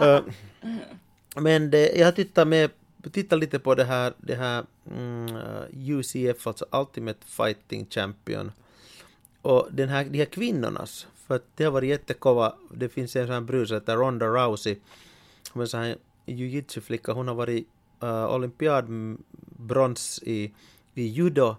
Eh, 0.00 0.20
men 1.36 1.70
det, 1.70 1.92
jag 1.96 2.06
har 2.06 2.12
tittat 2.12 2.48
med 2.48 2.70
tittar 3.10 3.36
lite 3.36 3.58
på 3.58 3.74
det 3.74 3.84
här, 3.84 4.12
det 4.18 4.34
här 4.34 4.64
mm, 4.90 5.36
eh, 5.36 5.90
UCF, 5.90 6.46
alltså 6.46 6.66
Ultimate 6.72 7.26
Fighting 7.26 7.86
Champion. 7.90 8.52
Och 9.42 9.68
den 9.70 9.88
här, 9.88 10.04
de 10.04 10.18
här 10.18 10.24
kvinnornas, 10.24 11.06
för 11.26 11.36
att 11.36 11.44
det 11.54 11.64
har 11.64 11.70
varit 11.70 11.88
jättekova. 11.88 12.54
Det 12.70 12.88
finns 12.88 13.16
en 13.16 13.26
sån 13.26 13.34
här 13.34 13.40
brud 13.40 13.68
som 13.68 13.74
heter 13.74 13.96
Ronda 13.96 14.26
Rousey. 14.26 14.76
Hon 15.52 15.60
är 15.60 15.64
en 15.64 15.68
sån 15.68 15.80
här 15.80 15.96
jujutsu-flicka, 16.26 17.12
Hon 17.12 17.28
har 17.28 17.34
varit 17.34 17.68
eh, 18.02 18.08
uh, 18.08 18.34
olympiadbrons 18.34 20.20
mm, 20.22 20.34
i, 20.34 20.52
i 20.94 21.02
judo. 21.02 21.56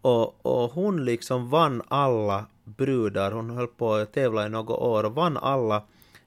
Och, 0.00 0.46
och 0.46 0.72
hon 0.72 1.04
liksom 1.04 1.50
vann 1.50 1.82
alla 1.88 2.46
brudar. 2.64 3.32
Hon 3.32 3.50
höll 3.50 3.66
på 3.66 3.94
att 3.94 4.12
tävla 4.12 4.46
i 4.46 4.48
några 4.48 4.74
år 4.74 5.04
och 5.04 5.14
vann 5.14 5.36
alla 5.36 5.82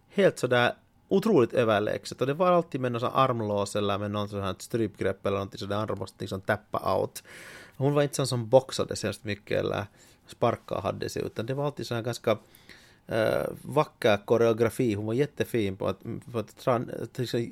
helt 0.09 0.39
sådär 0.39 0.73
otroligt 1.07 1.53
överlägset. 1.53 2.21
Och 2.21 2.27
det 2.27 2.33
var 2.33 2.51
alltid 2.51 2.81
med 2.81 2.91
någon 2.91 3.01
sån 3.01 3.11
armlås 3.13 3.75
eller 3.75 3.97
med 3.97 4.11
någon 4.11 4.29
sån 4.29 4.41
här 4.41 4.55
strypgrepp 4.59 5.25
eller 5.25 5.37
någonting 5.37 5.59
så 5.59 5.65
det 5.65 5.77
andra 5.77 5.95
måste 5.95 6.23
liksom 6.23 6.41
tappa 6.41 6.95
out. 6.95 7.23
Hon 7.77 7.93
var 7.93 8.03
inte 8.03 8.15
sån 8.15 8.27
som 8.27 8.49
boxade 8.49 8.95
särskilt 8.95 9.23
mycket 9.23 9.59
eller 9.59 9.85
sparkar 10.27 10.81
hade 10.81 11.09
sig 11.09 11.23
utan 11.25 11.45
det 11.45 11.53
var 11.53 11.65
alltid 11.65 11.87
sån 11.87 11.95
här 11.95 12.03
ganska 12.03 12.37
äh, 13.07 13.47
vacker 13.61 14.17
koreografi. 14.25 14.93
Hon 14.93 15.05
var 15.05 15.13
jättefin 15.13 15.77
på 15.77 15.87
att, 15.87 15.99
på 16.31 16.39
att 16.39 16.57
tra, 16.57 16.81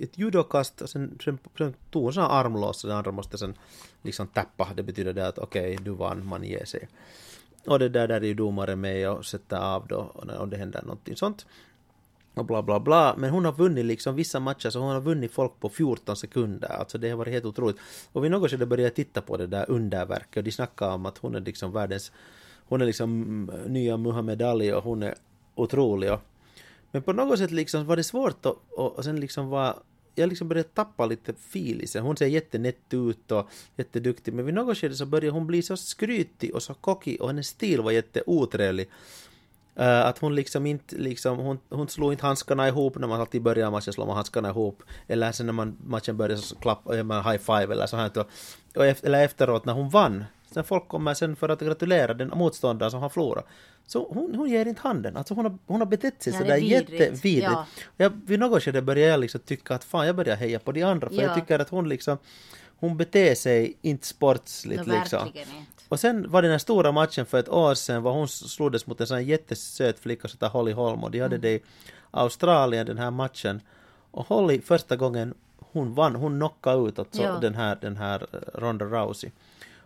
ett 0.02 0.18
judokast 0.18 0.82
och 0.82 0.90
sen, 0.90 1.18
sen, 1.24 1.40
sen 1.58 1.74
tog 1.92 2.04
hon 2.04 2.14
sån 2.14 2.24
här 2.24 2.30
armlås 2.30 2.84
och 2.84 2.90
det 2.90 2.96
andra 2.96 3.12
måste 3.12 3.38
sen 3.38 3.54
liksom 4.02 4.28
tappa. 4.28 4.70
Det 4.76 4.84
betyder 4.84 5.14
det 5.14 5.28
att 5.28 5.38
okej, 5.38 5.78
du 5.82 5.92
vann, 5.92 6.26
man 6.26 6.44
ger 6.44 6.66
sig. 6.66 6.88
Och 7.66 7.80
det 7.80 7.90
där, 7.90 8.08
där 8.08 8.22
är 8.22 8.26
ju 8.26 8.34
domaren 8.34 8.82
med 8.82 9.10
och 9.10 9.26
sätter 9.26 9.58
av 9.58 9.88
då 9.88 10.12
om 10.40 10.50
det 10.50 10.58
händer 10.58 10.82
någonting 10.82 11.16
sånt 11.16 11.46
och 12.34 12.46
bla 12.46 12.62
bla 12.62 12.80
bla. 12.80 13.16
Men 13.18 13.30
hon 13.30 13.46
har 13.46 13.52
vunnit 13.52 13.86
liksom 13.86 14.16
vissa 14.16 14.40
matcher 14.40 14.70
så 14.70 14.80
hon 14.80 14.94
har 14.94 15.02
vunnit 15.02 15.32
folk 15.32 15.60
på 15.60 15.70
14 15.70 16.16
sekunder. 16.16 16.70
Alltså 16.70 16.98
det 16.98 17.10
har 17.10 17.18
varit 17.18 17.34
helt 17.34 17.46
otroligt. 17.46 17.78
Och 18.12 18.24
vid 18.24 18.32
något 18.32 18.52
skede 18.52 18.66
började 18.66 18.84
jag 18.84 18.96
titta 18.96 19.22
på 19.22 19.38
det 19.38 19.48
där 19.48 19.70
underverket 19.70 20.38
och 20.38 20.44
de 20.44 20.52
snackar 20.52 20.90
om 20.90 21.06
att 21.06 21.18
hon 21.18 21.36
är 21.36 21.40
liksom 21.40 21.72
världens 21.72 22.12
hon 22.66 22.82
är 22.82 22.86
liksom 22.86 23.24
mm, 23.24 23.74
nya 23.74 23.98
Muhammed 23.98 24.42
Ali 24.42 24.72
och 24.72 24.84
hon 24.84 25.04
är 25.04 25.16
otrolig. 25.56 26.12
Och, 26.12 26.20
men 26.92 27.02
på 27.02 27.14
något 27.14 27.40
sätt 27.40 27.52
liksom 27.52 27.86
var 27.86 27.96
det 27.96 28.04
svårt 28.04 28.46
att 28.46 28.56
och, 28.70 28.98
och 28.98 29.04
sen 29.04 29.20
liksom 29.20 29.50
var 29.50 29.76
jag 30.16 30.30
liksom 30.30 30.48
började 30.48 30.70
tappa 30.70 31.06
lite 31.06 31.34
filisen. 31.34 32.04
Hon 32.04 32.18
ser 32.18 32.26
jättenätt 32.26 32.94
ut 32.94 33.32
och 33.32 33.50
jätteduktig 33.76 34.34
men 34.34 34.46
vid 34.46 34.54
något 34.54 34.78
skede 34.78 34.96
så 34.96 35.06
började 35.06 35.30
hon 35.30 35.48
bli 35.48 35.62
så 35.62 35.78
skrytig 35.78 36.56
och 36.56 36.64
så 36.64 36.74
kockig 36.74 37.22
och 37.22 37.28
hennes 37.28 37.48
stil 37.48 37.82
var 37.82 37.92
jätteotrevlig. 37.92 38.90
Uh, 39.80 40.06
att 40.06 40.18
hon 40.18 40.36
liksom 40.36 40.66
inte, 40.66 40.96
liksom, 40.96 41.38
hon, 41.38 41.60
hon 41.70 41.88
slog 41.90 42.14
inte 42.14 42.26
handskarna 42.26 42.68
ihop 42.68 42.98
när 42.98 43.08
man 43.08 43.20
alltid 43.20 43.42
börjar 43.42 43.72
matchen 43.72 43.94
slår 43.94 44.06
man 44.06 44.16
handskarna 44.16 44.50
ihop. 44.50 44.84
Eller 45.08 45.32
sen 45.32 45.46
när 45.46 45.54
man, 45.54 45.78
matchen 45.86 46.18
börjar 46.18 46.38
så 46.38 46.56
klappar 46.56 47.04
man 47.04 47.24
high 47.26 47.38
five 47.38 47.74
eller 47.74 47.86
så 47.86 47.98
här. 47.98 48.12
Och, 48.76 48.86
efter, 48.86 49.08
eller 49.08 49.24
efteråt 49.24 49.66
när 49.66 49.74
hon 49.74 49.90
vann. 49.90 50.26
Sen 50.54 50.64
folk 50.64 50.88
kommer 50.88 51.14
sen 51.14 51.36
för 51.36 51.50
att 51.50 51.60
gratulera 51.60 52.14
den 52.14 52.32
motståndaren 52.36 52.92
som 52.92 53.02
har 53.02 53.10
förlorat. 53.10 53.46
Så 53.86 54.08
hon, 54.14 54.36
hon 54.36 54.50
ger 54.50 54.66
inte 54.66 54.82
handen. 54.82 55.18
Alltså 55.18 55.34
hon 55.34 55.46
har, 55.46 55.58
hon 55.66 55.82
har 55.82 55.86
betett 55.86 56.24
sig 56.24 56.34
Ja, 56.34 56.40
sådär 56.40 56.56
vidrigt. 56.60 56.90
jättevidrigt. 56.92 57.52
Ja. 57.52 57.66
Jag, 57.98 58.22
vid 58.26 58.40
något 58.40 58.64
skede 58.64 58.82
började 58.82 59.12
jag 59.12 59.20
liksom 59.20 59.42
tycka 59.42 59.76
att 59.76 59.84
fan 59.84 60.06
jag 60.08 60.16
börjar 60.16 60.36
heja 60.36 60.60
på 60.60 60.72
de 60.72 60.84
andra. 60.84 61.10
För 61.10 61.16
Ja. 61.16 61.22
jag 61.22 61.36
tycker 61.36 61.60
att 61.60 61.70
hon 61.70 61.90
liksom 61.90 62.18
hon 62.84 62.98
beter 62.98 63.36
sig 63.36 63.78
inte 63.82 64.08
sportsligt 64.08 64.88
No, 64.88 64.94
liksom. 64.94 65.28
inte. 65.28 65.42
Och 65.90 66.00
sen 66.00 66.32
var 66.32 66.42
det 66.42 66.48
den 66.48 66.60
stora 66.60 66.92
matchen 66.92 67.26
för 67.26 67.40
ett 67.40 67.50
år 67.50 67.74
sedan 67.74 68.04
var 68.04 68.12
hon 68.12 68.28
slogs 68.28 68.88
mot 68.88 69.02
en 69.02 69.08
sån 69.08 69.26
jättesöt 69.26 70.00
flicka 70.00 70.28
som 70.28 70.38
heter 70.38 70.48
Holly 70.48 70.72
Holm 70.72 71.04
och 71.04 71.12
de 71.12 71.20
hade 71.20 71.38
det 71.38 71.52
i 71.52 71.62
Australien 72.12 72.86
den 72.86 72.98
här 72.98 73.12
matchen. 73.12 73.62
Och 74.12 74.28
Holly 74.28 74.62
första 74.62 74.96
gången 74.96 75.34
hon 75.60 75.94
vann, 75.94 76.16
hon 76.16 76.36
knockade 76.40 76.88
ut 76.88 77.00
alltså 77.00 77.40
den 77.42 77.56
här, 77.56 77.78
den 77.82 77.98
här 77.98 78.28
Ronda 78.54 78.86
Rousey. 78.86 79.32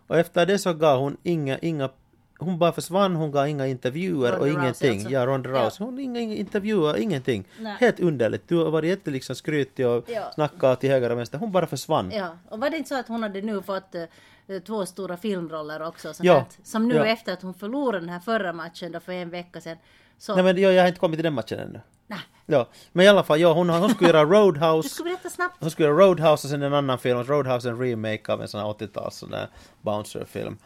Och 0.06 0.18
efter 0.18 0.46
det 0.46 0.58
så 0.58 0.72
gav 0.72 1.00
hon 1.00 1.16
inga, 1.22 1.58
inga 1.58 1.88
hon 2.38 2.58
bara 2.58 2.72
försvann, 2.72 3.16
hon 3.16 3.30
gav 3.32 3.48
inga 3.48 3.66
intervjuer 3.66 4.32
Ronda 4.32 4.38
och 4.38 4.46
Rousey 4.46 4.60
ingenting. 4.62 4.92
alltså. 4.92 5.10
Ja, 5.10 5.26
Ronda. 5.26 5.50
Rousey. 5.50 5.84
Hon 5.86 5.98
inga 5.98 6.20
intervjuer, 6.20 6.96
ingenting. 6.96 7.44
Nej. 7.60 7.76
Helt 7.80 8.00
underligt. 8.00 8.48
Du 8.48 8.56
har 8.56 8.70
varit 8.70 8.88
jätte 8.88 9.10
liksom 9.10 9.36
skrytig 9.36 9.86
och 9.86 10.04
Ja. 10.10 10.30
snackat 10.34 10.80
till 10.80 10.90
höger 10.90 11.10
och 11.10 11.18
vänster. 11.18 11.38
Hon 11.38 11.52
bara 11.52 11.66
försvann. 11.66 12.10
Ja, 12.12 12.38
och 12.48 12.60
var 12.60 12.70
det 12.70 12.76
inte 12.76 12.88
så 12.88 12.94
att 13.00 13.08
hon 13.08 13.22
hade 13.22 13.40
nu 13.42 13.62
fått 13.62 13.94
eh, 13.94 14.58
två 14.66 14.86
stora 14.86 15.16
filmroller 15.16 15.82
också? 15.82 16.14
Sånt 16.14 16.26
Ja. 16.26 16.34
här, 16.34 16.44
som 16.64 16.88
nu 16.88 16.94
Ja. 16.94 17.06
efter 17.06 17.32
att 17.32 17.42
hon 17.42 17.54
förlorade 17.54 18.00
den 18.00 18.08
här 18.08 18.20
förra 18.20 18.52
matchen 18.52 18.92
då 18.92 19.00
för 19.00 19.12
en 19.12 19.30
vecka 19.30 19.60
sedan. 19.60 19.76
Så, 20.18 20.34
Nej 20.34 20.44
men 20.44 20.60
jag, 20.62 20.72
jag 20.72 20.82
har 20.82 20.88
inte 20.88 21.00
kommit 21.00 21.16
till 21.18 21.24
den 21.24 21.34
matchen 21.34 21.58
ännu. 21.58 21.80
nej, 22.06 22.18
Ja, 22.46 22.68
men 22.92 23.04
i 23.04 23.08
alla 23.08 23.22
fall, 23.22 23.40
ja, 23.40 23.52
hon, 23.52 23.68
hon 23.70 23.90
skulle 23.90 24.10
göra 24.10 24.24
du 24.24 24.30
Roadhouse. 24.34 24.88
ska 24.88 25.04
berätta 25.04 25.28
snabbt. 25.30 25.56
Hon 25.60 25.70
skulle 25.70 25.88
göra 25.88 25.98
Roadhouse 25.98 26.46
och 26.46 26.50
sen 26.50 26.62
en 26.62 26.74
annan 26.74 26.98
film. 26.98 27.24
Roadhouse 27.24 27.68
en 27.68 27.78
remake 27.78 28.32
av 28.32 28.42
en 28.42 28.48
sån 28.48 28.60
här 28.60 28.66
80-tals 28.66 29.14
sån 29.16 29.30
där 29.30 29.48
bouncer-film. 29.82 30.56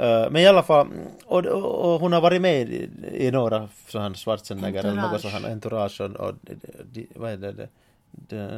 Uh, 0.00 0.30
men 0.30 0.36
i 0.36 0.46
alla 0.46 0.62
fall, 0.62 0.88
och, 1.24 1.46
och, 1.46 1.92
och 1.94 2.00
hon 2.00 2.12
har 2.12 2.20
varit 2.20 2.40
med 2.40 2.68
i, 2.68 2.90
i 3.12 3.30
några 3.30 3.68
sådana 3.88 4.14
Schwarzenegger 4.14 4.84
eller 4.84 4.94
något 4.94 5.04
Entourage. 5.04 5.22
sådant 5.22 5.46
entourage 5.46 6.00
och, 6.00 6.10
och 6.28 6.34
de, 6.92 7.06
vad 7.16 7.30
är 7.32 7.36
det, 7.36 7.52
det 7.52 7.68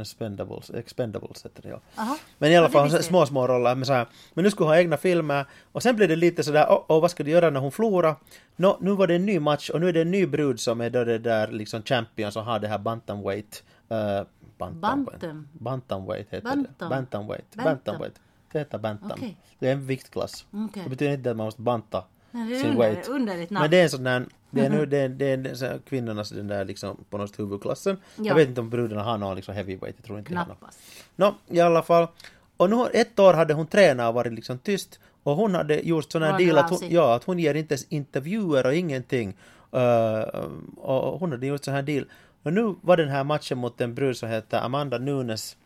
expendables, 0.00 0.70
expendables 0.70 1.44
heter 1.44 1.62
det 1.62 1.68
ja. 1.68 1.80
Aha. 1.96 2.18
Men 2.38 2.52
i 2.52 2.56
alla 2.56 2.68
fall 2.68 3.02
små, 3.02 3.26
små 3.26 3.46
roller. 3.46 3.74
Men, 3.74 3.86
så 3.86 3.92
här, 3.92 4.06
men 4.34 4.44
nu 4.44 4.50
skulle 4.50 4.64
hon 4.64 4.74
ha 4.74 4.80
egna 4.80 4.96
filmer. 4.96 5.46
Och 5.72 5.82
sen 5.82 5.96
blev 5.96 6.08
det 6.08 6.16
lite 6.16 6.44
sådär, 6.44 6.66
oh, 6.66 6.84
oh, 6.88 7.00
vad 7.00 7.10
ska 7.10 7.24
de 7.24 7.30
göra 7.30 7.50
när 7.50 7.60
hon 7.60 7.72
förlorar? 7.72 8.14
Nå, 8.56 8.78
nu 8.80 8.90
var 8.90 9.06
det 9.06 9.14
en 9.14 9.26
ny 9.26 9.40
match 9.40 9.70
och 9.70 9.80
nu 9.80 9.88
är 9.88 9.92
det 9.92 10.00
en 10.00 10.10
ny 10.10 10.26
brud 10.26 10.60
som 10.60 10.80
är 10.80 10.90
då 10.90 11.04
det 11.04 11.18
där 11.18 11.48
liksom 11.48 11.82
champion 11.82 12.32
som 12.32 12.44
har 12.44 12.58
det 12.58 12.68
här 12.68 12.78
bantamweight. 12.78 13.62
Uh, 13.92 14.26
bantam, 14.58 15.04
Bantam. 15.04 15.48
Bantamweight 15.52 16.26
heter 16.30 16.48
Bantam. 16.48 16.66
det. 16.78 16.88
Bantamweight. 16.88 17.54
Bantam. 17.54 17.64
Bantamweight. 17.64 18.20
Det 18.52 18.58
heter 18.58 18.78
bantam. 18.78 19.10
Okej. 19.10 19.36
Det 19.58 19.68
är 19.68 19.72
en 19.72 19.86
viktklass. 19.86 20.46
Okej. 20.52 20.82
Det 20.84 20.90
betyder 20.90 21.12
inte 21.12 21.30
att 21.30 21.36
man 21.36 21.44
måste 21.44 21.62
banta 21.62 22.04
Men 22.32 22.48
det 22.48 22.56
är 22.56 22.60
sin 22.60 22.70
under, 22.70 22.78
weight. 22.78 23.08
underligt 23.08 23.50
namn. 23.50 23.62
Men 23.62 23.70
det 23.70 23.78
är 23.78 23.82
en 23.82 23.90
sån 23.90 24.04
där, 24.04 24.26
det 24.50 24.60
är 24.60 24.70
nu 24.70 24.86
det 24.86 24.98
är, 24.98 25.08
det 25.08 25.26
är 25.26 25.54
sån 25.54 25.68
här 25.68 25.80
kvinnornas 25.88 26.30
den 26.30 26.48
där 26.48 26.64
liksom 26.64 27.04
på 27.10 27.18
något 27.18 27.38
huvudklassen. 27.38 27.96
Ja. 28.16 28.24
Jag 28.24 28.34
vet 28.34 28.48
inte 28.48 28.60
om 28.60 28.70
brudarna 28.70 29.02
har 29.02 29.18
någon 29.18 29.36
liksom 29.36 29.54
heavyweight, 29.54 29.96
jag 29.98 30.04
tror 30.04 30.18
inte 30.18 30.30
det. 30.30 30.44
Knappast. 30.44 30.78
Nå, 31.16 31.34
i 31.48 31.60
alla 31.60 31.82
fall. 31.82 32.08
Och 32.56 32.70
nu, 32.70 32.86
ett 32.92 33.18
år 33.18 33.34
hade 33.34 33.54
hon 33.54 33.66
tränat 33.66 34.08
och 34.08 34.14
varit 34.14 34.32
liksom 34.32 34.58
tyst. 34.58 35.00
Och 35.22 35.36
hon 35.36 35.54
hade 35.54 35.80
gjort 35.80 36.12
sån 36.12 36.22
här 36.22 36.38
deal 36.38 36.58
att 36.58 36.70
hon, 36.70 36.78
ja, 36.90 37.14
att 37.14 37.24
hon 37.24 37.38
ger 37.38 37.54
inte 37.54 37.74
ens 37.74 37.86
intervjuer 37.88 38.66
och 38.66 38.74
ingenting. 38.74 39.36
Uh, 39.74 40.44
och 40.76 41.20
hon 41.20 41.32
hade 41.32 41.46
gjort 41.46 41.64
sån 41.64 41.74
här 41.74 41.82
deal. 41.82 42.04
Och 42.42 42.52
nu 42.52 42.74
var 42.80 42.96
den 42.96 43.08
här 43.08 43.24
matchen 43.24 43.58
mot 43.58 43.80
en 43.80 43.94
brud 43.94 44.16
som 44.16 44.28
heter 44.28 44.58
Amanda 44.58 44.98
Nunes. 44.98 45.56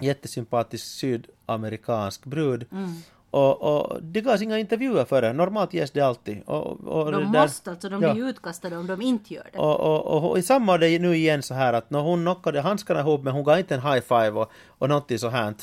Jättesympatisk 0.00 0.86
sydamerikansk 0.86 2.24
brud. 2.24 2.66
Mm. 2.72 2.94
Och, 3.36 3.62
och 3.62 4.02
det 4.02 4.20
gavs 4.20 4.42
inga 4.42 4.58
intervjuer 4.58 5.04
för 5.04 5.22
det. 5.22 5.32
Normalt 5.32 5.74
ges 5.74 5.90
det 5.90 6.00
alltid. 6.00 6.42
Och, 6.46 6.66
och 6.86 7.12
De 7.12 7.32
där- 7.32 7.40
måste 7.42 7.70
alltså, 7.70 7.88
de 7.88 8.02
ja. 8.02 8.12
blir 8.14 8.24
utkastade 8.28 8.76
om 8.76 8.86
de 8.86 9.02
inte 9.02 9.34
gör 9.34 9.48
det. 9.52 9.58
och, 9.58 9.80
och, 9.80 10.06
och, 10.06 10.30
och 10.30 10.38
i 10.38 10.42
samma 10.42 10.74
är 10.74 10.78
det 10.78 10.98
nu 10.98 11.16
igen 11.16 11.42
så 11.42 11.54
här 11.54 11.72
att 11.72 11.90
när 11.90 12.00
hon 12.00 12.22
knockade 12.22 12.60
handskarna 12.60 13.00
ihop 13.00 13.22
men 13.22 13.32
hon 13.32 13.44
gav 13.44 13.58
inte 13.58 13.74
en 13.74 13.80
high 13.82 14.00
five 14.00 14.30
och, 14.30 14.50
och 14.78 14.88
någonting 14.88 15.18
så 15.18 15.28
här. 15.28 15.54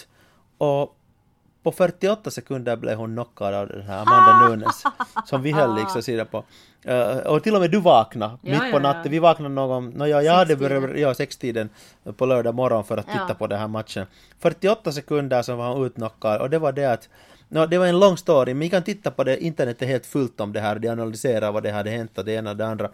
Och 0.58 0.96
på 1.64 1.72
48 1.72 2.32
sekunder 2.32 2.76
blev 2.76 2.98
hon 2.98 3.14
knockad 3.14 3.54
av 3.54 3.68
den 3.68 3.82
här 3.82 4.02
Amanda 4.02 4.48
Nunes 4.50 4.84
som 5.26 5.42
vi 5.42 5.52
höll 5.52 5.76
liksom 5.76 6.02
sida 6.02 6.26
på. 6.26 6.44
Eh, 6.84 7.18
och 7.18 7.44
till 7.44 7.56
och 7.56 7.62
med 7.62 7.72
du 7.72 7.80
vaknade 7.80 8.38
Ja, 8.42 8.52
mitt 8.52 8.60
på 8.60 8.66
ja, 8.66 8.72
ja. 8.72 8.80
natten. 8.80 9.12
Vi 9.12 9.20
vaknade 9.20 9.54
någon, 9.56 9.90
no, 9.90 10.06
ja, 10.06 10.22
jag 10.22 10.34
hade 10.34 10.56
börjat, 10.56 11.00
ja, 11.00 11.14
sextiden 11.14 11.70
på 12.18 12.26
lördag 12.26 12.56
morgon 12.56 12.84
för 12.84 12.98
att 12.98 13.08
titta 13.08 13.26
Ja. 13.30 13.34
på 13.34 13.48
den 13.48 13.60
här 13.60 13.68
matchen. 13.68 14.06
48 14.40 14.92
sekunder 14.92 15.42
så 15.42 15.56
var 15.56 15.74
hon 15.74 15.86
utknockad 15.86 16.42
och 16.42 16.50
det 16.50 16.60
var 16.60 16.72
det 16.72 16.86
att 16.86 17.10
No, 17.54 17.66
det 17.66 17.78
var 17.78 17.88
en 17.88 18.00
lång 18.00 18.18
story, 18.18 18.54
men 18.54 18.60
ni 18.60 18.70
kan 18.70 18.84
titta 18.84 19.12
på 19.12 19.24
det, 19.24 19.44
internet 19.44 19.82
är 19.82 19.86
helt 19.86 20.06
fullt 20.06 20.42
om 20.42 20.54
det 20.54 20.60
här, 20.60 20.80
de 20.80 20.90
analyserar 20.90 21.52
vad 21.52 21.64
det 21.64 21.72
hade 21.72 21.90
hänt 21.90 22.18
och 22.18 22.26
det 22.26 22.32
ena 22.32 22.50
och 22.50 22.58
det 22.58 22.66
andra. 22.66 22.90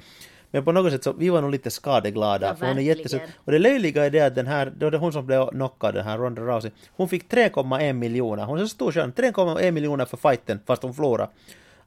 Men 0.51 0.65
på 0.65 0.71
något 0.71 0.91
sätt 0.91 1.03
så, 1.03 1.13
vi 1.13 1.29
var 1.29 1.41
nog 1.41 1.51
lite 1.51 1.71
skadeglada. 1.71 2.47
Ja, 2.47 2.55
för 2.55 2.65
hon 2.67 2.77
är 2.77 2.81
jättesöt. 2.81 3.21
Och 3.35 3.51
det 3.51 3.59
löjliga 3.59 4.05
är 4.05 4.09
det 4.09 4.21
att 4.21 4.35
den 4.35 4.47
här, 4.47 4.73
då 4.77 4.89
det 4.89 4.97
hon 4.97 5.13
som 5.13 5.25
blev 5.25 5.47
knockad, 5.47 5.93
den 5.93 6.05
här 6.05 6.17
Ronda 6.17 6.41
Rousey, 6.41 6.71
hon 6.95 7.09
fick 7.09 7.31
3,1 7.31 7.93
miljoner. 7.93 8.45
Hon 8.45 8.57
är 8.59 8.61
så 8.61 8.67
stor 8.67 8.91
stjärna, 8.91 9.11
3,1 9.15 9.71
miljoner 9.71 10.05
för 10.05 10.17
fighten 10.17 10.59
fast 10.65 10.83
hon 10.83 10.93
förlorade. 10.93 11.29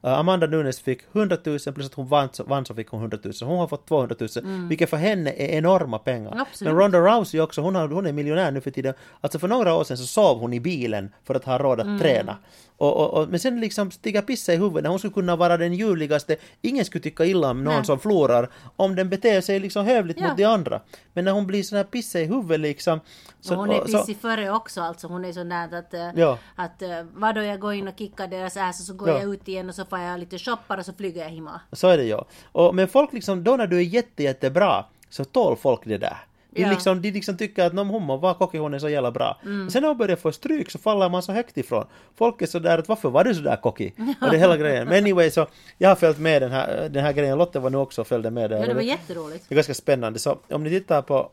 Uh, 0.04 0.12
Amanda 0.18 0.46
Nunes 0.46 0.80
fick 0.80 1.00
100 1.12 1.36
000 1.44 1.58
plus 1.58 1.86
att 1.86 1.94
hon 1.94 2.06
vann, 2.08 2.28
så- 2.32 2.44
vann 2.44 2.64
så 2.64 2.74
fick 2.74 2.88
hon 2.88 3.00
100 3.00 3.18
000. 3.24 3.32
Hon 3.42 3.58
har 3.58 3.66
fått 3.68 3.86
200 3.88 4.16
000, 4.18 4.28
vilket 4.68 4.90
för 4.90 4.96
henne 4.96 5.30
är 5.30 5.46
enorma 5.58 5.98
pengar. 5.98 6.34
Absolut. 6.40 6.72
Men 6.74 6.82
Ronda 6.82 6.98
Rousey 6.98 7.40
också, 7.40 7.60
hon, 7.60 7.74
har, 7.74 7.88
hon 7.88 8.06
är 8.06 8.12
miljonär 8.12 8.50
nu 8.50 8.60
för 8.60 8.70
tiden. 8.70 8.94
Alltså 9.20 9.38
för 9.38 9.48
några 9.48 9.74
år 9.74 9.84
sedan 9.84 9.96
så 9.96 10.06
sov 10.06 10.38
hon 10.40 10.52
i 10.52 10.60
bilen 10.60 11.10
för 11.24 11.34
att 11.34 11.44
ha 11.44 11.58
råd 11.58 11.80
att 11.80 12.00
träna. 12.00 12.36
Och, 12.82 12.96
och, 12.96 13.14
och, 13.22 13.28
men 13.28 13.40
sen 13.40 13.60
liksom 13.60 13.90
stiga 13.90 14.22
pissa 14.22 14.52
i 14.52 14.56
huvudet 14.56 14.82
när 14.82 14.90
hon 14.90 14.98
skulle 14.98 15.14
kunna 15.14 15.36
vara 15.36 15.56
den 15.56 15.74
ljuvligaste. 15.74 16.36
Ingen 16.62 16.84
skulle 16.84 17.02
tycka 17.02 17.24
illa 17.24 17.50
om 17.50 17.64
någon 17.64 17.74
Nej. 17.74 17.84
som 17.84 17.98
förlorar 17.98 18.50
om 18.76 18.94
den 18.94 19.08
beter 19.08 19.40
sig 19.40 19.60
liksom 19.60 19.86
hövligt 19.86 20.20
Ja. 20.20 20.28
mot 20.28 20.36
de 20.36 20.44
andra. 20.44 20.80
Men 21.12 21.24
när 21.24 21.32
hon 21.32 21.46
blir 21.46 21.62
sån 21.62 21.76
här 21.76 21.84
pissa 21.84 22.20
i 22.20 22.24
huvudet 22.24 22.60
liksom. 22.60 23.00
Så, 23.40 23.54
hon 23.54 23.70
är 23.70 23.80
och- 23.80 23.90
så- 23.90 23.98
pissig 23.98 24.16
före 24.16 24.50
också 24.50 24.80
alltså. 24.80 25.06
Hon 25.06 25.24
är 25.24 25.32
sån 25.32 25.48
där 25.48 25.74
att, 25.78 25.94
eh, 25.94 26.08
Ja. 26.16 26.38
att 26.56 26.82
uh, 26.82 26.88
vadå 27.14 27.42
jag 27.42 27.60
går 27.60 27.74
in 27.74 27.88
och 27.88 27.94
kickar 27.98 28.26
deras 28.28 28.56
ass 28.56 28.80
och 28.80 28.86
så 28.86 28.94
går 28.94 29.08
Ja. 29.08 29.20
jag 29.20 29.34
ut 29.34 29.48
igen 29.48 29.68
och 29.68 29.74
så 29.74 29.84
får 29.84 29.98
jag 29.98 30.20
lite 30.20 30.38
shoppar 30.38 30.78
och 30.78 30.84
så 30.86 30.92
flyger 30.92 31.22
jag 31.22 31.30
hemma. 31.30 31.60
Så 31.72 31.88
är 31.88 31.96
det 31.96 32.04
ju. 32.04 32.18
Och, 32.52 32.74
men 32.74 32.88
folk 32.88 33.12
liksom, 33.12 33.44
då 33.44 33.56
när 33.56 33.66
du 33.66 33.76
är 33.76 33.82
jätte, 33.82 34.22
jättebra 34.22 34.84
så 35.10 35.24
tål 35.24 35.56
folk 35.56 35.80
det 35.84 35.98
där. 35.98 36.16
De, 36.54 36.62
Ja. 36.62 36.70
liksom, 36.70 37.02
de 37.02 37.10
liksom 37.10 37.36
tycker 37.36 37.64
att 37.66 37.72
"Nå, 37.72 37.84
hon 37.84 38.02
må 38.02 38.16
vara 38.16 38.34
cocky, 38.34 38.58
hon 38.58 38.74
är 38.74 38.78
så 38.78 38.88
jävla 38.88 39.10
bra. 39.10 39.40
Mm. 39.44 39.70
Sen 39.70 39.82
när 39.82 39.88
hon 39.88 39.98
börjar 39.98 40.16
få 40.16 40.32
stryk 40.32 40.70
så 40.70 40.78
faller 40.78 41.08
man 41.08 41.22
så 41.22 41.32
högt 41.32 41.56
ifrån. 41.58 41.84
Folk 42.16 42.42
är 42.42 42.46
så 42.46 42.58
där 42.58 42.78
att 42.78 42.88
varför 42.88 43.10
var 43.10 43.24
du 43.24 43.34
så 43.34 43.40
där 43.42 43.56
cocky? 43.56 43.90
Och 44.20 44.30
det 44.30 44.36
är 44.36 44.40
hela 44.40 44.56
grejen. 44.56 44.88
Men 44.88 44.98
anyway 44.98 45.30
så, 45.30 45.46
jag 45.78 45.88
har 45.88 45.96
följt 45.96 46.18
med 46.18 46.42
den 46.42 46.50
här, 46.52 46.88
den 46.88 47.04
här 47.04 47.12
grejen. 47.12 47.38
Lotte 47.38 47.58
var 47.60 47.70
nu 47.70 47.78
också 47.78 48.00
och 48.00 48.06
följde 48.06 48.30
med 48.30 48.50
där. 48.50 48.60
Ja, 48.60 48.66
det 48.66 48.74
var 48.74 48.82
jätteroligt. 48.82 49.44
Det 49.48 49.54
är 49.54 49.56
ganska 49.56 49.74
spännande. 49.74 50.18
Så 50.18 50.38
om 50.50 50.64
ni 50.64 50.70
tittar 50.70 51.02
på 51.02 51.30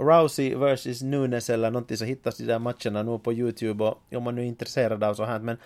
Rousey 0.00 0.54
vs 0.54 1.02
Nunes 1.02 1.50
eller 1.50 1.70
någonting 1.70 1.96
så 1.96 2.04
hittas 2.04 2.36
de 2.36 2.44
där 2.44 2.58
matcherna 2.58 3.02
nu 3.02 3.18
på 3.18 3.32
Youtube 3.32 3.84
och 3.84 3.98
om 4.14 4.22
man 4.22 4.34
nu 4.34 4.40
är 4.42 4.46
intresserad 4.46 5.04
av 5.04 5.14
så 5.14 5.24
här. 5.24 5.38
Men 5.38 5.56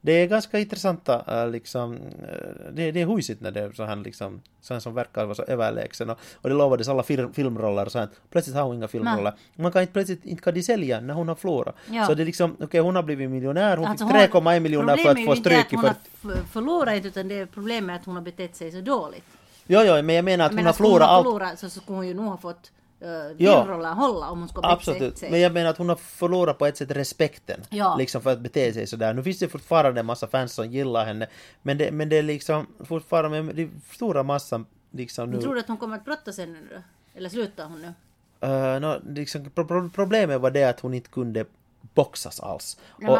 det 0.00 0.12
är 0.12 0.26
ganska 0.26 0.58
intressanta 0.58 1.44
uh, 1.44 1.50
liksom, 1.50 1.92
uh, 1.92 2.72
det, 2.72 2.92
det 2.92 3.00
är 3.00 3.06
hujsigt 3.06 3.40
när 3.40 3.50
det 3.50 3.60
är 3.60 3.72
så 3.72 3.84
här 3.84 3.96
liksom, 3.96 4.40
så 4.60 4.74
här 4.74 4.80
som 4.80 4.94
verkar 4.94 5.24
vara 5.24 5.34
så 5.34 5.42
överlägsen 5.42 6.10
och, 6.10 6.18
och 6.34 6.48
det 6.48 6.54
lovades 6.54 6.88
alla 6.88 7.02
fil, 7.02 7.28
filmroller 7.32 7.86
och 7.86 7.92
så 7.92 7.98
här. 7.98 8.08
Plötsligt 8.30 8.56
har 8.56 8.62
hon 8.62 8.76
inga 8.76 8.88
filmroller. 8.88 9.34
Man 9.56 9.72
kan 9.72 9.82
inte 9.82 9.92
plötsligt 9.92 10.24
inte 10.24 10.42
kan 10.42 10.54
de 10.54 10.62
sälja 10.62 11.00
när 11.00 11.14
hon 11.14 11.28
har 11.28 11.34
förlorat. 11.34 11.76
Ja. 11.90 12.06
Så 12.06 12.14
det 12.14 12.22
är 12.22 12.26
liksom, 12.26 12.56
okej 12.60 12.80
hon 12.80 12.96
har 12.96 13.02
blivit 13.02 13.30
miljonär, 13.30 13.76
hon 13.76 13.86
Alltså, 13.86 14.06
fick 14.06 14.16
3,1 14.16 14.60
miljoner 14.60 14.96
för 14.96 15.10
att 15.10 15.16
problemet 15.16 15.24
få 15.26 15.32
är 15.32 15.34
ju 15.34 15.36
inte 15.36 15.50
stryk 15.50 15.66
att 15.66 15.72
i 15.72 15.76
hon 15.76 15.84
har 15.84 16.34
40... 16.34 16.48
förlorat 16.52 17.04
utan 17.04 17.28
det 17.28 17.34
är 17.34 17.46
problemet 17.46 18.00
att 18.00 18.06
hon 18.06 18.14
har 18.14 18.22
betett 18.22 18.56
sig 18.56 18.72
så 18.72 18.80
dåligt. 18.80 19.24
Jo, 19.66 19.80
jo, 19.84 20.02
men 20.02 20.16
jag 20.16 20.24
menar 20.24 20.46
att 20.46 20.52
Men 20.52 20.58
hon 20.58 20.66
har 20.66 20.72
förlorat 20.72 21.08
allt. 21.08 21.24
förlorat 21.24 21.58
så 21.58 21.70
skulle 21.70 21.96
hon 21.96 22.08
ju 22.08 22.14
nog 22.14 22.26
ha 22.26 22.36
fått 22.36 22.70
filmrollen 23.38 23.96
hålla 23.96 24.30
om 24.30 24.38
hon 24.38 24.46
betett 24.46 24.64
Absolut, 24.64 25.18
sig. 25.18 25.30
men 25.30 25.40
jag 25.40 25.52
menar 25.52 25.70
att 25.70 25.78
hon 25.78 25.88
har 25.88 25.96
förlorat 25.96 26.58
på 26.58 26.66
ett 26.66 26.76
sätt 26.76 26.90
respekten. 26.90 27.60
Ja. 27.70 27.96
Liksom 27.98 28.22
för 28.22 28.32
att 28.32 28.40
bete 28.40 28.72
sig 28.72 28.86
sådär. 28.86 29.14
Nu 29.14 29.22
finns 29.22 29.38
det 29.38 29.48
fortfarande 29.48 30.00
en 30.00 30.06
massa 30.06 30.26
fans 30.26 30.52
som 30.52 30.70
gillar 30.70 31.04
henne. 31.04 31.26
Men 31.62 31.78
det, 31.78 31.92
men 31.92 32.08
det 32.08 32.16
är 32.16 32.22
liksom 32.22 32.66
fortfarande 32.84 33.42
med 33.42 33.56
den 33.56 33.82
stora 33.92 34.22
massan 34.22 34.66
liksom 34.90 35.30
nu. 35.30 35.32
Men 35.32 35.42
tror 35.42 35.54
du 35.54 35.60
att 35.60 35.68
hon 35.68 35.76
kommer 35.76 35.96
att 35.96 36.04
brottas 36.04 36.38
ännu 36.38 36.52
nu 36.52 36.68
då? 36.74 36.82
Eller 37.18 37.28
slutar 37.28 37.64
hon 37.64 37.82
nu? 37.82 37.92
Uh, 38.48 38.80
no, 38.80 39.00
liksom, 39.14 39.50
pro, 39.50 39.64
pro, 39.64 39.90
problemet 39.94 40.40
var 40.40 40.50
det 40.50 40.64
att 40.64 40.80
hon 40.80 40.94
inte 40.94 41.10
kunde 41.10 41.44
boxas 41.94 42.40
alls. 42.40 42.78
Men 42.98 43.10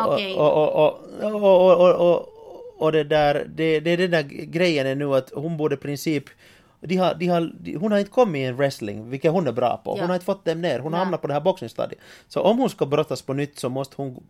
och, 2.78 2.92
det 2.92 3.04
där, 3.04 3.46
det, 3.54 3.80
det 3.80 3.90
är 3.90 3.96
den 3.96 4.10
där 4.10 4.22
grejen 4.22 4.86
är 4.86 4.94
nu 4.94 5.14
att 5.14 5.30
hon 5.34 5.56
borde 5.56 5.74
i 5.74 5.78
princip 5.78 6.24
de 6.80 6.96
har, 6.96 7.14
de 7.14 7.26
har, 7.26 7.52
de, 7.60 7.74
hon 7.76 7.92
har 7.92 7.98
inte 7.98 8.10
kommit 8.10 8.40
i 8.40 8.44
en 8.44 8.56
wrestling, 8.56 9.10
vilket 9.10 9.32
hon 9.32 9.46
är 9.46 9.52
bra 9.52 9.80
på. 9.84 9.90
Hon 9.90 10.00
Ja. 10.00 10.06
har 10.06 10.14
inte 10.14 10.26
fått 10.26 10.44
dem 10.44 10.60
ner. 10.60 10.78
Hon 10.78 10.92
har 10.92 11.00
hamnat 11.00 11.20
på 11.20 11.26
det 11.26 11.32
här 11.34 11.40
boxningsstadiet. 11.40 12.00
Så 12.28 12.40
om 12.40 12.58
hon 12.58 12.70
ska 12.70 12.86
brottas 12.86 13.22
på 13.22 13.32
nytt 13.32 13.58
så 13.58 13.68
måste 13.68 13.94
hon 13.96 14.22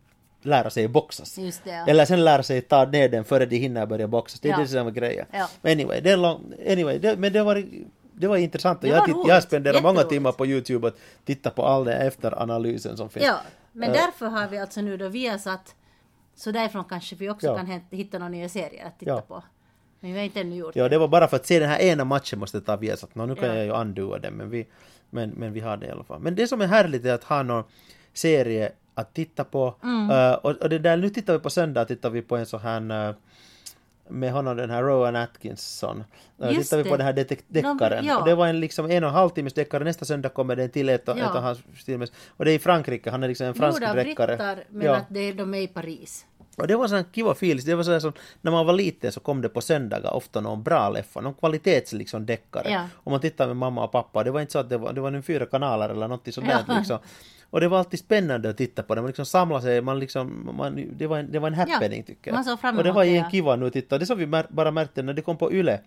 lära 0.42 0.70
sig 0.70 0.88
boxas. 0.88 1.34
Det, 1.34 1.52
ja. 1.70 1.86
Eller 1.86 2.04
sen 2.04 2.24
lära 2.24 2.42
sig 2.42 2.60
ta 2.60 2.84
ner 2.84 3.08
den 3.08 3.24
före 3.24 3.46
de 3.46 3.56
hinner 3.56 3.86
börja 3.86 4.08
boxas. 4.08 4.40
Det 4.40 4.48
är 4.48 4.52
Ja. 4.52 4.58
det 4.58 4.66
som 4.68 4.86
är 4.86 4.90
grejen. 4.90 5.26
Ja. 5.32 5.48
Anyway, 5.70 6.00
det 6.00 6.10
är 6.10 6.16
lång, 6.16 6.52
anyway 6.68 6.98
det, 6.98 7.16
men 7.16 7.32
det 7.32 7.42
var 7.42 7.64
det 8.12 8.26
var 8.28 8.36
intressant 8.36 8.80
Det 8.80 8.88
jag, 8.88 8.98
var 8.98 9.06
titt, 9.06 9.16
jag 9.28 9.42
spenderar 9.42 9.82
många 9.82 10.02
timmar 10.02 10.32
på 10.32 10.46
Youtube 10.46 10.88
att 10.88 10.96
titta 11.24 11.50
på 11.50 11.66
all 11.66 11.84
den 11.84 12.00
efteranalysen 12.06 12.96
som 12.96 13.08
finns. 13.10 13.24
Ja, 13.26 13.36
men 13.72 13.88
Eh. 13.90 13.94
därför 13.94 14.26
har 14.26 14.48
vi 14.48 14.58
alltså 14.58 14.80
nu 14.80 14.96
då 14.96 15.08
Viasat 15.08 15.74
så 16.36 16.50
därifrån 16.50 16.84
kanske 16.84 17.16
vi 17.16 17.30
också 17.30 17.54
kan 17.56 17.80
hitta 17.90 18.18
några 18.18 18.28
nya 18.30 18.48
serier 18.48 18.86
att 18.86 18.98
titta 18.98 19.20
på. 19.20 19.42
Men 20.00 20.12
vi 20.12 20.18
har 20.18 20.24
inte 20.24 20.40
ännu 20.40 20.56
gjort 20.56 20.76
Ja, 20.76 20.88
det 20.88 20.98
var 20.98 21.08
bara 21.08 21.28
för 21.28 21.36
att 21.36 21.46
se 21.46 21.58
den 21.58 21.68
här 21.68 21.78
ena 21.78 22.04
matchen 22.04 22.38
måste 22.38 22.60
ta 22.60 22.76
Viasat. 22.76 23.14
Nå, 23.14 23.26
nu 23.26 23.34
kan 23.34 23.48
Ja. 23.48 23.54
jag 23.54 23.64
ju 23.64 23.70
undua 23.72 24.18
den, 24.18 24.34
men 24.34 24.50
vi, 24.50 24.66
men, 25.10 25.30
men 25.30 25.52
vi 25.52 25.60
har 25.60 25.76
det 25.76 25.86
i 25.86 25.90
alla 25.90 26.04
fall. 26.04 26.20
Men 26.20 26.34
det 26.34 26.46
som 26.48 26.60
är 26.60 26.66
härligt 26.66 27.04
är 27.04 27.14
att 27.14 27.24
ha 27.24 27.42
någon 27.42 27.64
serie 28.12 28.72
att 28.94 29.14
titta 29.14 29.44
på. 29.44 29.74
Mm. 29.82 30.10
Eh, 30.10 30.32
och, 30.32 30.50
och 30.50 30.68
det 30.68 30.78
där, 30.78 30.96
nu 30.96 31.10
tittar 31.10 31.32
vi 31.32 31.38
på 31.38 31.50
söndag, 31.50 31.84
tittar 31.84 32.10
vi 32.10 32.22
på 32.22 32.36
en 32.36 32.46
sån 32.46 32.60
här 32.60 33.08
eh, 33.08 33.14
med 34.08 34.32
honom 34.32 34.56
den 34.56 34.70
här 34.70 34.82
Rowan 34.82 35.16
Atkinson. 35.16 36.04
Uh, 36.42 36.52
Just 36.52 36.70
tittar 36.70 36.76
vi 36.82 36.90
på 36.90 36.96
det. 36.96 37.02
den 37.04 37.06
här 37.06 37.26
deckaren. 37.48 38.04
ja. 38.04 38.18
Och 38.18 38.24
det 38.26 38.34
var 38.34 38.46
en 38.46 38.60
liksom 38.60 38.90
en 38.90 39.04
och 39.04 39.08
en 39.10 39.14
halv 39.14 39.30
timmes 39.30 39.52
deckare. 39.54 39.84
Nästa 39.84 40.04
söndag 40.04 40.28
kommer 40.28 40.56
det 40.56 40.62
en 40.62 40.70
till 40.70 40.88
ett 40.88 41.08
och, 41.08 41.18
Ja. 41.18 41.24
ett 41.24 41.30
och 41.30 41.36
en 41.36 41.42
halv 41.42 41.56
timmes. 41.86 42.12
Och 42.36 42.44
det 42.44 42.50
är 42.50 42.54
i 42.54 42.58
Frankrike. 42.58 43.10
Han 43.10 43.22
är 43.22 43.28
liksom 43.28 43.46
en 43.46 43.54
fransk 43.54 43.80
Gjord 43.82 43.88
av 43.90 43.96
deckare. 43.96 44.26
brittar 44.36 44.64
men 44.68 44.86
Ja. 44.86 44.96
att 44.96 45.06
det, 45.08 45.32
de 45.32 45.54
är 45.54 45.60
i 45.60 45.66
Paris. 45.68 46.26
Och 46.56 46.66
det 46.66 46.76
var 46.76 46.88
sån 46.88 47.04
kiva 47.12 47.32
feeling. 47.32 47.64
Det 47.66 47.74
var 47.74 47.82
så 47.82 47.92
här 47.92 48.00
som 48.00 48.12
när 48.40 48.52
man 48.52 48.66
var 48.66 48.72
liten 48.72 49.12
så 49.12 49.20
kom 49.20 49.42
det 49.42 49.48
på 49.48 49.60
söndagar 49.60 50.10
ofta 50.14 50.40
någon 50.40 50.62
bra 50.62 50.90
leffa, 50.90 51.20
någon 51.20 51.34
kvalitets 51.34 51.92
liksom 51.92 52.26
deckare. 52.26 52.70
Ja. 52.70 52.88
Och 52.94 53.10
man 53.10 53.20
tittade 53.20 53.48
med 53.48 53.56
mamma 53.56 53.84
och 53.84 53.92
pappa. 53.92 54.24
Det 54.24 54.30
var 54.30 54.40
inte 54.40 54.52
så 54.52 54.58
att 54.58 54.68
det 54.68 54.78
var, 54.78 54.92
det 54.92 55.00
var 55.00 55.10
nu 55.10 55.22
fyra 55.22 55.46
kanaler 55.46 55.88
eller 55.88 56.08
något 56.08 56.34
sånt 56.34 56.46
Ja. 56.50 56.74
liksom. 56.78 56.98
Och 57.50 57.60
det 57.60 57.68
var 57.68 57.78
alltid 57.78 58.00
spännande 58.00 58.50
att 58.50 58.56
titta 58.56 58.82
på 58.82 58.94
det. 58.94 59.00
Man 59.00 59.08
liksom 59.08 59.26
samlade 59.26 59.62
sig, 59.62 59.80
man 59.80 59.98
liksom, 59.98 60.50
man, 60.56 60.88
det, 60.92 61.06
var 61.06 61.18
en, 61.18 61.32
det 61.32 61.38
var 61.38 61.48
en 61.48 61.54
happening 61.54 62.02
tycker 62.02 62.30
jag. 62.30 62.34
man 62.34 62.44
såg 62.44 62.60
fram 62.60 62.76
och 62.76 62.82
det 62.82 62.88
emot 62.88 62.96
var 62.96 63.04
en 63.04 63.14
ja. 63.14 63.30
kiva 63.30 63.56
nu 63.56 63.66
att 63.66 63.72
titta. 63.72 63.98
Det 63.98 64.06
som 64.06 64.18
vi 64.18 64.26
mär, 64.26 64.46
bara 64.48 64.70
märkte 64.70 65.02
när 65.02 65.12
det 65.12 65.22
kom 65.22 65.36
på 65.36 65.52
YLE. 65.52 65.80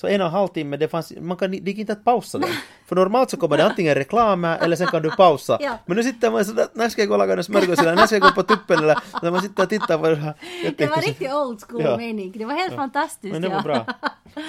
Så 0.00 0.06
en 0.06 0.20
och 0.20 0.26
en 0.26 0.32
halv 0.32 0.48
timme, 0.48 0.76
det 0.76 0.88
fanns, 0.88 1.12
man 1.20 1.36
kan, 1.36 1.50
det 1.50 1.56
gick 1.56 1.78
inte 1.78 1.92
att 1.92 2.04
pausa 2.04 2.38
den. 2.38 2.50
För 2.86 2.96
normalt 2.96 3.30
så 3.30 3.36
kommer 3.36 3.56
det 3.56 3.64
antingen 3.66 3.94
reklam 3.94 4.44
eller 4.44 4.76
sen 4.76 4.86
kan 4.86 5.02
du 5.02 5.10
pausa. 5.10 5.58
Ja. 5.60 5.78
Men 5.86 5.96
nu 5.96 6.02
sitter 6.02 6.30
man 6.30 6.44
sådär, 6.44 6.66
när 6.72 6.88
ska 6.88 7.02
jag 7.02 7.08
gå 7.08 7.14
och 7.14 7.18
laga 7.18 7.32
en 7.32 7.44
smörgås 7.44 7.78
eller 7.78 7.94
när 7.94 8.06
ska 8.06 8.14
jag 8.14 8.22
gå 8.22 8.30
på 8.30 8.42
tuppen 8.42 8.78
eller 8.78 8.98
när 9.22 9.30
man 9.30 9.40
sitter 9.42 9.62
och 9.62 9.68
tittar 9.68 9.98
på 9.98 10.08
det 10.08 10.16
här. 10.16 10.34
Det 10.76 10.86
var 10.86 10.96
riktigt 10.96 11.32
old 11.32 11.60
school 11.68 11.82
Ja. 11.82 11.96
mening. 11.96 12.32
Det 12.32 12.44
var 12.44 12.54
helt 12.54 12.74
fantastiskt. 12.74 13.32
Men 13.32 13.42
det 13.42 13.48
var 13.48 13.56
ja. 13.56 13.62
bra. 13.62 13.86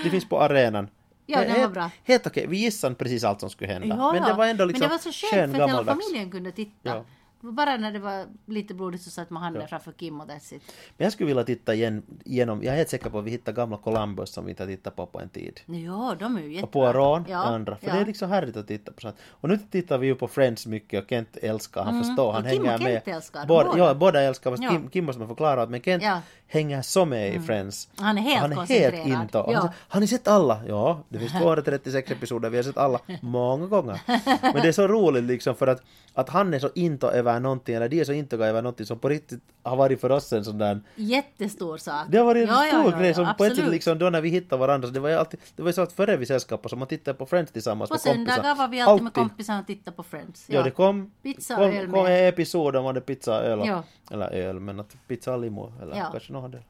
Det 0.03 0.09
finns 0.09 0.29
på 0.29 0.41
arenan. 0.41 0.87
Ja, 1.25 1.39
det 1.41 1.47
var 1.47 1.55
helt, 1.55 1.73
bra. 1.73 1.89
Helt 2.03 2.27
okej, 2.27 2.45
vi 2.47 2.57
gissade 2.57 2.95
precis 2.95 3.23
allt 3.23 3.39
som 3.39 3.49
skulle 3.49 3.73
hända. 3.73 3.87
Ja, 3.87 4.13
men 4.13 4.23
det 4.23 4.33
var 4.33 4.45
ändå 4.45 4.65
liksom 4.65 4.79
men 4.79 4.89
det 4.89 5.05
var 5.05 5.11
så 5.11 5.27
skönt 5.27 5.51
skön 5.51 5.51
för 5.51 5.67
hela 5.67 5.85
familjen 5.85 6.31
kunde 6.31 6.51
titta. 6.51 7.03
Ja. 7.43 7.51
Bara 7.51 7.77
när 7.77 7.91
det 7.91 7.99
var 7.99 8.25
lite 8.45 8.73
blodigt 8.73 9.03
så 9.03 9.09
satte 9.09 9.33
man 9.33 9.43
handen 9.43 9.67
framför 9.67 9.91
Kim 9.91 10.21
och 10.21 10.27
that's 10.27 10.53
it. 10.55 10.61
Men 10.97 11.05
jag 11.05 11.13
skulle 11.13 11.27
vilja 11.27 11.43
titta 11.43 11.73
igen, 11.73 12.03
igenom, 12.25 12.63
jag 12.63 12.73
är 12.73 12.77
helt 12.77 12.89
säker 12.89 13.09
på 13.09 13.19
att 13.19 13.25
vi 13.25 13.31
hittar 13.31 13.51
gamla 13.51 13.77
Columbus 13.77 14.29
som 14.29 14.45
vi 14.45 14.49
inte 14.51 14.63
har 14.63 14.67
tittat 14.67 14.95
på 14.95 15.05
på 15.05 15.19
en 15.19 15.29
tid. 15.29 15.59
Ja, 15.65 16.15
de 16.19 16.37
är 16.37 16.41
ju 16.41 16.53
jättebra. 16.53 16.65
Och 16.89 16.93
Poirot, 16.93 17.29
ja, 17.29 17.37
andra. 17.37 17.75
För 17.75 17.87
ja. 17.87 17.93
det 17.93 17.99
är 17.99 18.05
liksom 18.05 18.29
härligt 18.29 18.57
att 18.57 18.67
titta 18.67 18.91
på 18.91 19.01
sånt. 19.01 19.15
Och 19.29 19.49
nu 19.49 19.57
tittar 19.71 19.97
vi 19.97 20.07
ju 20.07 20.15
på 20.15 20.27
Friends 20.27 20.65
mycket 20.67 21.03
och 21.03 21.09
Kent 21.09 21.37
älskar, 21.41 21.83
han 21.83 22.03
förstår, 22.03 22.31
han 22.31 22.45
Mm. 22.45 22.51
Och 22.51 22.57
Kim 22.57 22.61
och 22.61 22.79
hänger 22.79 22.93
Kent 22.93 23.05
med. 23.05 23.15
älskar, 23.15 23.45
båda, 23.45 23.69
båda. 23.69 23.77
Ja, 23.77 23.93
båda 23.93 24.21
älskar, 24.21 24.51
fast 24.51 24.63
Ja. 24.63 24.69
Kim, 24.69 24.89
Kim 24.89 25.05
måste 25.05 25.19
man 25.19 25.27
förklara, 25.27 25.65
men 25.67 25.81
Kent 25.81 26.03
Ja. 26.03 26.21
Hänger 26.51 26.81
så 26.81 27.05
med 27.05 27.33
i 27.35 27.39
Friends. 27.39 27.89
Han 27.95 28.17
är 28.17 28.21
helt 28.21 28.41
han 28.41 28.51
är 28.51 28.65
helt 28.91 29.07
into. 29.07 29.39
Och 29.39 29.53
Ja. 29.53 29.59
Han, 29.59 29.69
har 29.87 29.99
ni 30.01 30.07
sett 30.07 30.27
alla? 30.27 30.61
Ja, 30.67 31.03
det 31.09 31.19
finns 31.19 31.31
236 31.31 32.11
episoder, 32.11 32.49
vi 32.49 32.57
har 32.57 32.63
sett 32.63 32.77
alla 32.77 32.99
många 33.21 33.67
gånger. 33.67 34.01
Men 34.41 34.53
det 34.61 34.67
är 34.67 34.71
så 34.71 34.87
roligt 34.87 35.23
liksom 35.23 35.55
för 35.55 35.67
att, 35.67 35.81
att 36.13 36.29
han 36.29 36.53
är 36.53 36.59
så 36.59 36.69
into 36.75 37.07
över 37.11 37.39
någonting, 37.39 37.75
eller 37.75 37.89
de 37.89 37.99
är 37.99 38.03
så 38.03 38.13
into 38.13 38.35
över 38.35 38.61
någonting 38.61 38.85
som 38.85 38.99
på 38.99 39.09
riktigt 39.09 39.39
har 39.63 39.75
varit 39.75 40.01
för 40.01 40.09
oss 40.11 40.33
en 40.33 40.45
sån 40.45 40.57
där 40.57 40.81
Jättestor 40.95 41.77
sak. 41.77 42.05
det 42.09 42.17
har 42.17 42.25
varit 42.25 42.43
en 42.49 42.55
Ja, 42.55 42.65
ja, 42.65 42.71
stor 42.81 42.91
ja, 42.93 42.99
grej 42.99 43.13
som 43.13 43.23
ja, 43.23 43.33
på 43.37 43.45
ett 43.45 43.55
sätt 43.55 43.67
liksom 43.71 43.99
då 43.99 44.09
när 44.09 44.21
vi 44.21 44.29
hittade 44.29 44.59
varandra, 44.59 44.87
så 44.87 44.93
det 44.93 44.99
var 44.99 45.09
ju 45.09 45.15
alltid, 45.15 45.39
det 45.55 45.61
var 45.61 45.69
ju 45.69 45.73
så 45.73 45.81
att 45.81 45.91
före 45.93 46.17
vi 46.17 46.25
sällskapade 46.25 46.69
så 46.69 46.75
man 46.75 46.87
tittade 46.87 47.17
på 47.17 47.25
Friends 47.25 47.51
tillsammans 47.51 47.89
På 47.89 47.93
med 47.93 48.01
kompisar. 48.03 48.33
söndagar 48.35 48.55
var 48.55 48.67
vi 48.67 48.81
alltid 48.81 49.03
med 49.03 49.13
kompisarna 49.13 49.59
och 49.59 49.67
tittade 49.67 49.97
på 49.97 50.03
Friends. 50.03 50.45
Ja, 50.47 50.63
det 50.63 50.71
kom, 50.71 51.11
Pizza 51.23 51.53
och 51.53 51.59
kom, 51.59 51.69
öl 51.77 51.89
kom 51.91 52.03
med. 52.03 52.21
en 52.23 52.27
episod 52.33 52.75
om 52.75 52.93
det 52.93 53.01
pizza 53.01 53.37
och 53.39 53.45
öl. 53.45 53.61
Ja. 53.65 53.83
Eller 54.11 54.31
öl, 54.31 54.59
men 54.59 54.79
att 54.79 54.95
pizza 55.07 55.33
och 55.33 55.41
limo. 55.41 55.73
Eller 55.81 55.95
Ja. 55.97 56.09
kanske 56.11 56.33
något 56.33 56.40
hade. 56.41 56.63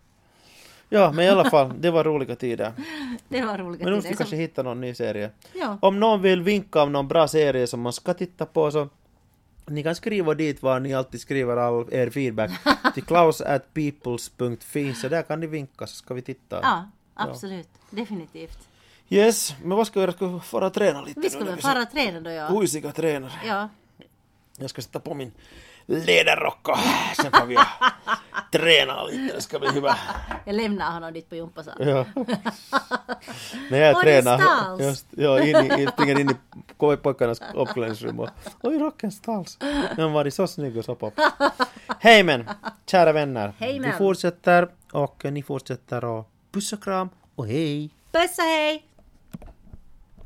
Ja, 0.89 1.11
men 1.11 1.25
i 1.25 1.29
alla 1.29 1.49
fall, 1.49 1.73
det 1.79 1.91
var 1.91 2.03
roliga 2.03 2.35
tider. 2.35 2.73
Det 3.29 3.41
var 3.41 3.57
roliga 3.57 3.83
Men 3.83 3.89
nu 3.89 3.95
måste 3.95 4.09
vi 4.09 4.15
kanske 4.15 4.35
hitta 4.35 4.63
någon 4.63 4.81
ny 4.81 4.93
serie. 4.93 5.29
Ja. 5.53 5.77
Om 5.81 5.99
någon 5.99 6.21
vill 6.21 6.41
vinka 6.41 6.83
om 6.83 6.91
någon 6.91 7.07
bra 7.07 7.27
serie 7.27 7.67
som 7.67 7.81
man 7.81 7.93
ska 7.93 8.13
titta 8.13 8.45
på 8.45 8.71
så 8.71 8.89
ni 9.65 9.83
kan 9.83 9.95
skriva 9.95 10.33
dit 10.33 10.63
var 10.63 10.79
ni 10.79 10.93
alltid 10.93 11.21
skriver 11.21 11.57
all 11.57 11.93
er 11.93 12.09
feedback 12.09 12.51
till 12.93 13.03
klaus 13.03 13.41
at 13.41 13.73
peoples.fi 13.73 14.93
så 14.93 15.09
där 15.09 15.21
kan 15.21 15.39
ni 15.39 15.47
vinka 15.47 15.87
så 15.87 15.95
ska 15.95 16.13
vi 16.13 16.21
titta. 16.21 16.59
Ja, 16.63 16.89
absolut. 17.13 17.69
Definitivt. 17.89 18.67
Yes, 19.09 19.55
men 19.63 19.77
vad 19.77 19.87
ska 19.87 19.99
vi 19.99 20.03
göra? 20.03 20.13
Ska 20.13 20.27
vi 20.27 20.39
fara 20.39 20.65
och 20.65 20.73
träna 20.73 21.01
lite 21.01 21.19
Vi 21.19 21.29
ska 21.29 21.43
väl 21.43 21.61
fara 21.61 21.81
och 21.81 21.91
träna 21.91 22.19
då, 22.19 22.29
ja. 22.29 22.47
Kuisiga 22.47 22.91
tränare. 22.91 23.31
Ja. 23.47 23.69
Jag 24.57 24.69
ska 24.69 24.81
sätta 24.81 24.99
på 24.99 25.13
min 25.13 25.31
läderrock 25.85 26.67
och 26.69 26.77
sen 27.15 27.31
får 27.31 27.45
vi 27.45 27.57
träna 28.51 29.03
lite, 29.03 29.35
det 29.35 29.41
ska 29.41 29.59
bli 29.59 29.69
hyvä. 29.69 29.95
Jag 30.45 30.55
lämnar 30.55 30.91
honom 30.91 31.13
dit 31.13 31.29
på 31.29 31.35
gympasalen. 31.35 31.87
Ja. 31.89 32.05
När 33.71 33.77
jag 33.77 33.97
Oj, 33.97 34.03
tränar, 34.03 34.41
just, 34.79 35.05
ja, 35.09 35.39
in 35.43 35.55
i, 35.79 35.87
springer 35.87 36.19
in 36.19 36.29
i 36.29 36.35
pojkarnas 36.97 37.41
omklädningsrum 37.55 38.19
och 38.19 38.29
oj, 38.61 38.77
rocken 38.77 39.11
stals. 39.11 39.57
Den 39.95 39.99
har 39.99 40.09
varit 40.09 40.33
så 40.33 40.47
snygg 40.47 40.77
och 40.77 40.85
så 40.85 40.95
pop. 40.95 41.13
Hej 41.99 42.23
men, 42.23 42.49
kära 42.85 43.11
vänner. 43.11 43.53
Hej, 43.59 43.73
Vi 43.73 43.79
men. 43.79 43.97
fortsätter 43.97 44.67
och 44.91 45.25
ni 45.25 45.43
fortsätter 45.43 46.05
och 46.05 46.29
puss 46.51 46.73
och 46.73 46.83
kram 46.83 47.09
och 47.35 47.47
hej! 47.47 47.89
Puss 48.11 48.37
och 48.37 48.43
hej! 48.43 48.83